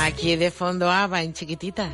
Aquí 0.00 0.36
de 0.36 0.50
fondo 0.50 0.90
Ava 0.90 1.22
en 1.22 1.32
chiquitita. 1.32 1.88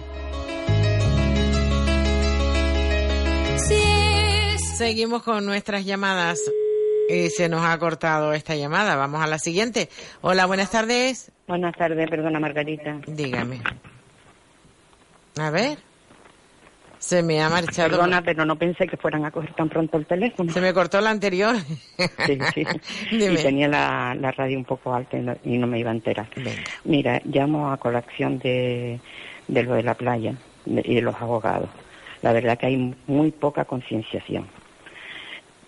Seguimos 4.77 5.23
con 5.23 5.45
nuestras 5.45 5.85
llamadas. 5.85 6.41
Y 7.11 7.29
se 7.29 7.49
nos 7.49 7.65
ha 7.65 7.77
cortado 7.79 8.33
esta 8.33 8.55
llamada. 8.55 8.97
Vamos 8.97 9.21
a 9.21 9.27
la 9.27 9.39
siguiente. 9.39 9.91
Hola, 10.21 10.47
buenas 10.47 10.71
tardes. 10.71 11.33
Buenas 11.47 11.77
tardes, 11.77 12.09
perdona 12.09 12.39
Margarita. 12.39 13.01
Dígame. 13.07 13.61
A 15.37 15.51
ver. 15.51 15.90
Se 17.01 17.23
me 17.23 17.41
ha 17.43 17.49
marchado. 17.49 17.89
Perdona, 17.89 18.23
pero 18.23 18.45
no 18.45 18.57
pensé 18.57 18.87
que 18.87 18.97
fueran 18.99 19.25
a 19.25 19.31
coger 19.31 19.55
tan 19.55 19.69
pronto 19.71 19.97
el 19.97 20.05
teléfono. 20.07 20.53
Se 20.53 20.61
me 20.61 20.73
cortó 20.75 21.01
la 21.01 21.09
anterior. 21.11 21.57
Sí, 22.27 22.39
sí. 22.55 22.67
Dime. 23.11 23.33
Y 23.33 23.43
tenía 23.43 23.69
la, 23.69 24.15
la 24.15 24.31
radio 24.33 24.59
un 24.59 24.67
poco 24.67 24.95
alta 24.95 25.17
y 25.17 25.23
no, 25.23 25.35
y 25.43 25.57
no 25.57 25.67
me 25.67 25.79
iba 25.79 25.91
a 25.91 25.95
enterar. 25.95 26.29
Mira, 26.85 27.21
llamo 27.25 27.73
a 27.73 27.79
colación 27.79 28.39
de, 28.39 29.01
de 29.49 29.63
lo 29.63 29.75
de 29.75 29.83
la 29.83 29.95
playa 29.95 30.35
de- 30.67 30.83
y 30.85 30.95
de 30.97 31.01
los 31.01 31.15
abogados. 31.21 31.71
La 32.21 32.33
verdad 32.35 32.59
que 32.59 32.67
hay 32.67 32.95
muy 33.07 33.31
poca 33.31 33.65
concienciación. 33.65 34.47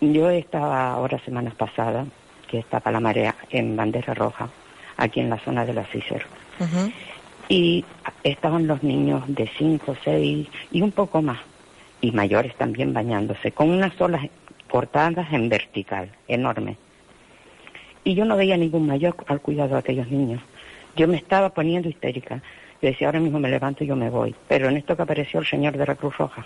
Yo 0.02 0.28
estaba 0.28 0.90
ahora 0.92 1.18
semanas 1.24 1.54
pasadas, 1.54 2.06
que 2.46 2.58
estaba 2.58 2.90
la 2.90 3.00
marea 3.00 3.34
en 3.50 3.74
bandera 3.74 4.12
roja, 4.12 4.50
aquí 4.98 5.20
en 5.20 5.30
la 5.30 5.38
zona 5.38 5.64
de 5.64 5.72
la 5.72 5.84
Cícero. 5.86 6.26
Y 7.48 7.84
estaban 8.24 8.66
los 8.66 8.82
niños 8.82 9.22
de 9.28 9.48
5, 9.58 9.96
6 10.04 10.48
y 10.70 10.82
un 10.82 10.92
poco 10.92 11.22
más, 11.22 11.38
y 12.00 12.12
mayores 12.12 12.54
también 12.56 12.92
bañándose, 12.92 13.52
con 13.52 13.70
unas 13.70 13.98
olas 14.00 14.26
cortadas 14.70 15.32
en 15.32 15.48
vertical, 15.48 16.10
enorme. 16.28 16.76
Y 18.04 18.14
yo 18.14 18.24
no 18.24 18.36
veía 18.36 18.56
ningún 18.56 18.86
mayor 18.86 19.14
al 19.26 19.40
cuidado 19.40 19.74
de 19.74 19.78
aquellos 19.78 20.08
niños. 20.08 20.40
Yo 20.96 21.06
me 21.06 21.16
estaba 21.16 21.50
poniendo 21.50 21.88
histérica. 21.88 22.42
Yo 22.80 22.88
decía, 22.88 23.06
ahora 23.06 23.20
mismo 23.20 23.38
me 23.38 23.48
levanto 23.48 23.84
y 23.84 23.86
yo 23.86 23.94
me 23.94 24.10
voy. 24.10 24.34
Pero 24.48 24.68
en 24.68 24.76
esto 24.76 24.96
que 24.96 25.02
apareció 25.02 25.38
el 25.38 25.46
señor 25.46 25.76
de 25.76 25.86
la 25.86 25.94
Cruz 25.94 26.16
Roja, 26.18 26.44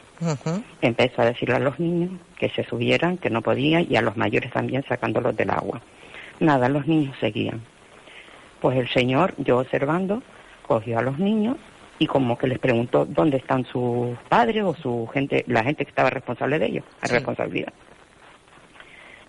empezó 0.82 1.22
a 1.22 1.26
decirle 1.26 1.54
a 1.54 1.60
los 1.60 1.80
niños 1.80 2.10
que 2.38 2.50
se 2.50 2.62
subieran, 2.64 3.16
que 3.16 3.30
no 3.30 3.40
podían, 3.40 3.86
y 3.88 3.96
a 3.96 4.02
los 4.02 4.18
mayores 4.18 4.52
también 4.52 4.84
sacándolos 4.86 5.34
del 5.34 5.50
agua. 5.50 5.80
Nada, 6.38 6.68
los 6.68 6.86
niños 6.86 7.16
seguían. 7.20 7.62
Pues 8.60 8.76
el 8.76 8.88
señor, 8.88 9.34
yo 9.38 9.58
observando, 9.58 10.22
cogió 10.66 10.98
a 10.98 11.02
los 11.02 11.18
niños 11.18 11.56
y 11.98 12.06
como 12.06 12.36
que 12.36 12.46
les 12.46 12.58
preguntó 12.58 13.06
dónde 13.06 13.38
están 13.38 13.64
sus 13.64 14.16
padres 14.28 14.62
o 14.64 14.74
su 14.74 15.08
gente, 15.12 15.44
la 15.48 15.62
gente 15.64 15.84
que 15.84 15.90
estaba 15.90 16.10
responsable 16.10 16.58
de 16.58 16.66
ellos, 16.66 16.84
la 17.00 17.08
Sí. 17.08 17.14
responsabilidad. 17.14 17.72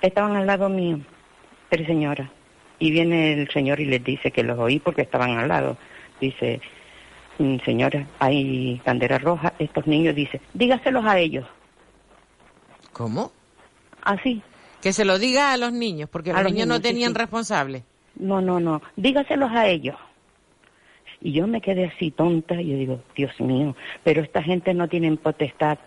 Estaban 0.02 0.36
al 0.36 0.46
lado 0.46 0.70
mío, 0.70 1.00
tres 1.70 1.88
señoras. 1.88 2.30
Y 2.80 2.92
viene 2.92 3.34
el 3.34 3.50
señor 3.50 3.80
y 3.80 3.86
les 3.86 4.04
dice 4.04 4.32
que 4.32 4.44
los 4.44 4.60
oí 4.60 4.80
porque 4.80 5.02
estaban 5.02 5.32
al 5.38 5.48
lado. 5.48 5.78
Dice, 6.22 6.62
"Mm, 7.40 7.58
señora, 7.66 8.06
hay 8.20 8.80
bandera 8.86 9.18
roja. 9.18 9.54
Estos 9.58 9.88
niños 9.88 10.14
dicen, 10.14 10.42
dígaselos 10.54 11.04
a 11.06 11.18
ellos. 11.18 11.46
¿Cómo? 12.94 13.32
Así. 14.04 14.42
Que 14.82 14.94
se 14.94 15.06
lo 15.06 15.18
diga 15.18 15.54
a 15.54 15.58
los 15.58 15.72
niños, 15.74 16.10
porque 16.10 16.32
A 16.32 16.44
los 16.44 16.52
niños 16.52 16.68
no 16.68 16.76
sí, 16.76 16.82
tenían 16.84 17.14
sí. 17.14 17.18
responsable. 17.18 17.84
No, 18.16 18.42
no, 18.42 18.60
no, 18.60 18.82
dígaselos 18.96 19.52
a 19.52 19.68
ellos. 19.68 19.96
Y 21.22 21.32
yo 21.34 21.48
me 21.48 21.62
quedé 21.62 21.86
así 21.86 22.12
tonta 22.12 22.62
y 22.62 22.70
yo 22.72 22.78
digo, 22.78 23.00
Dios 23.16 23.32
mío, 23.40 23.76
pero 24.04 24.22
esta 24.22 24.44
gente 24.44 24.74
no 24.74 24.88
tienen 24.88 25.18
potestad 25.18 25.78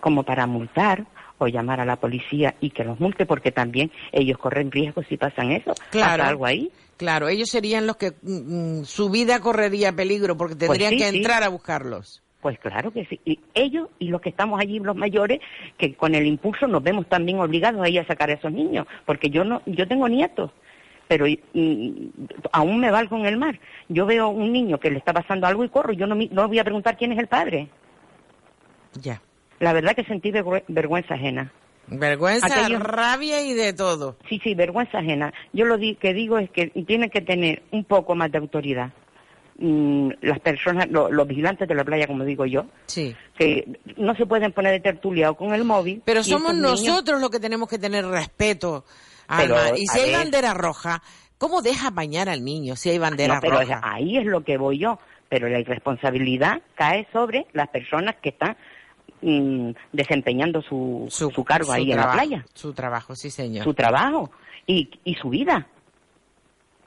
como 0.00 0.22
para 0.22 0.46
multar 0.46 1.06
o 1.38 1.48
llamar 1.48 1.80
a 1.80 1.84
la 1.84 1.96
policía 1.96 2.54
y 2.60 2.70
que 2.70 2.84
los 2.84 2.98
multe 3.00 3.26
porque 3.26 3.52
también 3.52 3.90
ellos 4.12 4.38
corren 4.38 4.70
riesgo 4.70 5.02
si 5.02 5.16
pasan 5.16 5.52
eso, 5.52 5.74
Claro. 5.90 6.18
pasa 6.22 6.28
algo 6.30 6.46
ahí. 6.46 6.70
Claro, 6.96 7.28
ellos 7.28 7.50
serían 7.50 7.86
los 7.86 7.96
que 7.96 8.12
mm, 8.22 8.80
mm, 8.80 8.84
su 8.84 9.10
vida 9.10 9.40
correría 9.40 9.92
peligro 9.92 10.36
porque 10.36 10.54
Pues 10.54 10.78
tendrían 10.78 10.92
sí, 10.92 10.98
que 10.98 11.10
sí. 11.10 11.16
entrar 11.18 11.42
a 11.42 11.48
buscarlos. 11.48 12.22
Pues 12.40 12.58
claro 12.60 12.92
que 12.92 13.04
sí. 13.06 13.20
Y 13.24 13.40
ellos 13.54 13.88
y 13.98 14.08
los 14.08 14.20
que 14.20 14.28
estamos 14.28 14.60
allí, 14.60 14.78
los 14.78 14.94
mayores, 14.96 15.40
que 15.76 15.94
con 15.94 16.14
el 16.14 16.26
impulso 16.26 16.66
nos 16.68 16.82
vemos 16.82 17.06
también 17.08 17.40
obligados 17.40 17.82
a 17.82 17.88
ir 17.88 17.98
a 18.00 18.06
sacar 18.06 18.30
a 18.30 18.34
esos 18.34 18.52
niños, 18.52 18.86
porque 19.04 19.28
yo 19.30 19.42
no, 19.44 19.62
yo 19.66 19.86
tengo 19.88 20.08
nietos, 20.08 20.52
pero 21.08 21.26
mm, 21.54 21.90
aún 22.52 22.80
me 22.80 22.90
valgo 22.90 23.16
en 23.16 23.26
el 23.26 23.36
mar. 23.36 23.58
Yo 23.88 24.06
veo 24.06 24.28
un 24.28 24.52
niño 24.52 24.78
que 24.78 24.90
le 24.90 24.98
está 24.98 25.12
pasando 25.12 25.46
algo 25.46 25.64
y 25.64 25.68
corro, 25.68 25.92
yo 25.92 26.06
no, 26.06 26.14
no 26.14 26.48
voy 26.48 26.58
a 26.58 26.64
preguntar 26.64 26.96
quién 26.96 27.12
es 27.12 27.18
el 27.18 27.28
padre. 27.28 27.68
Ya. 29.00 29.20
La 29.60 29.72
verdad 29.72 29.94
que 29.94 30.04
sentí 30.04 30.30
vergüe- 30.30 30.64
vergüenza 30.68 31.14
ajena. 31.14 31.52
Vergüenza, 31.88 32.46
Aquellos- 32.46 32.82
rabia 32.82 33.42
y 33.42 33.54
de 33.54 33.72
todo. 33.72 34.16
Sí, 34.28 34.40
sí, 34.42 34.54
vergüenza 34.54 34.98
ajena. 34.98 35.32
Yo 35.52 35.64
lo 35.66 35.76
di- 35.78 35.94
que 35.94 36.12
digo 36.14 36.38
es 36.38 36.50
que 36.50 36.66
tienen 36.86 37.10
que 37.10 37.20
tener 37.20 37.62
un 37.70 37.84
poco 37.84 38.14
más 38.14 38.30
de 38.32 38.38
autoridad. 38.38 38.90
Mm, 39.58 40.10
las 40.20 40.40
personas, 40.40 40.88
lo- 40.90 41.10
los 41.10 41.26
vigilantes 41.26 41.66
de 41.66 41.74
la 41.74 41.84
playa, 41.84 42.06
como 42.06 42.24
digo 42.24 42.44
yo, 42.44 42.66
Sí. 42.86 43.14
que 43.38 43.78
no 43.96 44.14
se 44.16 44.26
pueden 44.26 44.52
poner 44.52 44.72
de 44.72 44.80
tertulia 44.80 45.30
o 45.30 45.34
con 45.36 45.54
el 45.54 45.64
móvil. 45.64 46.02
Pero 46.04 46.20
y 46.20 46.24
somos 46.24 46.52
niños- 46.54 46.84
nosotros 46.84 47.20
los 47.20 47.30
que 47.30 47.40
tenemos 47.40 47.68
que 47.68 47.78
tener 47.78 48.04
respeto. 48.04 48.84
Pero, 49.36 49.56
y 49.76 49.86
si 49.86 49.98
hay 50.00 50.10
ver. 50.10 50.18
bandera 50.18 50.54
roja, 50.54 51.02
¿cómo 51.38 51.62
dejas 51.62 51.92
bañar 51.94 52.28
al 52.28 52.44
niño 52.44 52.76
si 52.76 52.90
hay 52.90 52.98
bandera 52.98 53.34
No, 53.36 53.40
pero 53.40 53.60
roja? 53.60 53.80
ahí 53.82 54.18
es 54.18 54.24
lo 54.26 54.42
que 54.44 54.56
voy 54.56 54.78
yo. 54.78 54.98
Pero 55.28 55.48
la 55.48 55.58
irresponsabilidad 55.58 56.62
cae 56.76 57.08
sobre 57.12 57.46
las 57.52 57.68
personas 57.68 58.14
que 58.22 58.28
están 58.28 58.56
mm, 59.22 59.70
desempeñando 59.92 60.62
su, 60.62 61.06
su, 61.10 61.44
cargo 61.44 61.66
Su 61.66 61.72
ahí 61.72 61.90
en 61.90 61.96
la 61.98 62.12
playa, 62.12 62.44
Su 62.54 62.72
trabajo, 62.72 63.16
sí, 63.16 63.30
señor. 63.30 63.64
su 63.64 63.74
trabajo 63.74 64.30
y, 64.66 64.88
y 65.04 65.14
su 65.14 65.28
vida. 65.30 65.66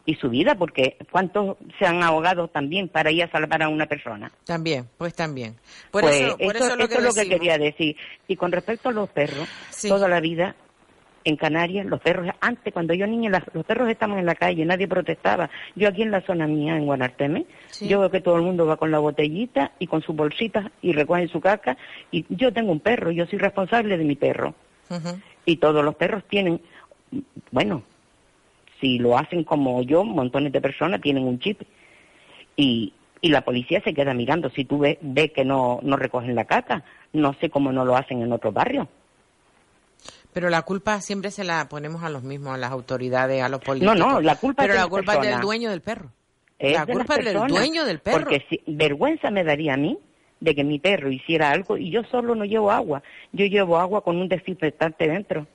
Y 0.06 0.16
su 0.16 0.30
vida, 0.30 0.56
porque 0.56 0.98
¿cuántos 1.12 1.58
se 1.78 1.86
han 1.86 2.02
ahogado 2.02 2.48
también 2.48 2.88
para 2.88 3.12
ir 3.12 3.24
a 3.26 3.32
salvar 3.32 3.62
a 3.62 3.70
una 3.70 3.86
persona? 3.86 4.32
También, 4.46 4.88
pues 4.98 5.14
también. 5.14 5.56
Por 5.92 6.02
Pues 6.02 6.16
eso, 6.22 6.38
por 6.38 6.56
eso, 6.56 6.66
es 6.72 6.78
lo 6.78 6.88
que 6.88 6.96
es 6.96 7.04
lo 7.04 7.14
que 7.14 7.30
quería 7.30 7.58
decir. 7.60 7.96
Y 8.28 8.36
con 8.36 8.52
respecto 8.52 8.90
a 8.90 8.92
los 8.92 9.10
perros, 9.10 9.48
toda 9.88 10.08
la 10.08 10.20
vida 10.20 10.56
en 11.30 11.38
Canarias 11.38 11.86
los 11.86 12.02
perros, 12.02 12.28
antes 12.42 12.74
cuando 12.74 12.94
yo 12.94 13.08
niña, 13.08 13.30
las- 13.30 13.44
los 13.54 13.66
perros 13.66 13.90
estaban 13.90 14.18
en 14.20 14.26
la 14.26 14.36
calle, 14.36 14.66
nadie 14.66 14.88
protestaba. 14.88 15.50
Yo 15.76 15.88
aquí 15.88 16.02
en 16.02 16.12
la 16.12 16.22
zona 16.22 16.48
mía, 16.48 16.76
en 16.76 16.86
Guanarteme, 16.86 17.46
yo 17.88 18.00
veo 18.00 18.12
que 18.12 18.22
todo 18.22 18.36
el 18.36 18.42
mundo 18.44 18.66
va 18.66 18.78
con 18.78 18.92
la 18.92 19.00
botellita 19.00 19.72
y 19.80 19.88
con 19.88 20.02
sus 20.02 20.16
bolsitas 20.16 20.66
y 20.82 20.92
recogen 20.92 21.30
su 21.30 21.40
caca. 21.40 21.78
Y 22.12 22.26
yo 22.30 22.52
tengo 22.52 22.72
un 22.72 22.80
perro, 22.82 23.12
yo 23.12 23.26
soy 23.28 23.40
responsable 23.40 23.98
de 23.98 24.04
mi 24.04 24.16
perro. 24.16 24.54
Y 25.46 25.58
todos 25.58 25.84
los 25.86 25.96
perros 25.96 26.24
tienen, 26.28 26.60
bueno, 27.52 27.84
si 28.82 28.98
lo 29.00 29.18
hacen 29.18 29.44
como 29.44 29.82
yo, 29.84 30.04
montones 30.04 30.52
de 30.52 30.62
personas 30.62 31.02
tienen 31.02 31.24
un 31.26 31.40
chip. 31.40 31.62
Y, 32.56 32.94
y 33.22 33.30
la 33.30 33.42
policía 33.42 33.82
se 33.84 33.94
queda 33.94 34.14
mirando. 34.14 34.50
Si 34.50 34.66
tú 34.66 34.80
ves 34.80 34.98
ve 35.02 35.32
que 35.32 35.44
no, 35.46 35.80
no 35.84 35.96
recogen 35.98 36.36
la 36.36 36.46
caca, 36.46 36.84
no 37.14 37.34
sé 37.42 37.50
cómo 37.50 37.72
no 37.72 37.86
lo 37.86 37.96
hacen 37.96 38.22
en 38.22 38.32
otros 38.32 38.54
barrios. 38.54 38.88
Pero 40.34 40.50
la 40.50 40.62
culpa 40.62 41.02
siempre 41.02 41.32
se 41.32 41.44
la 41.44 41.68
ponemos 41.70 42.04
a 42.04 42.10
los 42.10 42.24
mismos, 42.24 42.54
a 42.54 42.58
las 42.58 42.72
autoridades, 42.72 43.42
a 43.42 43.50
los 43.50 43.60
No, 43.62 43.66
políticos. 43.66 43.98
no, 43.98 44.22
la 44.22 44.36
culpa 44.36 44.64
Pero 44.64 44.74
es 44.74 44.80
de 44.80 44.84
la 44.86 44.90
culpa 44.90 45.16
es 45.16 45.22
del 45.22 45.40
dueño 45.42 45.70
del 45.72 45.82
perro. 45.82 46.12
Es 46.60 46.74
la 46.74 46.86
de 46.86 46.94
culpa 46.94 47.16
es 47.16 47.26
del 47.26 47.48
dueño 47.48 47.86
del 47.86 48.00
perro. 48.00 48.20
Porque 48.20 48.46
si, 48.50 48.62
vergüenza 48.68 49.32
me 49.32 49.44
daría 49.44 49.74
a 49.74 49.78
mí 49.78 49.98
de 50.40 50.56
que 50.56 50.64
mi 50.64 50.78
perro 50.80 51.12
hiciera 51.12 51.50
algo 51.52 51.78
y 51.78 51.90
yo 51.90 52.04
solo 52.04 52.36
no 52.36 52.46
llevo 52.46 52.72
agua. 52.72 53.02
Yo 53.32 53.46
llevo 53.46 53.78
agua 53.80 54.04
con 54.04 54.18
un 54.18 54.28
desinfectante 54.30 55.08
dentro. 55.08 55.48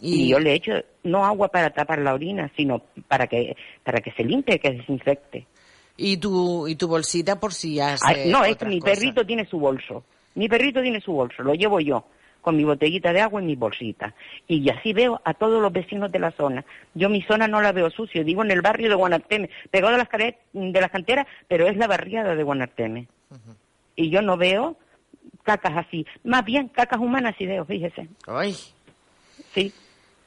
Y, 0.00 0.26
Y, 0.26 0.28
yo 0.28 0.38
le 0.38 0.52
echo 0.54 0.72
no 1.02 1.24
agua 1.24 1.48
para 1.48 1.70
tapar 1.70 1.98
la 1.98 2.14
orina, 2.14 2.52
sino 2.56 2.82
para 3.08 3.26
que 3.26 3.56
para 3.82 4.00
que 4.00 4.12
se 4.12 4.22
limpie, 4.22 4.60
que 4.60 4.70
desinfecte. 4.70 5.46
y 5.96 6.18
tu 6.18 6.68
y 6.68 6.76
tu 6.76 6.86
bolsita 6.86 7.40
por 7.40 7.52
si 7.52 7.80
hace 7.80 8.04
Ay, 8.06 8.30
no, 8.30 8.44
es 8.44 8.56
que 8.56 8.66
mi 8.66 8.78
cosas. 8.78 8.98
perrito 8.98 9.26
tiene 9.26 9.44
su 9.46 9.58
bolso. 9.58 10.04
Mi 10.36 10.48
perrito 10.48 10.80
tiene 10.82 11.00
su 11.00 11.12
bolso, 11.12 11.42
lo 11.42 11.54
llevo 11.54 11.80
yo, 11.80 12.04
con 12.40 12.56
mi 12.56 12.64
botellita 12.64 13.12
de 13.12 13.20
agua 13.20 13.42
y 13.42 13.46
mi 13.46 13.56
bolsita. 13.56 14.14
Y 14.48 14.68
así 14.70 14.92
veo 14.92 15.20
a 15.24 15.34
todos 15.34 15.60
los 15.62 15.72
vecinos 15.72 16.10
de 16.12 16.18
la 16.18 16.30
zona. 16.32 16.64
Yo 16.94 17.08
mi 17.08 17.22
zona 17.22 17.46
no 17.48 17.60
la 17.60 17.72
veo 17.72 17.90
sucio, 17.90 18.24
digo 18.24 18.42
en 18.44 18.50
el 18.50 18.62
barrio 18.62 18.88
de 18.88 18.94
Guanarteme, 18.94 19.50
pegado 19.70 19.94
a 19.94 19.98
las, 19.98 20.08
de 20.52 20.80
las 20.80 20.90
canteras, 20.90 21.26
pero 21.48 21.66
es 21.68 21.76
la 21.76 21.86
barriada 21.86 22.34
de 22.34 22.42
Guanarteme. 22.42 23.06
Y 23.96 24.10
yo 24.10 24.22
no 24.22 24.36
veo 24.36 24.76
cacas 25.42 25.86
así, 25.86 26.06
más 26.24 26.44
bien 26.44 26.68
cacas 26.68 26.98
humanas 27.00 27.34
sí 27.38 27.46
veo, 27.46 27.64
fíjese. 27.64 28.08
Ay. 28.26 28.54
Sí. 29.54 29.72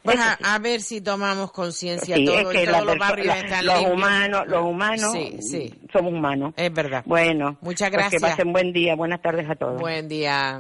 A, 0.06 0.56
a 0.56 0.60
ver 0.60 0.82
si 0.82 1.00
tomamos 1.00 1.52
conciencia 1.54 2.18
Sí, 2.18 2.26
todo, 2.26 2.52
es 2.52 2.58
que 2.60 2.66
todos 2.68 2.86
los 2.86 2.98
barrios 2.98 3.36
están 3.38 3.66
los 3.66 3.76
limpios. 3.78 3.94
humanos, 3.98 4.44
los 4.48 4.62
humanos 4.66 5.12
Sí, 5.14 5.38
sí. 5.42 5.74
somos 5.94 6.12
humanos. 6.12 6.54
Es 6.58 6.74
verdad. 6.74 7.04
Bueno, 7.06 7.56
Muchas 7.62 7.90
pues 7.90 8.00
gracias. 8.02 8.22
que 8.22 8.28
pasen 8.28 8.52
buen 8.52 8.74
día, 8.74 8.96
buenas 8.96 9.22
tardes 9.22 9.50
a 9.50 9.56
todos. 9.56 9.80
Buen 9.80 10.10
día. 10.10 10.60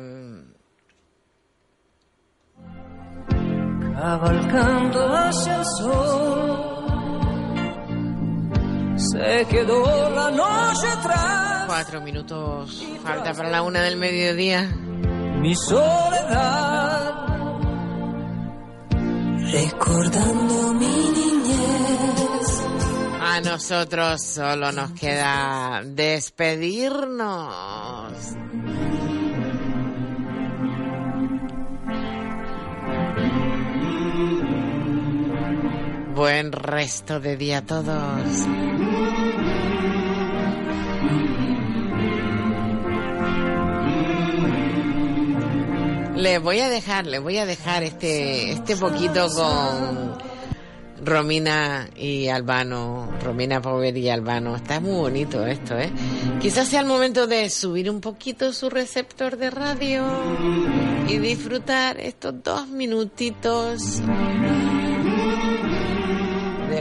Cavalcando 3.95 4.99
hacia 5.15 5.57
el 5.57 5.65
sol, 5.77 6.73
se 8.95 9.45
quedó 9.49 10.09
la 10.09 10.31
noche 10.31 10.87
atrás. 10.87 11.65
Cuatro 11.67 12.01
minutos 12.01 12.83
falta 13.03 13.33
para 13.33 13.49
la 13.49 13.61
una 13.61 13.81
del 13.81 13.97
mediodía. 13.97 14.63
Mi 15.41 15.55
soledad, 15.55 17.27
recordando 19.51 20.73
mi 20.73 21.11
niñez. 21.15 22.63
A 23.21 23.41
nosotros 23.41 24.21
solo 24.21 24.71
nos 24.71 24.91
queda 24.91 25.81
despedirnos. 25.85 27.53
Buen 36.15 36.51
resto 36.51 37.19
de 37.19 37.37
día 37.37 37.59
a 37.59 37.61
todos. 37.65 37.87
Le 46.15 46.37
voy 46.37 46.59
a 46.59 46.69
dejar, 46.69 47.07
le 47.07 47.17
voy 47.17 47.37
a 47.37 47.47
dejar 47.47 47.81
este, 47.81 48.51
este 48.51 48.77
poquito 48.77 49.27
con 49.29 50.17
Romina 51.03 51.89
y 51.95 52.27
Albano, 52.27 53.11
Romina 53.23 53.59
Pover 53.59 53.97
y 53.97 54.09
Albano. 54.09 54.55
Está 54.55 54.79
muy 54.79 54.93
bonito 54.95 55.43
esto, 55.47 55.77
¿eh? 55.79 55.91
Quizás 56.39 56.67
sea 56.67 56.81
el 56.81 56.85
momento 56.85 57.25
de 57.25 57.49
subir 57.49 57.89
un 57.89 58.01
poquito 58.01 58.53
su 58.53 58.69
receptor 58.69 59.35
de 59.35 59.49
radio 59.49 60.05
y 61.07 61.17
disfrutar 61.17 61.99
estos 61.99 62.43
dos 62.43 62.67
minutitos 62.67 64.01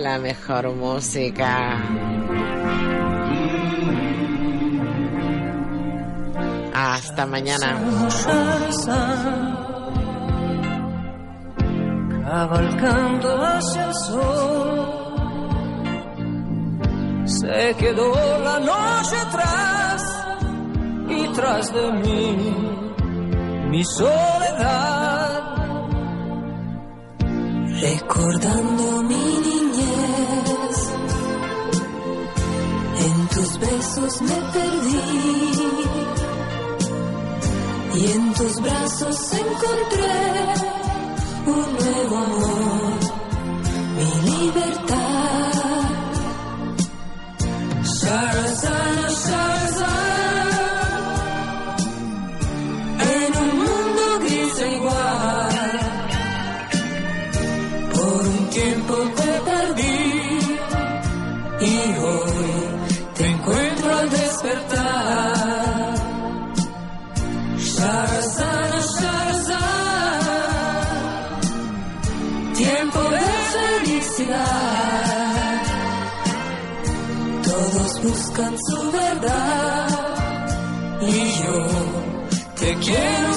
la 0.03 0.19
mejor 0.19 0.75
música. 0.75 1.79
Hasta 6.75 7.27
mañana. 7.27 7.79
Cavalcando 12.25 13.29
hacia 13.45 13.87
el 13.87 13.95
sol, 13.95 14.71
se 17.25 17.75
quedó 17.79 18.13
la 18.43 18.59
noche 18.59 19.17
atrás 19.29 20.27
y 21.09 21.29
tras 21.29 21.73
de 21.73 21.93
mí 21.93 22.57
mi 23.71 23.85
soledad. 23.85 25.53
Recordando 27.81 29.03
mi 29.03 29.62
tus 33.35 33.59
besos 33.59 34.23
me 34.23 34.35
perdí 34.53 35.01
y 37.95 38.13
en 38.13 38.35
tus 38.35 38.61
brazos 38.61 39.33
encontré 39.33 40.55
un 41.47 41.73
nuevo 41.73 42.17
amor, 42.17 42.99
mi 43.97 44.31
libertad. 44.31 45.02
Todos 77.45 78.03
buscan 78.03 78.55
su 78.69 78.93
verdad 78.93 79.89
y 81.01 81.43
yo 81.43 81.67
te 82.61 82.75
quiero 82.77 83.35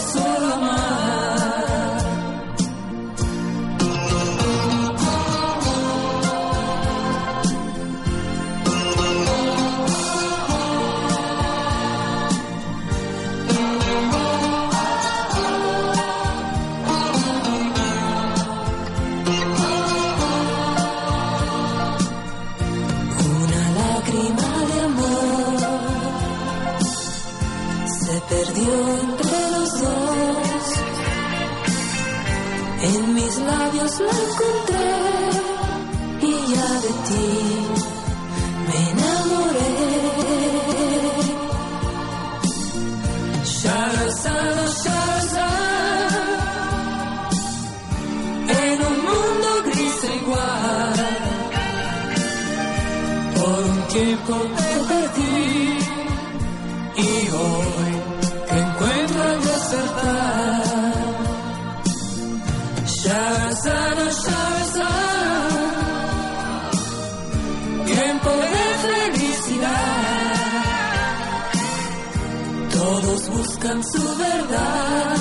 buscan 73.66 73.84
su 73.84 74.18
verdad 74.18 75.15